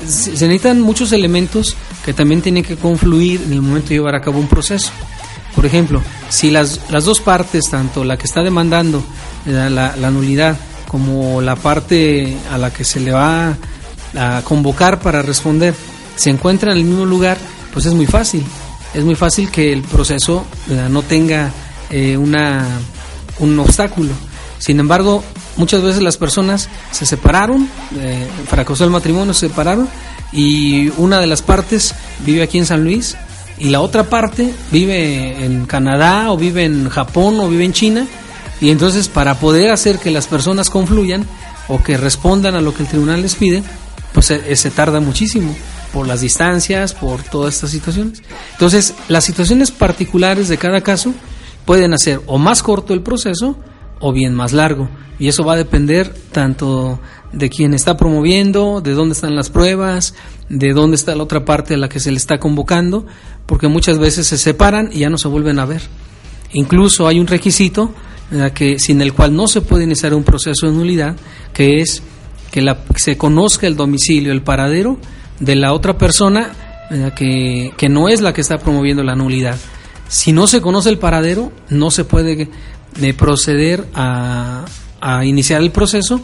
se 0.06 0.30
necesitan 0.30 0.80
muchos 0.80 1.12
elementos 1.12 1.76
que 2.04 2.12
también 2.12 2.42
tienen 2.42 2.62
que 2.62 2.76
confluir 2.76 3.42
en 3.42 3.52
el 3.52 3.62
momento 3.62 3.88
de 3.88 3.96
llevar 3.96 4.14
a 4.14 4.20
cabo 4.20 4.38
un 4.38 4.48
proceso. 4.48 4.90
Por 5.54 5.66
ejemplo, 5.66 6.02
si 6.28 6.50
las, 6.50 6.80
las 6.90 7.04
dos 7.04 7.20
partes, 7.20 7.68
tanto 7.70 8.04
la 8.04 8.16
que 8.16 8.24
está 8.24 8.42
demandando 8.42 9.02
la, 9.44 9.68
la, 9.68 10.10
nulidad 10.10 10.56
como 10.86 11.40
la 11.40 11.56
parte 11.56 12.36
a 12.52 12.58
la 12.58 12.72
que 12.72 12.84
se 12.84 13.00
le 13.00 13.12
va 13.12 13.56
a 14.16 14.42
convocar 14.44 15.00
para 15.00 15.20
responder, 15.22 15.74
se 16.16 16.30
encuentran 16.30 16.72
en 16.72 16.78
el 16.78 16.84
mismo 16.84 17.04
lugar, 17.04 17.38
pues 17.72 17.86
es 17.86 17.92
muy 17.92 18.06
fácil. 18.06 18.44
Es 18.94 19.04
muy 19.04 19.14
fácil 19.14 19.50
que 19.50 19.72
el 19.72 19.82
proceso 19.82 20.44
no 20.90 21.02
tenga 21.02 21.52
eh, 21.90 22.16
una, 22.16 22.66
un 23.38 23.58
obstáculo. 23.58 24.12
Sin 24.58 24.80
embargo, 24.80 25.22
muchas 25.56 25.82
veces 25.82 26.02
las 26.02 26.16
personas 26.16 26.68
se 26.90 27.06
separaron, 27.06 27.68
eh, 27.96 28.26
fracasó 28.46 28.84
el 28.84 28.90
matrimonio, 28.90 29.32
se 29.32 29.48
separaron 29.48 29.88
y 30.32 30.88
una 30.98 31.20
de 31.20 31.26
las 31.26 31.40
partes 31.40 31.94
vive 32.26 32.42
aquí 32.42 32.58
en 32.58 32.66
San 32.66 32.84
Luis 32.84 33.16
y 33.58 33.70
la 33.70 33.80
otra 33.80 34.04
parte 34.04 34.52
vive 34.70 35.44
en 35.44 35.64
Canadá 35.64 36.30
o 36.30 36.36
vive 36.36 36.64
en 36.64 36.88
Japón 36.90 37.40
o 37.40 37.48
vive 37.48 37.64
en 37.64 37.72
China 37.72 38.06
y 38.60 38.70
entonces 38.70 39.08
para 39.08 39.38
poder 39.38 39.70
hacer 39.70 39.98
que 39.98 40.10
las 40.10 40.26
personas 40.26 40.68
confluyan 40.68 41.24
o 41.68 41.82
que 41.82 41.96
respondan 41.96 42.54
a 42.54 42.60
lo 42.60 42.74
que 42.74 42.82
el 42.82 42.88
tribunal 42.88 43.22
les 43.22 43.36
pide, 43.36 43.62
pues 44.12 44.26
se, 44.26 44.56
se 44.56 44.70
tarda 44.70 45.00
muchísimo 45.00 45.54
por 45.92 46.06
las 46.06 46.20
distancias, 46.20 46.94
por 46.94 47.22
todas 47.22 47.54
estas 47.54 47.70
situaciones. 47.70 48.22
Entonces, 48.52 48.94
las 49.08 49.24
situaciones 49.24 49.70
particulares 49.70 50.48
de 50.48 50.58
cada 50.58 50.80
caso 50.80 51.14
pueden 51.64 51.92
hacer 51.92 52.20
o 52.26 52.38
más 52.38 52.62
corto 52.62 52.94
el 52.94 53.02
proceso 53.02 53.56
o 54.00 54.12
bien 54.12 54.34
más 54.34 54.52
largo. 54.52 54.88
Y 55.18 55.28
eso 55.28 55.44
va 55.44 55.54
a 55.54 55.56
depender 55.56 56.14
tanto 56.32 57.00
de 57.32 57.50
quién 57.50 57.74
está 57.74 57.96
promoviendo, 57.96 58.80
de 58.80 58.92
dónde 58.92 59.14
están 59.14 59.34
las 59.34 59.50
pruebas, 59.50 60.14
de 60.48 60.72
dónde 60.72 60.96
está 60.96 61.14
la 61.14 61.24
otra 61.24 61.44
parte 61.44 61.74
a 61.74 61.76
la 61.76 61.88
que 61.88 62.00
se 62.00 62.10
le 62.10 62.16
está 62.16 62.38
convocando, 62.38 63.06
porque 63.46 63.68
muchas 63.68 63.98
veces 63.98 64.26
se 64.26 64.38
separan 64.38 64.90
y 64.92 65.00
ya 65.00 65.10
no 65.10 65.18
se 65.18 65.28
vuelven 65.28 65.58
a 65.58 65.66
ver. 65.66 65.82
Incluso 66.52 67.06
hay 67.06 67.18
un 67.18 67.26
requisito 67.26 67.92
que, 68.54 68.78
sin 68.78 69.00
el 69.00 69.12
cual 69.12 69.34
no 69.34 69.48
se 69.48 69.60
puede 69.60 69.84
iniciar 69.84 70.14
un 70.14 70.24
proceso 70.24 70.66
de 70.66 70.72
nulidad, 70.72 71.16
que 71.52 71.80
es 71.80 72.02
que 72.50 72.62
la, 72.62 72.78
se 72.96 73.16
conozca 73.16 73.66
el 73.66 73.76
domicilio, 73.76 74.32
el 74.32 74.42
paradero 74.42 74.98
de 75.40 75.54
la 75.56 75.72
otra 75.72 75.96
persona 75.98 76.52
que, 77.16 77.72
que 77.76 77.88
no 77.88 78.08
es 78.08 78.20
la 78.20 78.32
que 78.32 78.40
está 78.40 78.58
promoviendo 78.58 79.02
la 79.02 79.14
nulidad. 79.14 79.56
Si 80.08 80.32
no 80.32 80.46
se 80.46 80.60
conoce 80.60 80.88
el 80.88 80.98
paradero, 80.98 81.52
no 81.68 81.90
se 81.90 82.04
puede 82.04 82.48
de 82.96 83.14
proceder 83.14 83.86
a, 83.94 84.64
iniciar 85.24 85.62
el 85.62 85.70
proceso 85.70 86.20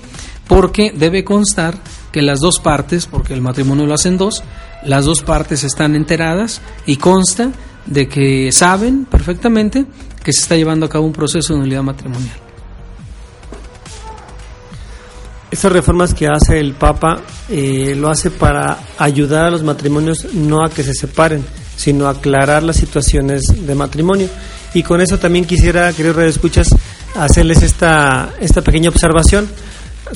porque 0.48 0.92
debe 0.94 1.24
constar 1.24 1.78
que 2.10 2.22
las 2.22 2.40
dos 2.40 2.58
partes, 2.58 3.06
porque 3.06 3.32
el 3.34 3.40
matrimonio 3.40 3.86
lo 3.86 3.94
hacen 3.94 4.18
dos, 4.18 4.42
las 4.84 5.04
dos 5.04 5.22
partes 5.22 5.64
están 5.64 5.94
enteradas 5.94 6.60
y 6.86 6.96
consta 6.96 7.50
de 7.86 8.08
que 8.08 8.50
saben 8.52 9.04
perfectamente 9.04 9.86
que 10.22 10.32
se 10.32 10.42
está 10.42 10.56
llevando 10.56 10.86
a 10.86 10.88
cabo 10.88 11.06
un 11.06 11.12
proceso 11.12 11.54
de 11.54 11.60
nulidad 11.60 11.82
matrimonial. 11.82 12.36
Estas 15.54 15.70
reformas 15.70 16.14
que 16.14 16.26
hace 16.26 16.58
el 16.58 16.72
Papa 16.72 17.20
eh, 17.48 17.94
lo 17.96 18.10
hace 18.10 18.32
para 18.32 18.76
ayudar 18.98 19.44
a 19.44 19.50
los 19.52 19.62
matrimonios 19.62 20.34
no 20.34 20.64
a 20.64 20.68
que 20.68 20.82
se 20.82 20.94
separen, 20.94 21.44
sino 21.76 22.08
a 22.08 22.10
aclarar 22.10 22.64
las 22.64 22.74
situaciones 22.74 23.44
de 23.64 23.74
matrimonio. 23.76 24.28
Y 24.74 24.82
con 24.82 25.00
eso 25.00 25.16
también 25.16 25.44
quisiera, 25.44 25.92
queridos 25.92 26.24
escuchas, 26.24 26.70
hacerles 27.14 27.62
esta, 27.62 28.34
esta 28.40 28.62
pequeña 28.62 28.88
observación, 28.88 29.48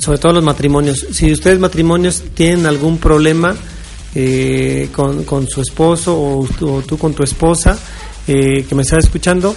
sobre 0.00 0.18
todo 0.18 0.32
los 0.32 0.42
matrimonios. 0.42 1.06
Si 1.12 1.30
ustedes 1.30 1.60
matrimonios 1.60 2.24
tienen 2.34 2.66
algún 2.66 2.98
problema 2.98 3.54
eh, 4.16 4.88
con, 4.92 5.22
con, 5.22 5.46
su 5.46 5.60
esposo 5.60 6.20
o, 6.20 6.48
tú 6.82 6.98
con 6.98 7.14
tu 7.14 7.22
esposa 7.22 7.78
eh, 8.26 8.66
que 8.68 8.74
me 8.74 8.82
estás 8.82 9.04
escuchando, 9.04 9.54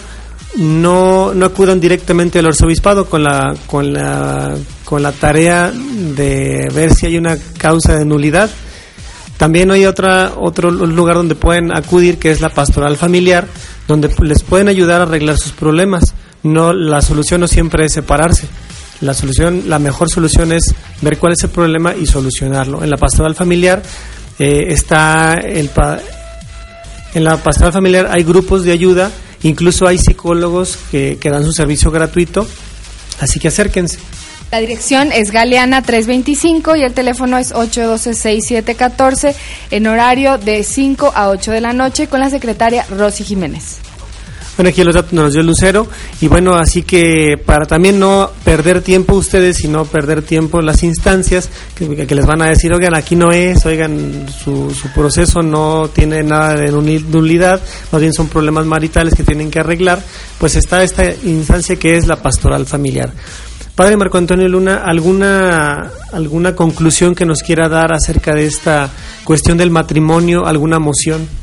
no, 0.58 1.34
no 1.34 1.46
acudan 1.46 1.80
directamente 1.80 2.40
al 2.40 2.48
arzobispado 2.48 3.06
con 3.06 3.24
la, 3.24 3.56
con, 3.68 3.94
la, 3.94 4.56
con 4.84 5.02
la 5.02 5.12
tarea 5.12 5.72
de 5.72 6.70
ver 6.74 6.94
si 6.94 7.06
hay 7.06 7.18
una 7.18 7.38
causa 7.58 7.98
de 7.98 8.06
nulidad. 8.06 8.50
También 9.38 9.72
hay 9.72 9.86
otra, 9.86 10.34
otro 10.38 10.70
lugar 10.70 11.16
donde 11.16 11.36
pueden 11.36 11.76
acudir 11.76 12.20
que 12.20 12.32
es 12.32 12.42
la 12.42 12.50
pastoral 12.50 12.96
familiar, 12.98 13.48
donde 13.88 14.14
les 14.22 14.44
pueden 14.44 14.68
ayudar 14.68 15.02
a 15.02 15.04
arreglar 15.04 15.38
sus 15.38 15.54
problemas. 15.54 16.14
No, 16.44 16.74
la 16.74 17.02
solución 17.02 17.42
no 17.42 17.48
siempre 17.48 17.86
es 17.86 17.94
separarse. 17.94 18.48
La 19.00 19.16
solución, 19.16 19.64
la 19.66 19.80
mejor 19.80 20.10
solución 20.10 20.52
es 20.52 20.76
ver 21.02 21.18
cuál 21.18 21.34
es 21.34 21.44
el 21.44 21.50
problema 21.50 21.96
y 21.96 22.06
solucionarlo. 22.06 22.84
En 22.84 22.90
la 22.92 22.98
pastoral 22.98 23.34
familiar 23.34 23.82
eh, 24.38 24.66
está 24.70 25.34
el 25.34 25.72
en 27.14 27.24
la 27.24 27.38
pastoral 27.38 27.74
familiar 27.74 28.08
hay 28.10 28.24
grupos 28.24 28.64
de 28.64 28.72
ayuda, 28.72 29.12
incluso 29.44 29.88
hay 29.88 29.98
psicólogos 29.98 30.78
que, 30.92 31.18
que 31.20 31.30
dan 31.30 31.44
su 31.44 31.52
servicio 31.52 31.92
gratuito, 31.92 32.48
así 33.20 33.40
que 33.40 33.48
acérquense. 33.50 34.00
La 34.52 34.60
dirección 34.60 35.14
es 35.14 35.32
Galeana 35.32 35.82
325 35.82 36.76
y 36.76 36.84
el 36.84 36.94
teléfono 36.94 37.38
es 37.38 37.54
812-6714 37.54 39.34
en 39.72 39.88
horario 39.88 40.38
de 40.38 40.64
5 40.64 41.14
a 41.16 41.30
8 41.30 41.52
de 41.52 41.62
la 41.62 41.72
noche 41.72 42.08
con 42.08 42.20
la 42.20 42.30
secretaria 42.30 42.86
Rosy 42.90 43.24
Jiménez. 43.24 43.78
Bueno, 44.58 44.70
aquí 44.70 44.84
los 44.84 44.94
datos 44.94 45.14
nos 45.14 45.34
dio 45.34 45.42
Lucero 45.44 45.88
y 46.20 46.28
bueno, 46.28 46.56
así 46.56 46.84
que 46.84 47.38
para 47.44 47.66
también 47.66 48.00
no 48.00 48.30
perder 48.44 48.82
tiempo 48.82 49.16
ustedes 49.16 49.64
y 49.64 49.70
no 49.70 49.86
perder 49.86 50.24
tiempo 50.24 50.62
las 50.62 50.84
instancias 50.84 51.50
que, 51.74 52.06
que 52.06 52.16
les 52.16 52.26
van 52.26 52.42
a 52.42 52.48
decir, 52.48 52.72
oigan, 52.74 52.96
aquí 52.96 53.16
no 53.16 53.32
es, 53.32 53.66
oigan, 53.66 54.28
su, 54.28 54.72
su 54.72 54.90
proceso 54.90 55.42
no 55.42 55.90
tiene 55.94 56.22
nada 56.24 56.56
de 56.56 56.72
nulidad, 56.72 57.62
más 57.92 58.02
bien 58.02 58.14
son 58.14 58.28
problemas 58.28 58.66
maritales 58.66 59.16
que 59.16 59.24
tienen 59.24 59.50
que 59.50 59.60
arreglar, 59.60 60.04
pues 60.38 60.56
está 60.56 60.84
esta 60.84 61.06
instancia 61.24 61.78
que 61.78 61.96
es 61.96 62.08
la 62.08 62.18
pastoral 62.18 62.66
familiar. 62.66 63.12
Padre 63.74 63.96
Marco 63.96 64.18
Antonio 64.18 64.50
Luna, 64.50 64.84
¿alguna, 64.86 65.92
¿alguna 66.12 66.56
conclusión 66.56 67.16
que 67.16 67.26
nos 67.26 67.42
quiera 67.42 67.70
dar 67.70 67.94
acerca 67.94 68.34
de 68.34 68.46
esta 68.46 68.90
cuestión 69.24 69.58
del 69.58 69.72
matrimonio? 69.72 70.46
¿Alguna 70.46 70.78
moción? 70.78 71.41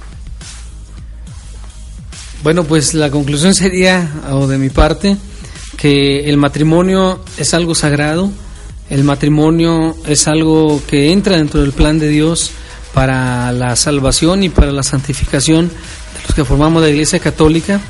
Bueno, 2.42 2.64
pues 2.64 2.94
la 2.94 3.10
conclusión 3.10 3.54
sería, 3.54 4.08
o 4.30 4.46
de 4.46 4.58
mi 4.58 4.70
parte, 4.70 5.16
que 5.76 6.28
el 6.28 6.36
matrimonio 6.36 7.20
es 7.36 7.52
algo 7.52 7.74
sagrado, 7.74 8.30
el 8.90 9.04
matrimonio 9.04 9.96
es 10.06 10.28
algo 10.28 10.80
que 10.86 11.12
entra 11.12 11.36
dentro 11.36 11.60
del 11.60 11.72
plan 11.72 11.98
de 11.98 12.08
Dios 12.08 12.52
para 12.94 13.52
la 13.52 13.76
salvación 13.76 14.44
y 14.44 14.48
para 14.48 14.72
la 14.72 14.82
santificación 14.82 15.68
de 15.68 16.22
los 16.26 16.34
que 16.34 16.44
formamos 16.44 16.82
la 16.82 16.88
Iglesia 16.88 17.18
Católica 17.18 17.80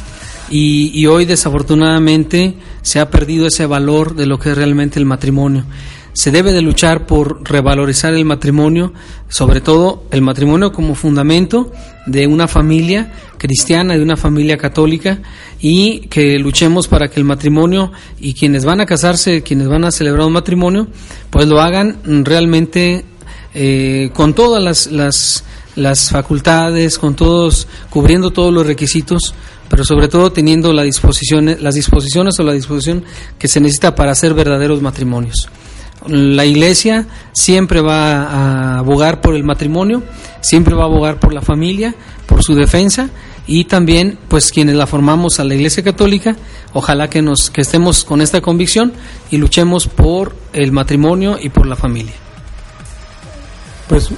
y, 0.50 1.06
hoy 1.06 1.24
desafortunadamente 1.26 2.54
se 2.82 3.00
ha 3.00 3.10
perdido 3.10 3.46
ese 3.46 3.66
valor 3.66 4.14
de 4.14 4.26
lo 4.26 4.38
que 4.38 4.50
es 4.50 4.56
realmente 4.56 4.98
el 4.98 5.04
matrimonio. 5.04 5.64
Se 6.12 6.30
debe 6.30 6.52
de 6.52 6.62
luchar 6.62 7.06
por 7.06 7.48
revalorizar 7.48 8.14
el 8.14 8.24
matrimonio, 8.24 8.92
sobre 9.28 9.60
todo 9.60 10.04
el 10.10 10.22
matrimonio 10.22 10.72
como 10.72 10.94
fundamento 10.94 11.72
de 12.06 12.26
una 12.26 12.48
familia 12.48 13.12
cristiana, 13.36 13.94
de 13.94 14.02
una 14.02 14.16
familia 14.16 14.56
católica, 14.56 15.20
y 15.60 16.00
que 16.08 16.38
luchemos 16.38 16.88
para 16.88 17.08
que 17.08 17.20
el 17.20 17.24
matrimonio 17.24 17.92
y 18.18 18.34
quienes 18.34 18.64
van 18.64 18.80
a 18.80 18.86
casarse, 18.86 19.42
quienes 19.42 19.68
van 19.68 19.84
a 19.84 19.90
celebrar 19.90 20.26
un 20.26 20.32
matrimonio, 20.32 20.88
pues 21.30 21.46
lo 21.46 21.60
hagan 21.60 21.98
realmente 22.24 23.04
eh, 23.54 24.10
con 24.14 24.34
todas 24.34 24.62
las, 24.62 24.86
las, 24.88 25.44
las 25.76 26.10
facultades, 26.10 26.98
con 26.98 27.14
todos, 27.14 27.68
cubriendo 27.90 28.30
todos 28.30 28.52
los 28.52 28.66
requisitos 28.66 29.34
pero 29.68 29.84
sobre 29.84 30.08
todo 30.08 30.32
teniendo 30.32 30.72
la 30.72 30.82
disposición, 30.82 31.56
las 31.60 31.74
disposiciones 31.74 32.38
o 32.40 32.42
la 32.42 32.52
disposición 32.52 33.04
que 33.38 33.48
se 33.48 33.60
necesita 33.60 33.94
para 33.94 34.12
hacer 34.12 34.34
verdaderos 34.34 34.82
matrimonios. 34.82 35.48
La 36.06 36.44
iglesia 36.44 37.06
siempre 37.32 37.80
va 37.80 38.22
a 38.22 38.78
abogar 38.78 39.20
por 39.20 39.34
el 39.34 39.44
matrimonio, 39.44 40.02
siempre 40.40 40.74
va 40.74 40.84
a 40.84 40.86
abogar 40.86 41.18
por 41.18 41.34
la 41.34 41.40
familia, 41.40 41.94
por 42.26 42.42
su 42.42 42.54
defensa 42.54 43.10
y 43.48 43.64
también 43.64 44.18
pues 44.28 44.52
quienes 44.52 44.76
la 44.76 44.86
formamos 44.86 45.40
a 45.40 45.44
la 45.44 45.54
Iglesia 45.54 45.82
Católica, 45.82 46.36
ojalá 46.74 47.08
que 47.08 47.22
nos 47.22 47.50
que 47.50 47.62
estemos 47.62 48.04
con 48.04 48.20
esta 48.20 48.42
convicción 48.42 48.92
y 49.30 49.38
luchemos 49.38 49.88
por 49.88 50.36
el 50.52 50.70
matrimonio 50.70 51.38
y 51.40 51.48
por 51.48 51.66
la 51.66 51.74
familia. 51.74 52.12
Pues 53.88 54.10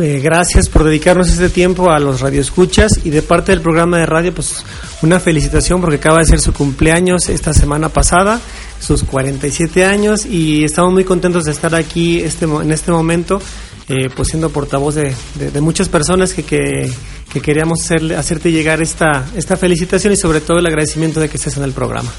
eh, 0.00 0.20
gracias 0.22 0.68
por 0.68 0.84
dedicarnos 0.84 1.28
este 1.30 1.48
tiempo 1.48 1.90
a 1.90 2.00
los 2.00 2.20
radioescuchas 2.20 3.00
y 3.04 3.10
de 3.10 3.22
parte 3.22 3.52
del 3.52 3.62
programa 3.62 3.98
de 3.98 4.04
radio 4.04 4.34
pues 4.34 4.64
una 5.00 5.20
felicitación 5.20 5.80
porque 5.80 5.96
acaba 5.96 6.18
de 6.18 6.26
ser 6.26 6.40
su 6.40 6.52
cumpleaños 6.52 7.28
esta 7.28 7.54
semana 7.54 7.88
pasada, 7.88 8.40
sus 8.80 9.02
47 9.04 9.84
años 9.84 10.26
y 10.26 10.64
estamos 10.64 10.92
muy 10.92 11.04
contentos 11.04 11.44
de 11.44 11.52
estar 11.52 11.74
aquí 11.74 12.20
este 12.20 12.44
en 12.44 12.72
este 12.72 12.92
momento 12.92 13.40
eh, 13.88 14.10
pues 14.14 14.28
siendo 14.28 14.50
portavoz 14.50 14.96
de, 14.96 15.14
muchas 15.60 15.88
personas 15.88 16.34
que, 16.34 16.42
que, 16.42 17.40
queríamos 17.40 17.82
hacerle, 17.82 18.16
hacerte 18.16 18.50
llegar 18.50 18.82
esta, 18.82 19.24
esta 19.36 19.56
felicitación 19.56 20.12
y 20.12 20.16
sobre 20.16 20.40
todo 20.40 20.58
el 20.58 20.66
agradecimiento 20.66 21.20
de 21.20 21.28
que 21.28 21.36
estés 21.36 21.56
en 21.56 21.62
el 21.62 21.70
programa. 21.70 22.10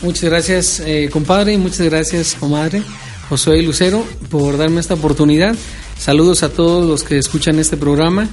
Muchas 0.00 0.24
gracias, 0.24 0.80
eh, 0.80 1.10
compadre, 1.12 1.52
y 1.52 1.58
muchas 1.58 1.82
gracias, 1.82 2.36
comadre, 2.40 2.82
Josué 3.28 3.60
Lucero, 3.62 4.02
por 4.30 4.56
darme 4.56 4.80
esta 4.80 4.94
oportunidad. 4.94 5.54
Saludos 5.98 6.42
a 6.42 6.48
todos 6.48 6.86
los 6.86 7.02
que 7.02 7.18
escuchan 7.18 7.58
este 7.58 7.76
programa 7.76 8.26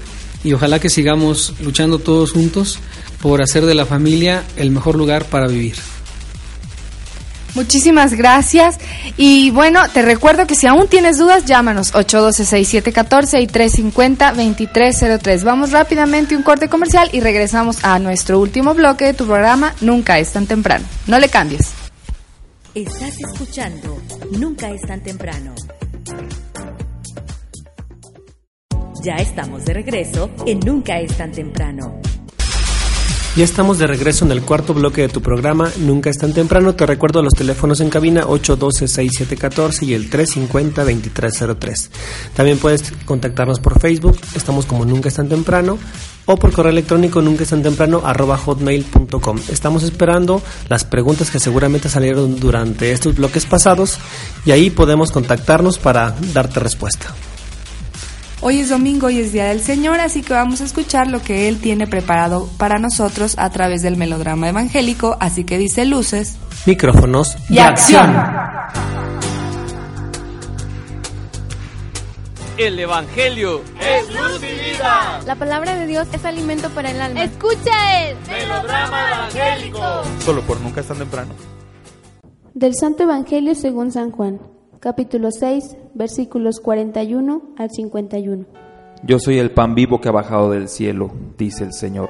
y 0.45 0.53
ojalá 0.53 0.79
que 0.79 0.89
sigamos 0.89 1.53
luchando 1.61 1.99
todos 1.99 2.31
juntos 2.31 2.79
por 3.21 3.41
hacer 3.41 3.65
de 3.65 3.75
la 3.75 3.85
familia 3.85 4.45
el 4.55 4.71
mejor 4.71 4.95
lugar 4.95 5.25
para 5.25 5.47
vivir. 5.47 5.75
Muchísimas 7.55 8.13
gracias. 8.13 8.79
Y 9.17 9.51
bueno, 9.51 9.81
te 9.93 10.01
recuerdo 10.01 10.47
que 10.47 10.55
si 10.55 10.67
aún 10.67 10.87
tienes 10.87 11.17
dudas, 11.17 11.45
llámanos 11.45 11.93
812-6714 11.93 13.41
y 13.41 13.47
350-2303. 13.47 15.43
Vamos 15.43 15.71
rápidamente 15.71 16.35
un 16.35 16.43
corte 16.43 16.67
comercial 16.67 17.09
y 17.13 17.19
regresamos 17.19 17.83
a 17.83 17.99
nuestro 17.99 18.39
último 18.39 18.73
bloque 18.73 19.05
de 19.05 19.13
tu 19.13 19.25
programa 19.25 19.73
Nunca 19.81 20.19
es 20.19 20.31
tan 20.31 20.47
temprano. 20.47 20.85
No 21.07 21.19
le 21.19 21.29
cambies. 21.29 21.71
Estás 22.73 23.19
escuchando 23.19 24.01
Nunca 24.31 24.69
es 24.71 24.81
tan 24.81 25.03
temprano. 25.03 25.53
Ya 29.03 29.15
estamos 29.15 29.65
de 29.65 29.73
regreso 29.73 30.31
en 30.45 30.59
Nunca 30.59 30.99
es 30.99 31.15
tan 31.17 31.31
temprano. 31.31 31.99
Ya 33.35 33.43
estamos 33.43 33.79
de 33.79 33.87
regreso 33.87 34.25
en 34.25 34.31
el 34.31 34.43
cuarto 34.43 34.75
bloque 34.75 35.01
de 35.01 35.09
tu 35.09 35.19
programa 35.19 35.71
Nunca 35.79 36.11
es 36.11 36.19
tan 36.19 36.33
temprano. 36.33 36.75
Te 36.75 36.85
recuerdo 36.85 37.23
los 37.23 37.33
teléfonos 37.33 37.81
en 37.81 37.89
cabina 37.89 38.25
812-6714 38.27 39.87
y 39.87 39.95
el 39.95 40.11
350-2303. 40.11 41.89
También 42.35 42.59
puedes 42.59 42.93
contactarnos 43.05 43.59
por 43.59 43.79
Facebook, 43.79 44.19
estamos 44.35 44.67
como 44.67 44.85
Nunca 44.85 45.09
es 45.09 45.15
tan 45.15 45.29
temprano, 45.29 45.79
o 46.27 46.37
por 46.37 46.51
correo 46.53 46.71
electrónico 46.71 47.23
nunca 47.23 47.41
es 47.41 47.49
tan 47.49 47.63
temprano 47.63 48.03
arroba 48.05 48.37
hotmail.com. 48.37 49.39
Estamos 49.49 49.81
esperando 49.81 50.43
las 50.69 50.85
preguntas 50.85 51.31
que 51.31 51.39
seguramente 51.39 51.89
salieron 51.89 52.39
durante 52.39 52.91
estos 52.91 53.15
bloques 53.15 53.47
pasados 53.47 53.97
y 54.45 54.51
ahí 54.51 54.69
podemos 54.69 55.11
contactarnos 55.11 55.79
para 55.79 56.15
darte 56.33 56.59
respuesta. 56.59 57.15
Hoy 58.45 58.59
es 58.59 58.67
domingo 58.67 59.09
y 59.09 59.21
es 59.21 59.31
Día 59.31 59.45
del 59.45 59.61
Señor, 59.61 60.01
así 60.01 60.21
que 60.21 60.33
vamos 60.33 60.59
a 60.59 60.65
escuchar 60.65 61.07
lo 61.07 61.21
que 61.21 61.47
Él 61.47 61.61
tiene 61.61 61.87
preparado 61.87 62.49
para 62.57 62.77
nosotros 62.77 63.35
a 63.37 63.49
través 63.51 63.81
del 63.81 63.95
melodrama 63.95 64.49
evangélico, 64.49 65.15
así 65.21 65.45
que 65.45 65.57
dice 65.57 65.85
luces, 65.85 66.35
micrófonos 66.65 67.37
y, 67.49 67.59
acción. 67.59 68.13
El 72.57 72.77
Evangelio 72.77 73.61
es 73.79 74.13
luz 74.13 74.41
y 74.43 74.71
vida. 74.71 75.21
La 75.25 75.35
palabra 75.35 75.75
de 75.75 75.87
Dios 75.87 76.09
es 76.11 76.25
alimento 76.25 76.69
para 76.71 76.91
el 76.91 76.99
alma. 76.99 77.23
Escucha 77.23 78.09
el 78.09 78.17
melodrama 78.27 79.07
evangélico. 79.07 79.79
Solo 80.19 80.41
por 80.41 80.59
nunca 80.59 80.81
es 80.81 80.87
tan 80.89 80.97
temprano. 80.97 81.33
Del 82.53 82.75
Santo 82.75 83.03
Evangelio 83.03 83.55
según 83.55 83.93
San 83.93 84.11
Juan 84.11 84.41
capítulo 84.83 85.31
6, 85.31 85.77
versículos 85.93 86.59
41 86.59 87.41
al 87.57 87.71
51. 87.71 88.45
Yo 89.03 89.17
soy 89.17 89.37
el 89.37 89.51
pan 89.51 89.75
vivo 89.75 90.01
que 90.01 90.09
ha 90.09 90.11
bajado 90.11 90.51
del 90.51 90.67
cielo, 90.67 91.09
dice 91.37 91.63
el 91.63 91.71
Señor. 91.71 92.09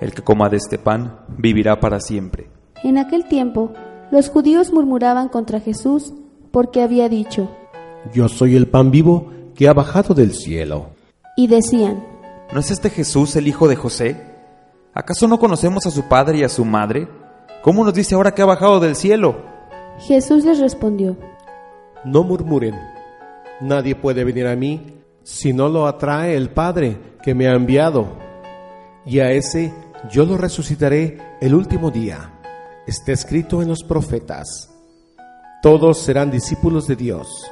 El 0.00 0.12
que 0.12 0.22
coma 0.22 0.48
de 0.48 0.56
este 0.56 0.78
pan 0.78 1.18
vivirá 1.36 1.80
para 1.80 1.98
siempre. 1.98 2.48
En 2.84 2.96
aquel 2.96 3.24
tiempo, 3.24 3.72
los 4.12 4.28
judíos 4.28 4.72
murmuraban 4.72 5.28
contra 5.28 5.58
Jesús 5.58 6.14
porque 6.52 6.80
había 6.80 7.08
dicho, 7.08 7.50
Yo 8.14 8.28
soy 8.28 8.54
el 8.54 8.68
pan 8.68 8.92
vivo 8.92 9.32
que 9.56 9.66
ha 9.66 9.72
bajado 9.72 10.14
del 10.14 10.32
cielo. 10.32 10.90
Y 11.36 11.48
decían, 11.48 12.04
¿no 12.52 12.60
es 12.60 12.70
este 12.70 12.88
Jesús 12.88 13.34
el 13.34 13.48
hijo 13.48 13.66
de 13.66 13.74
José? 13.74 14.22
¿Acaso 14.94 15.26
no 15.26 15.40
conocemos 15.40 15.86
a 15.86 15.90
su 15.90 16.04
padre 16.04 16.38
y 16.38 16.44
a 16.44 16.48
su 16.48 16.64
madre? 16.64 17.08
¿Cómo 17.62 17.84
nos 17.84 17.94
dice 17.94 18.14
ahora 18.14 18.32
que 18.32 18.42
ha 18.42 18.46
bajado 18.46 18.78
del 18.78 18.94
cielo? 18.94 19.56
Jesús 19.98 20.44
les 20.44 20.60
respondió, 20.60 21.16
no 22.06 22.22
murmuren. 22.22 22.74
Nadie 23.60 23.96
puede 23.96 24.24
venir 24.24 24.46
a 24.46 24.56
mí 24.56 24.94
si 25.22 25.52
no 25.52 25.68
lo 25.68 25.86
atrae 25.86 26.36
el 26.36 26.50
Padre 26.50 26.96
que 27.22 27.34
me 27.34 27.48
ha 27.48 27.54
enviado. 27.54 28.16
Y 29.04 29.18
a 29.18 29.32
ese 29.32 29.72
yo 30.10 30.24
lo 30.24 30.36
resucitaré 30.36 31.18
el 31.40 31.54
último 31.54 31.90
día. 31.90 32.32
Está 32.86 33.12
escrito 33.12 33.60
en 33.60 33.68
los 33.68 33.82
profetas. 33.82 34.70
Todos 35.62 35.98
serán 35.98 36.30
discípulos 36.30 36.86
de 36.86 36.94
Dios. 36.94 37.50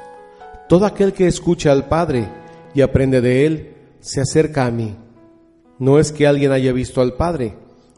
Todo 0.69 0.85
aquel 0.85 1.11
que 1.11 1.27
escucha 1.27 1.73
al 1.73 1.89
Padre 1.89 2.29
y 2.73 2.81
aprende 2.81 3.19
de 3.19 3.45
Él, 3.45 3.75
se 3.99 4.21
acerca 4.21 4.65
a 4.65 4.71
mí. 4.71 4.95
No 5.79 5.99
es 5.99 6.13
que 6.13 6.27
alguien 6.27 6.53
haya 6.53 6.71
visto 6.71 7.01
al 7.01 7.13
Padre. 7.13 7.57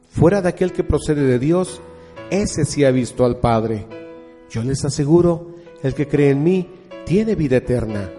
Fuera 0.09 0.41
de 0.41 0.49
aquel 0.49 0.71
que 0.71 0.83
procede 0.83 1.21
de 1.21 1.37
Dios, 1.37 1.81
ese 2.31 2.65
sí 2.65 2.83
ha 2.83 2.91
visto 2.91 3.25
al 3.25 3.37
Padre. 3.37 3.85
Yo 4.49 4.63
les 4.63 4.83
aseguro 4.85 5.56
el 5.83 5.93
que 5.93 6.07
cree 6.07 6.31
en 6.31 6.43
mí 6.43 6.69
tiene 7.05 7.35
vida 7.35 7.57
eterna. 7.57 8.09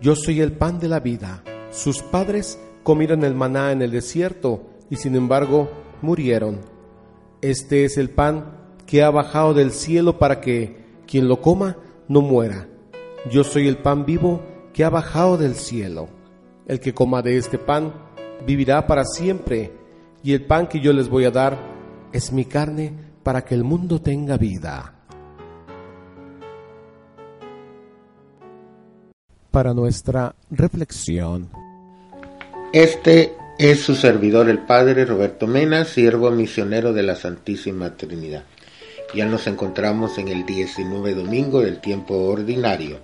Yo 0.00 0.14
soy 0.14 0.40
el 0.40 0.52
pan 0.52 0.78
de 0.78 0.88
la 0.88 1.00
vida. 1.00 1.42
Sus 1.70 2.02
padres 2.02 2.58
comieron 2.82 3.24
el 3.24 3.34
maná 3.34 3.72
en 3.72 3.82
el 3.82 3.90
desierto 3.90 4.62
y 4.90 4.96
sin 4.96 5.16
embargo 5.16 5.70
murieron. 6.02 6.60
Este 7.40 7.84
es 7.84 7.98
el 7.98 8.10
pan 8.10 8.58
que 8.86 9.02
ha 9.02 9.10
bajado 9.10 9.54
del 9.54 9.72
cielo 9.72 10.18
para 10.18 10.40
que 10.40 10.76
quien 11.06 11.28
lo 11.28 11.40
coma 11.40 11.76
no 12.08 12.20
muera. 12.20 12.68
Yo 13.30 13.44
soy 13.44 13.68
el 13.68 13.78
pan 13.78 14.04
vivo 14.04 14.42
que 14.72 14.84
ha 14.84 14.90
bajado 14.90 15.36
del 15.36 15.54
cielo. 15.54 16.08
El 16.66 16.80
que 16.80 16.94
coma 16.94 17.22
de 17.22 17.36
este 17.36 17.58
pan 17.58 17.92
vivirá 18.46 18.86
para 18.86 19.04
siempre 19.04 19.72
y 20.22 20.32
el 20.32 20.46
pan 20.46 20.68
que 20.68 20.80
yo 20.80 20.92
les 20.92 21.08
voy 21.08 21.24
a 21.24 21.30
dar 21.30 21.58
es 22.12 22.32
mi 22.32 22.44
carne 22.44 22.92
para 23.22 23.44
que 23.44 23.54
el 23.54 23.64
mundo 23.64 24.00
tenga 24.00 24.36
vida. 24.36 24.97
Para 29.50 29.74
nuestra 29.74 30.34
reflexión. 30.50 31.48
Este 32.72 33.34
es 33.58 33.80
su 33.80 33.94
servidor 33.94 34.48
el 34.48 34.60
Padre 34.60 35.04
Roberto 35.04 35.46
Mena, 35.46 35.84
siervo 35.84 36.30
misionero 36.30 36.92
de 36.92 37.02
la 37.02 37.16
Santísima 37.16 37.96
Trinidad. 37.96 38.44
Ya 39.14 39.26
nos 39.26 39.46
encontramos 39.46 40.18
en 40.18 40.28
el 40.28 40.44
19 40.44 41.14
domingo 41.14 41.60
del 41.60 41.80
tiempo 41.80 42.14
ordinario 42.14 42.98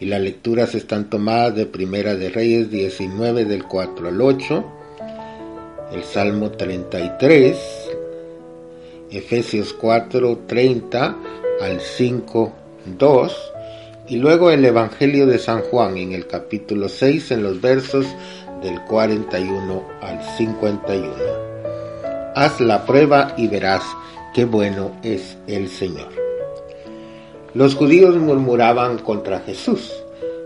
y 0.00 0.06
las 0.06 0.20
lecturas 0.20 0.74
están 0.74 1.08
tomadas 1.08 1.54
de 1.54 1.66
Primera 1.66 2.14
de 2.14 2.28
Reyes 2.28 2.70
19 2.70 3.44
del 3.44 3.64
4 3.64 4.08
al 4.08 4.20
8, 4.20 4.64
el 5.92 6.02
Salmo 6.02 6.50
33, 6.50 7.56
Efesios 9.10 9.72
4, 9.72 10.40
30 10.46 11.16
al 11.62 11.80
5, 11.80 12.52
2, 12.98 13.52
y 14.08 14.16
luego 14.16 14.50
el 14.50 14.64
Evangelio 14.64 15.26
de 15.26 15.38
San 15.38 15.62
Juan 15.62 15.96
en 15.96 16.12
el 16.12 16.26
capítulo 16.26 16.88
6 16.88 17.32
en 17.32 17.42
los 17.42 17.60
versos 17.60 18.06
del 18.62 18.80
41 18.82 19.82
al 20.00 20.22
51. 20.36 21.12
Haz 22.34 22.60
la 22.60 22.84
prueba 22.86 23.34
y 23.36 23.48
verás 23.48 23.82
qué 24.32 24.44
bueno 24.44 24.92
es 25.02 25.36
el 25.46 25.68
Señor. 25.68 26.08
Los 27.54 27.74
judíos 27.74 28.16
murmuraban 28.16 28.98
contra 28.98 29.40
Jesús. 29.40 29.92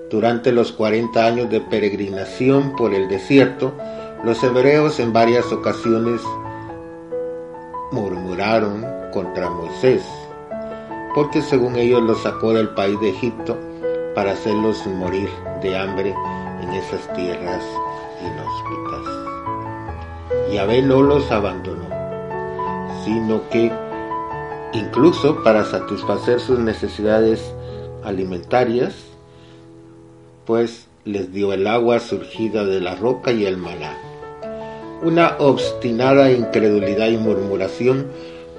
Durante 0.08 0.52
los 0.52 0.72
40 0.72 1.24
años 1.24 1.50
de 1.50 1.60
peregrinación 1.60 2.74
por 2.76 2.94
el 2.94 3.08
desierto, 3.08 3.74
los 4.24 4.42
hebreos 4.42 5.00
en 5.00 5.12
varias 5.12 5.52
ocasiones 5.52 6.20
murmuraron 7.92 8.86
contra 9.12 9.50
Moisés 9.50 10.02
porque 11.14 11.42
según 11.42 11.76
ellos 11.76 12.02
los 12.02 12.22
sacó 12.22 12.52
del 12.52 12.68
país 12.70 12.98
de 13.00 13.10
Egipto 13.10 13.56
para 14.14 14.32
hacerlos 14.32 14.86
morir 14.86 15.28
de 15.62 15.76
hambre 15.76 16.14
en 16.62 16.70
esas 16.70 17.12
tierras 17.14 17.64
inhóspitas. 18.20 19.30
Yahvé 20.52 20.82
no 20.82 21.02
los 21.02 21.30
abandonó, 21.30 21.88
sino 23.04 23.48
que 23.50 23.72
incluso 24.72 25.42
para 25.42 25.64
satisfacer 25.64 26.40
sus 26.40 26.58
necesidades 26.58 27.54
alimentarias, 28.04 28.94
pues 30.46 30.88
les 31.04 31.32
dio 31.32 31.52
el 31.52 31.66
agua 31.66 32.00
surgida 32.00 32.64
de 32.64 32.80
la 32.80 32.94
roca 32.94 33.32
y 33.32 33.46
el 33.46 33.56
maná. 33.56 33.96
Una 35.02 35.36
obstinada 35.38 36.30
incredulidad 36.30 37.08
y 37.08 37.16
murmuración 37.16 38.06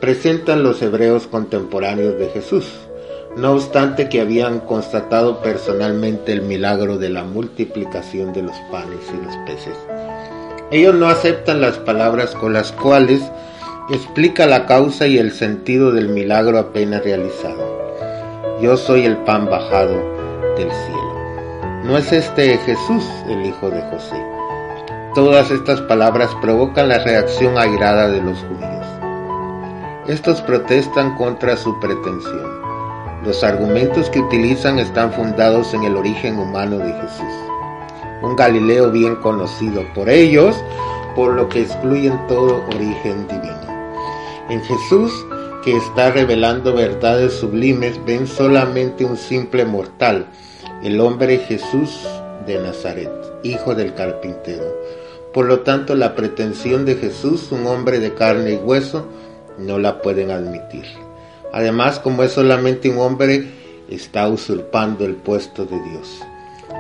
presentan 0.02 0.64
los 0.64 0.82
hebreos 0.82 1.28
contemporáneos 1.28 2.18
de 2.18 2.28
Jesús, 2.30 2.66
no 3.38 3.52
obstante 3.52 4.10
que 4.10 4.20
habían 4.20 4.60
constatado 4.60 5.42
personalmente 5.42 6.34
el 6.34 6.42
milagro 6.42 6.98
de 6.98 7.10
la 7.10 7.24
multiplicación 7.24 8.34
de 8.34 8.42
los 8.42 8.56
panes 8.72 9.00
y 9.14 9.24
los 9.24 9.36
peces. 9.46 9.78
Ellos 10.72 10.96
no 10.96 11.08
aceptan 11.08 11.62
las 11.62 11.78
palabras 11.78 12.32
con 12.32 12.52
las 12.52 12.72
cuales 12.72 13.22
explica 13.92 14.48
la 14.48 14.66
causa 14.66 15.06
y 15.06 15.20
el 15.20 15.32
sentido 15.32 15.92
del 15.92 16.10
milagro 16.10 16.58
apenas 16.58 17.04
realizado. 17.04 17.80
Yo 18.60 18.78
soy 18.78 19.06
el 19.06 19.18
pan 19.18 19.46
bajado 19.46 19.94
del 20.58 20.72
cielo. 20.72 21.16
¿No 21.84 21.98
es 21.98 22.12
este 22.12 22.58
Jesús 22.58 23.06
el 23.28 23.46
hijo 23.46 23.70
de 23.70 23.82
José? 23.84 24.16
Todas 25.14 25.52
estas 25.52 25.80
palabras 25.82 26.30
provocan 26.42 26.90
la 26.90 27.00
reacción 27.04 27.58
airada 27.58 28.10
de 28.10 28.22
los 28.22 28.38
judíos. 28.40 28.81
Estos 30.08 30.42
protestan 30.42 31.16
contra 31.16 31.56
su 31.56 31.80
pretensión. 31.80 32.60
Los 33.24 33.44
argumentos 33.44 34.10
que 34.10 34.20
utilizan 34.20 34.80
están 34.80 35.14
fundados 35.14 35.76
en 35.76 35.84
el 35.84 35.96
origen 35.96 36.40
humano 36.40 36.80
de 36.80 36.92
Jesús, 36.92 37.34
un 38.24 38.36
Galileo 38.36 38.90
bien 38.90 39.16
conocido 39.18 39.84
por 39.94 40.10
ellos, 40.10 40.56
por 41.16 41.34
lo 41.34 41.48
que 41.50 41.62
excluyen 41.62 42.20
todo 42.28 42.66
origen 42.76 43.28
divino. 43.28 43.92
En 44.50 44.64
Jesús, 44.64 45.14
que 45.64 45.78
está 45.78 46.10
revelando 46.10 46.74
verdades 46.74 47.34
sublimes, 47.34 48.04
ven 48.04 48.26
solamente 48.26 49.06
un 49.06 49.18
simple 49.18 49.66
mortal, 49.66 50.26
el 50.84 51.00
hombre 51.00 51.38
Jesús 51.38 52.08
de 52.48 52.60
Nazaret, 52.60 53.12
hijo 53.44 53.76
del 53.76 53.94
carpintero. 53.94 54.66
Por 55.32 55.46
lo 55.46 55.60
tanto, 55.60 55.94
la 55.94 56.16
pretensión 56.16 56.86
de 56.86 56.96
Jesús, 56.96 57.52
un 57.52 57.68
hombre 57.68 58.00
de 58.00 58.16
carne 58.16 58.54
y 58.54 58.58
hueso, 58.58 59.06
no 59.58 59.80
la 59.80 60.02
pueden 60.02 60.32
admitir. 60.32 60.86
Además, 61.54 62.00
como 62.00 62.24
es 62.24 62.32
solamente 62.32 62.90
un 62.90 63.00
hombre, 63.00 63.46
está 63.90 64.28
usurpando 64.28 65.06
el 65.06 65.16
puesto 65.16 65.66
de 65.66 65.80
Dios. 65.90 66.22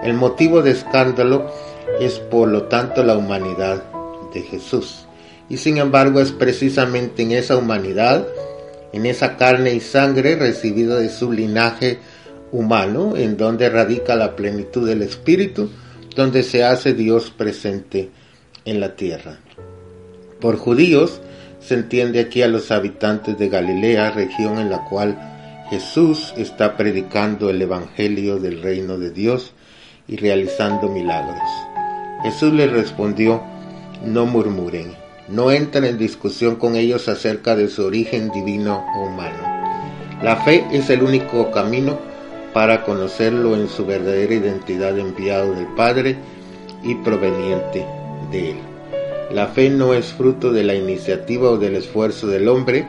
El 0.03 0.13
motivo 0.13 0.61
de 0.61 0.71
escándalo 0.71 1.51
es 1.99 2.19
por 2.19 2.47
lo 2.47 2.63
tanto 2.63 3.03
la 3.03 3.17
humanidad 3.17 3.83
de 4.33 4.41
Jesús. 4.41 5.05
Y 5.49 5.57
sin 5.57 5.77
embargo 5.77 6.21
es 6.21 6.31
precisamente 6.31 7.23
en 7.23 7.33
esa 7.33 7.57
humanidad, 7.57 8.25
en 8.93 9.05
esa 9.05 9.35
carne 9.35 9.73
y 9.73 9.81
sangre 9.81 10.35
recibida 10.35 10.97
de 10.97 11.09
su 11.09 11.31
linaje 11.31 11.99
humano, 12.51 13.15
en 13.17 13.37
donde 13.37 13.69
radica 13.69 14.15
la 14.15 14.35
plenitud 14.35 14.87
del 14.87 15.01
Espíritu, 15.01 15.69
donde 16.15 16.43
se 16.43 16.63
hace 16.63 16.93
Dios 16.93 17.31
presente 17.31 18.09
en 18.65 18.79
la 18.79 18.95
tierra. 18.95 19.39
Por 20.39 20.57
judíos 20.57 21.21
se 21.61 21.75
entiende 21.75 22.19
aquí 22.19 22.41
a 22.41 22.47
los 22.47 22.71
habitantes 22.71 23.37
de 23.37 23.49
Galilea, 23.49 24.11
región 24.11 24.59
en 24.59 24.69
la 24.69 24.83
cual 24.85 25.17
Jesús 25.69 26.33
está 26.35 26.75
predicando 26.75 27.49
el 27.49 27.61
Evangelio 27.61 28.39
del 28.39 28.61
reino 28.61 28.97
de 28.97 29.11
Dios 29.11 29.53
y 30.07 30.17
realizando 30.17 30.89
milagros. 30.89 31.47
Jesús 32.23 32.53
les 32.53 32.71
respondió, 32.71 33.41
no 34.05 34.25
murmuren, 34.25 34.93
no 35.29 35.51
entren 35.51 35.85
en 35.85 35.97
discusión 35.97 36.55
con 36.55 36.75
ellos 36.75 37.07
acerca 37.07 37.55
de 37.55 37.69
su 37.69 37.85
origen 37.85 38.31
divino 38.31 38.85
o 38.95 39.05
humano. 39.05 39.61
La 40.21 40.35
fe 40.37 40.65
es 40.71 40.89
el 40.89 41.03
único 41.03 41.51
camino 41.51 41.97
para 42.53 42.83
conocerlo 42.83 43.55
en 43.55 43.69
su 43.69 43.85
verdadera 43.85 44.33
identidad 44.33 44.97
enviado 44.99 45.53
del 45.55 45.67
Padre 45.67 46.17
y 46.83 46.95
proveniente 46.95 47.85
de 48.31 48.51
Él. 48.51 48.70
La 49.33 49.47
fe 49.47 49.69
no 49.69 49.93
es 49.93 50.13
fruto 50.13 50.51
de 50.51 50.63
la 50.63 50.75
iniciativa 50.75 51.51
o 51.51 51.57
del 51.57 51.75
esfuerzo 51.75 52.27
del 52.27 52.49
hombre, 52.49 52.85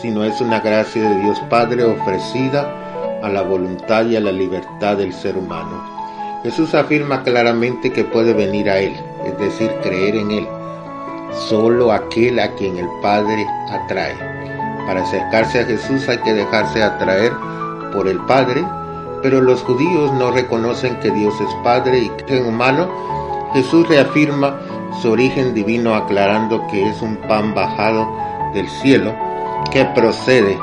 sino 0.00 0.24
es 0.24 0.40
una 0.40 0.60
gracia 0.60 1.08
de 1.08 1.20
Dios 1.22 1.38
Padre 1.48 1.84
ofrecida 1.84 3.20
a 3.22 3.28
la 3.28 3.42
voluntad 3.42 4.06
y 4.06 4.16
a 4.16 4.20
la 4.20 4.32
libertad 4.32 4.96
del 4.96 5.12
ser 5.12 5.36
humano. 5.36 6.40
Jesús 6.42 6.74
afirma 6.74 7.22
claramente 7.22 7.92
que 7.92 8.02
puede 8.02 8.32
venir 8.32 8.68
a 8.68 8.78
Él, 8.78 8.92
es 9.24 9.38
decir, 9.38 9.70
creer 9.82 10.16
en 10.16 10.30
Él 10.32 10.48
solo 11.48 11.92
aquel 11.92 12.38
a 12.38 12.54
quien 12.54 12.76
el 12.76 12.88
Padre 13.00 13.46
atrae. 13.70 14.16
Para 14.86 15.02
acercarse 15.02 15.60
a 15.60 15.64
Jesús 15.64 16.08
hay 16.08 16.18
que 16.18 16.34
dejarse 16.34 16.82
atraer 16.82 17.32
por 17.92 18.08
el 18.08 18.18
Padre, 18.26 18.64
pero 19.22 19.40
los 19.40 19.62
judíos 19.62 20.12
no 20.14 20.32
reconocen 20.32 20.98
que 21.00 21.10
Dios 21.10 21.34
es 21.40 21.54
Padre 21.62 21.98
y 22.00 22.08
que 22.24 22.38
es 22.38 22.46
humano. 22.46 22.90
Jesús 23.54 23.86
reafirma 23.88 24.58
su 25.00 25.10
origen 25.10 25.54
divino 25.54 25.94
aclarando 25.94 26.66
que 26.68 26.88
es 26.88 27.00
un 27.02 27.16
pan 27.16 27.54
bajado 27.54 28.08
del 28.54 28.68
cielo 28.68 29.14
que 29.70 29.84
procede 29.86 30.58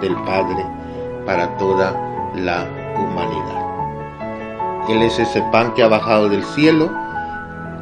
del 0.00 0.14
Padre 0.24 0.64
para 1.26 1.56
toda 1.56 1.92
la 2.34 2.66
humanidad. 2.96 3.64
Él 4.88 5.02
es 5.02 5.18
ese 5.18 5.42
pan 5.50 5.74
que 5.74 5.82
ha 5.82 5.88
bajado 5.88 6.28
del 6.28 6.44
cielo 6.44 6.90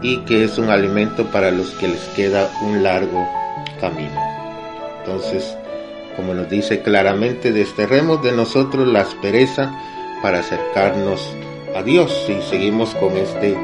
y 0.02 0.18
que 0.18 0.44
es 0.44 0.58
un 0.58 0.70
alimento 0.70 1.26
para 1.26 1.50
los 1.50 1.70
que 1.72 1.88
les 1.88 2.00
queda 2.16 2.48
un 2.62 2.82
largo 2.82 3.26
camino. 3.80 4.20
Entonces, 5.00 5.56
como 6.16 6.34
nos 6.34 6.48
dice 6.48 6.82
claramente, 6.82 7.52
desterremos 7.52 8.22
de 8.22 8.32
nosotros 8.32 8.86
la 8.86 9.00
aspereza 9.00 9.72
para 10.22 10.40
acercarnos 10.40 11.34
a 11.74 11.82
Dios 11.82 12.26
y 12.28 12.40
seguimos 12.42 12.94
con 12.94 13.16
este 13.16 13.56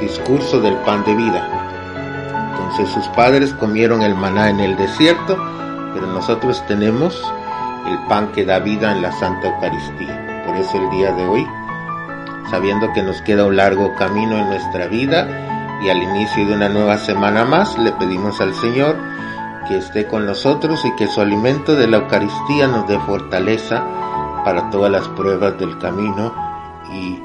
discurso 0.00 0.60
del 0.60 0.74
pan 0.78 1.04
de 1.04 1.14
vida. 1.14 1.48
Entonces 2.52 2.88
sus 2.90 3.06
padres 3.08 3.52
comieron 3.54 4.02
el 4.02 4.14
maná 4.14 4.50
en 4.50 4.60
el 4.60 4.76
desierto, 4.76 5.36
pero 5.94 6.06
nosotros 6.06 6.64
tenemos 6.66 7.20
el 7.86 7.98
pan 8.08 8.32
que 8.32 8.44
da 8.44 8.58
vida 8.58 8.92
en 8.92 9.02
la 9.02 9.12
Santa 9.12 9.48
Eucaristía. 9.48 10.44
Por 10.46 10.56
eso 10.56 10.78
el 10.78 10.90
día 10.90 11.12
de 11.12 11.26
hoy 11.26 11.46
sabiendo 12.50 12.92
que 12.92 13.02
nos 13.02 13.20
queda 13.22 13.44
un 13.44 13.56
largo 13.56 13.94
camino 13.94 14.38
en 14.38 14.48
nuestra 14.48 14.86
vida 14.86 15.78
y 15.82 15.90
al 15.90 16.02
inicio 16.02 16.46
de 16.46 16.54
una 16.54 16.68
nueva 16.68 16.98
semana 16.98 17.44
más 17.44 17.78
le 17.78 17.92
pedimos 17.92 18.40
al 18.40 18.54
Señor 18.54 18.96
que 19.68 19.78
esté 19.78 20.06
con 20.06 20.26
nosotros 20.26 20.84
y 20.84 20.96
que 20.96 21.06
su 21.06 21.20
alimento 21.20 21.76
de 21.76 21.86
la 21.86 21.98
Eucaristía 21.98 22.66
nos 22.66 22.88
dé 22.88 22.98
fortaleza 23.00 23.84
para 24.44 24.70
todas 24.70 24.90
las 24.90 25.06
pruebas 25.08 25.58
del 25.58 25.78
camino 25.78 26.32
y 26.90 27.18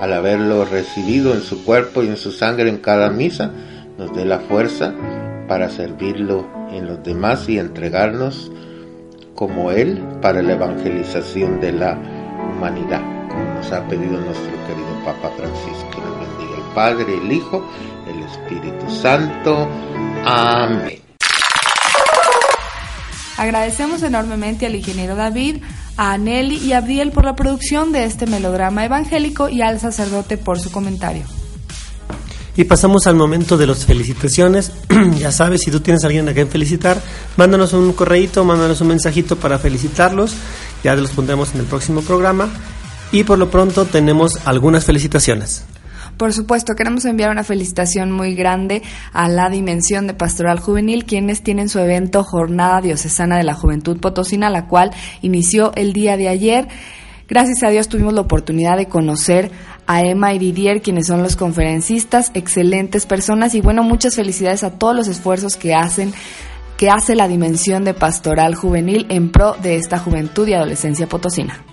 al 0.00 0.12
haberlo 0.12 0.64
recibido 0.64 1.34
en 1.34 1.42
su 1.42 1.64
cuerpo 1.64 2.02
y 2.02 2.08
en 2.08 2.16
su 2.16 2.32
sangre 2.32 2.68
en 2.68 2.78
cada 2.78 3.10
misa, 3.10 3.50
nos 3.98 4.14
dé 4.14 4.24
la 4.24 4.38
fuerza 4.40 4.94
para 5.46 5.68
servirlo 5.68 6.46
en 6.72 6.86
los 6.86 7.02
demás 7.02 7.48
y 7.48 7.58
entregarnos 7.58 8.50
como 9.34 9.70
Él 9.70 10.02
para 10.20 10.42
la 10.42 10.54
evangelización 10.54 11.60
de 11.60 11.72
la 11.72 11.98
humanidad 12.56 13.20
nos 13.60 13.72
ha 13.72 13.86
pedido 13.88 14.18
nuestro 14.18 14.52
querido 14.66 15.04
Papa 15.04 15.30
Francisco. 15.36 16.00
Le 16.00 16.26
bendiga 16.26 16.56
el 16.56 16.74
Padre, 16.74 17.14
el 17.14 17.32
Hijo, 17.32 17.64
el 18.08 18.22
Espíritu 18.22 18.90
Santo. 18.90 19.68
Amén. 20.24 20.99
Agradecemos 23.40 24.02
enormemente 24.02 24.66
al 24.66 24.74
ingeniero 24.74 25.16
David, 25.16 25.62
a 25.96 26.18
Nelly 26.18 26.58
y 26.58 26.74
a 26.74 26.78
Abdiel 26.78 27.10
por 27.10 27.24
la 27.24 27.34
producción 27.34 27.90
de 27.90 28.04
este 28.04 28.26
melodrama 28.26 28.84
evangélico 28.84 29.48
y 29.48 29.62
al 29.62 29.80
sacerdote 29.80 30.36
por 30.36 30.60
su 30.60 30.70
comentario. 30.70 31.22
Y 32.54 32.64
pasamos 32.64 33.06
al 33.06 33.14
momento 33.14 33.56
de 33.56 33.66
las 33.66 33.86
felicitaciones. 33.86 34.72
ya 35.18 35.32
sabes, 35.32 35.62
si 35.62 35.70
tú 35.70 35.80
tienes 35.80 36.04
a 36.04 36.08
alguien 36.08 36.28
a 36.28 36.34
quien 36.34 36.48
felicitar, 36.48 37.00
mándanos 37.38 37.72
un 37.72 37.94
correíto, 37.94 38.44
mándanos 38.44 38.82
un 38.82 38.88
mensajito 38.88 39.36
para 39.36 39.58
felicitarlos. 39.58 40.34
Ya 40.84 40.94
los 40.94 41.12
pondremos 41.12 41.54
en 41.54 41.60
el 41.60 41.66
próximo 41.66 42.02
programa. 42.02 42.50
Y 43.10 43.24
por 43.24 43.38
lo 43.38 43.50
pronto 43.50 43.86
tenemos 43.86 44.38
algunas 44.44 44.84
felicitaciones. 44.84 45.64
Por 46.20 46.34
supuesto, 46.34 46.74
queremos 46.74 47.06
enviar 47.06 47.30
una 47.30 47.44
felicitación 47.44 48.12
muy 48.12 48.34
grande 48.34 48.82
a 49.14 49.26
la 49.26 49.48
Dimensión 49.48 50.06
de 50.06 50.12
Pastoral 50.12 50.60
Juvenil, 50.60 51.06
quienes 51.06 51.42
tienen 51.42 51.70
su 51.70 51.78
evento 51.78 52.24
Jornada 52.24 52.82
Diocesana 52.82 53.38
de 53.38 53.42
la 53.42 53.54
Juventud 53.54 53.98
Potosina, 53.98 54.50
la 54.50 54.66
cual 54.66 54.90
inició 55.22 55.72
el 55.76 55.94
día 55.94 56.18
de 56.18 56.28
ayer. 56.28 56.68
Gracias 57.26 57.62
a 57.62 57.70
Dios 57.70 57.88
tuvimos 57.88 58.12
la 58.12 58.20
oportunidad 58.20 58.76
de 58.76 58.84
conocer 58.84 59.50
a 59.86 60.02
Emma 60.02 60.34
y 60.34 60.38
Didier, 60.38 60.82
quienes 60.82 61.06
son 61.06 61.22
los 61.22 61.36
conferencistas, 61.36 62.32
excelentes 62.34 63.06
personas 63.06 63.54
y 63.54 63.62
bueno, 63.62 63.82
muchas 63.82 64.14
felicidades 64.14 64.62
a 64.62 64.72
todos 64.72 64.94
los 64.94 65.08
esfuerzos 65.08 65.56
que 65.56 65.74
hacen 65.74 66.12
que 66.76 66.90
hace 66.90 67.14
la 67.14 67.28
Dimensión 67.28 67.82
de 67.82 67.94
Pastoral 67.94 68.54
Juvenil 68.56 69.06
en 69.08 69.32
pro 69.32 69.54
de 69.54 69.76
esta 69.76 69.98
juventud 69.98 70.46
y 70.46 70.52
adolescencia 70.52 71.08
potosina. 71.08 71.64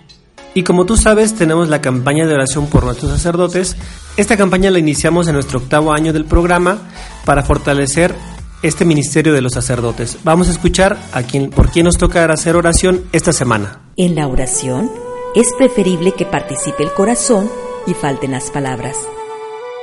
Y 0.58 0.64
como 0.64 0.88
tú 0.88 0.98
sabes, 0.98 1.36
tenemos 1.36 1.70
la 1.70 1.82
campaña 1.82 2.26
de 2.26 2.34
oración 2.34 2.66
por 2.66 2.84
nuestros 2.84 3.12
sacerdotes. 3.12 3.78
Esta 4.18 4.38
campaña 4.38 4.72
la 4.72 4.80
iniciamos 4.80 5.28
en 5.28 5.36
nuestro 5.36 5.60
octavo 5.60 5.94
año 5.94 6.14
del 6.14 6.26
programa 6.26 6.80
para 7.26 7.44
fortalecer 7.44 8.16
este 8.64 8.84
ministerio 8.84 9.34
de 9.34 9.42
los 9.42 9.54
sacerdotes. 9.54 10.18
Vamos 10.24 10.48
a 10.48 10.52
escuchar 10.52 10.98
a 11.14 11.22
quién, 11.22 11.52
por 11.52 11.70
quién 11.70 11.86
nos 11.86 12.00
toca 12.00 12.26
hacer 12.26 12.56
oración 12.56 13.04
esta 13.12 13.34
semana. 13.34 13.82
En 13.98 14.16
la 14.16 14.28
oración 14.28 14.90
es 15.36 15.46
preferible 15.56 16.14
que 16.14 16.26
participe 16.26 16.82
el 16.82 16.92
corazón 16.92 17.52
y 17.86 17.94
falten 17.94 18.32
las 18.32 18.50
palabras. 18.50 18.98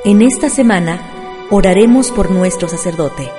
En 0.04 0.22
esta 0.22 0.50
semana 0.50 1.00
oraremos 1.50 2.10
por 2.10 2.32
nuestro 2.32 2.66
sacerdote. 2.66 3.30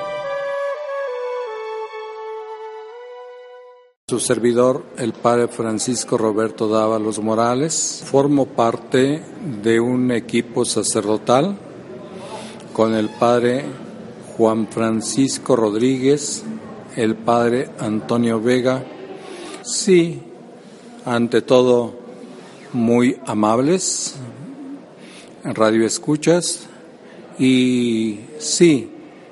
Su 4.07 4.19
servidor, 4.19 4.85
el 4.99 5.13
padre 5.13 5.47
Francisco 5.47 6.15
Roberto 6.15 6.69
Dávalos 6.69 7.17
Morales, 7.23 8.03
formo 8.05 8.45
parte 8.45 9.23
de 9.63 9.79
un 9.79 10.11
equipo 10.11 10.63
sacerdotal 10.63 11.57
con 12.71 12.93
el 12.93 13.09
padre 13.09 13.65
Juan 14.37 14.67
Francisco 14.67 15.55
Rodríguez, 15.55 16.43
el 16.95 17.15
padre 17.15 17.71
Antonio 17.79 18.39
Vega. 18.39 18.85
Sí, 19.63 20.21
ante 21.03 21.41
todo, 21.41 21.95
muy 22.73 23.19
amables, 23.25 24.17
radio 25.43 25.83
escuchas, 25.83 26.67
y 27.39 28.19
sí, 28.37 28.91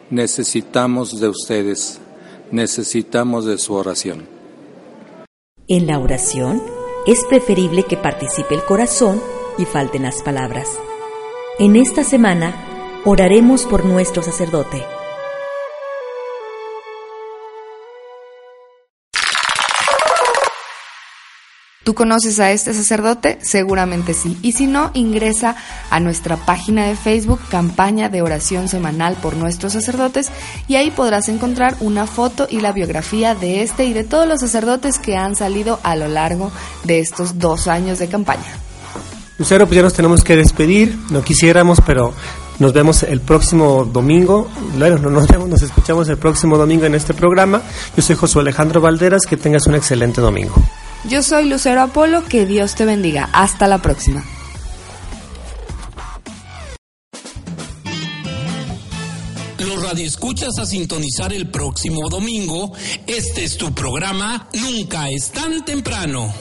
necesitamos 0.09 1.19
de 1.19 1.29
ustedes, 1.29 1.99
necesitamos 2.49 3.45
de 3.45 3.59
su 3.59 3.75
oración. 3.75 4.32
En 5.69 5.87
la 5.87 5.97
oración 5.97 6.61
es 7.07 7.23
preferible 7.23 7.83
que 7.83 7.95
participe 7.95 8.53
el 8.53 8.65
corazón 8.65 9.21
y 9.57 9.63
falten 9.63 10.03
las 10.03 10.21
palabras. 10.21 10.67
En 11.57 11.77
esta 11.77 12.03
semana 12.03 13.01
oraremos 13.05 13.65
por 13.65 13.85
nuestro 13.85 14.23
sacerdote. 14.23 14.83
¿Tú 21.83 21.93
conoces 21.95 22.39
a 22.39 22.51
este 22.51 22.73
sacerdote? 22.73 23.39
Seguramente 23.41 24.13
sí. 24.13 24.37
Y 24.41 24.53
si 24.53 24.67
no, 24.67 24.91
ingresa 24.93 25.57
a 25.89 25.99
nuestra 25.99 26.37
página 26.37 26.85
de 26.85 26.95
Facebook, 26.95 27.41
campaña 27.49 28.07
de 28.07 28.21
oración 28.21 28.69
semanal 28.69 29.17
por 29.21 29.35
nuestros 29.35 29.73
sacerdotes, 29.73 30.31
y 30.69 30.75
ahí 30.75 30.91
podrás 30.91 31.27
encontrar 31.27 31.75
una 31.81 32.07
foto 32.07 32.47
y 32.49 32.61
la 32.61 32.71
biografía 32.71 33.35
de 33.35 33.63
este 33.63 33.83
y 33.83 33.91
de 33.91 34.05
todos 34.05 34.27
los 34.27 34.39
sacerdotes 34.39 34.97
que 34.97 35.17
han 35.17 35.35
salido 35.35 35.79
a 35.83 35.97
lo 35.97 36.07
largo 36.07 36.51
de 36.85 36.99
estos 36.99 37.37
dos 37.37 37.67
años 37.67 37.99
de 37.99 38.07
campaña. 38.07 38.57
Lucero, 39.37 39.65
pues 39.65 39.75
ya 39.75 39.81
nos 39.81 39.93
tenemos 39.93 40.23
que 40.23 40.37
despedir. 40.37 40.97
No 41.09 41.21
quisiéramos, 41.21 41.79
pero 41.85 42.13
nos 42.59 42.71
vemos 42.71 43.03
el 43.03 43.19
próximo 43.19 43.83
domingo. 43.83 44.47
Bueno, 44.77 44.99
no 44.99 45.09
nos 45.09 45.27
vemos, 45.27 45.49
nos 45.49 45.61
escuchamos 45.61 46.07
el 46.07 46.17
próximo 46.17 46.57
domingo 46.57 46.85
en 46.85 46.95
este 46.95 47.13
programa. 47.13 47.61
Yo 47.97 48.01
soy 48.01 48.15
Josué 48.15 48.41
Alejandro 48.41 48.79
Valderas. 48.79 49.25
Que 49.25 49.35
tengas 49.35 49.67
un 49.67 49.75
excelente 49.75 50.21
domingo. 50.21 50.53
Yo 51.09 51.21
soy 51.21 51.49
Lucero 51.49 51.81
Apolo, 51.81 52.23
que 52.23 52.45
Dios 52.45 52.75
te 52.75 52.85
bendiga. 52.85 53.29
Hasta 53.33 53.67
la 53.67 53.81
próxima. 53.81 54.23
Los 59.59 59.83
radioescuchas 59.83 60.57
a 60.59 60.65
sintonizar 60.65 61.33
el 61.33 61.49
próximo 61.49 62.09
domingo. 62.09 62.71
Este 63.05 63.43
es 63.43 63.57
tu 63.57 63.73
programa 63.73 64.47
Nunca 64.53 65.09
es 65.09 65.31
tan 65.31 65.65
temprano. 65.65 66.33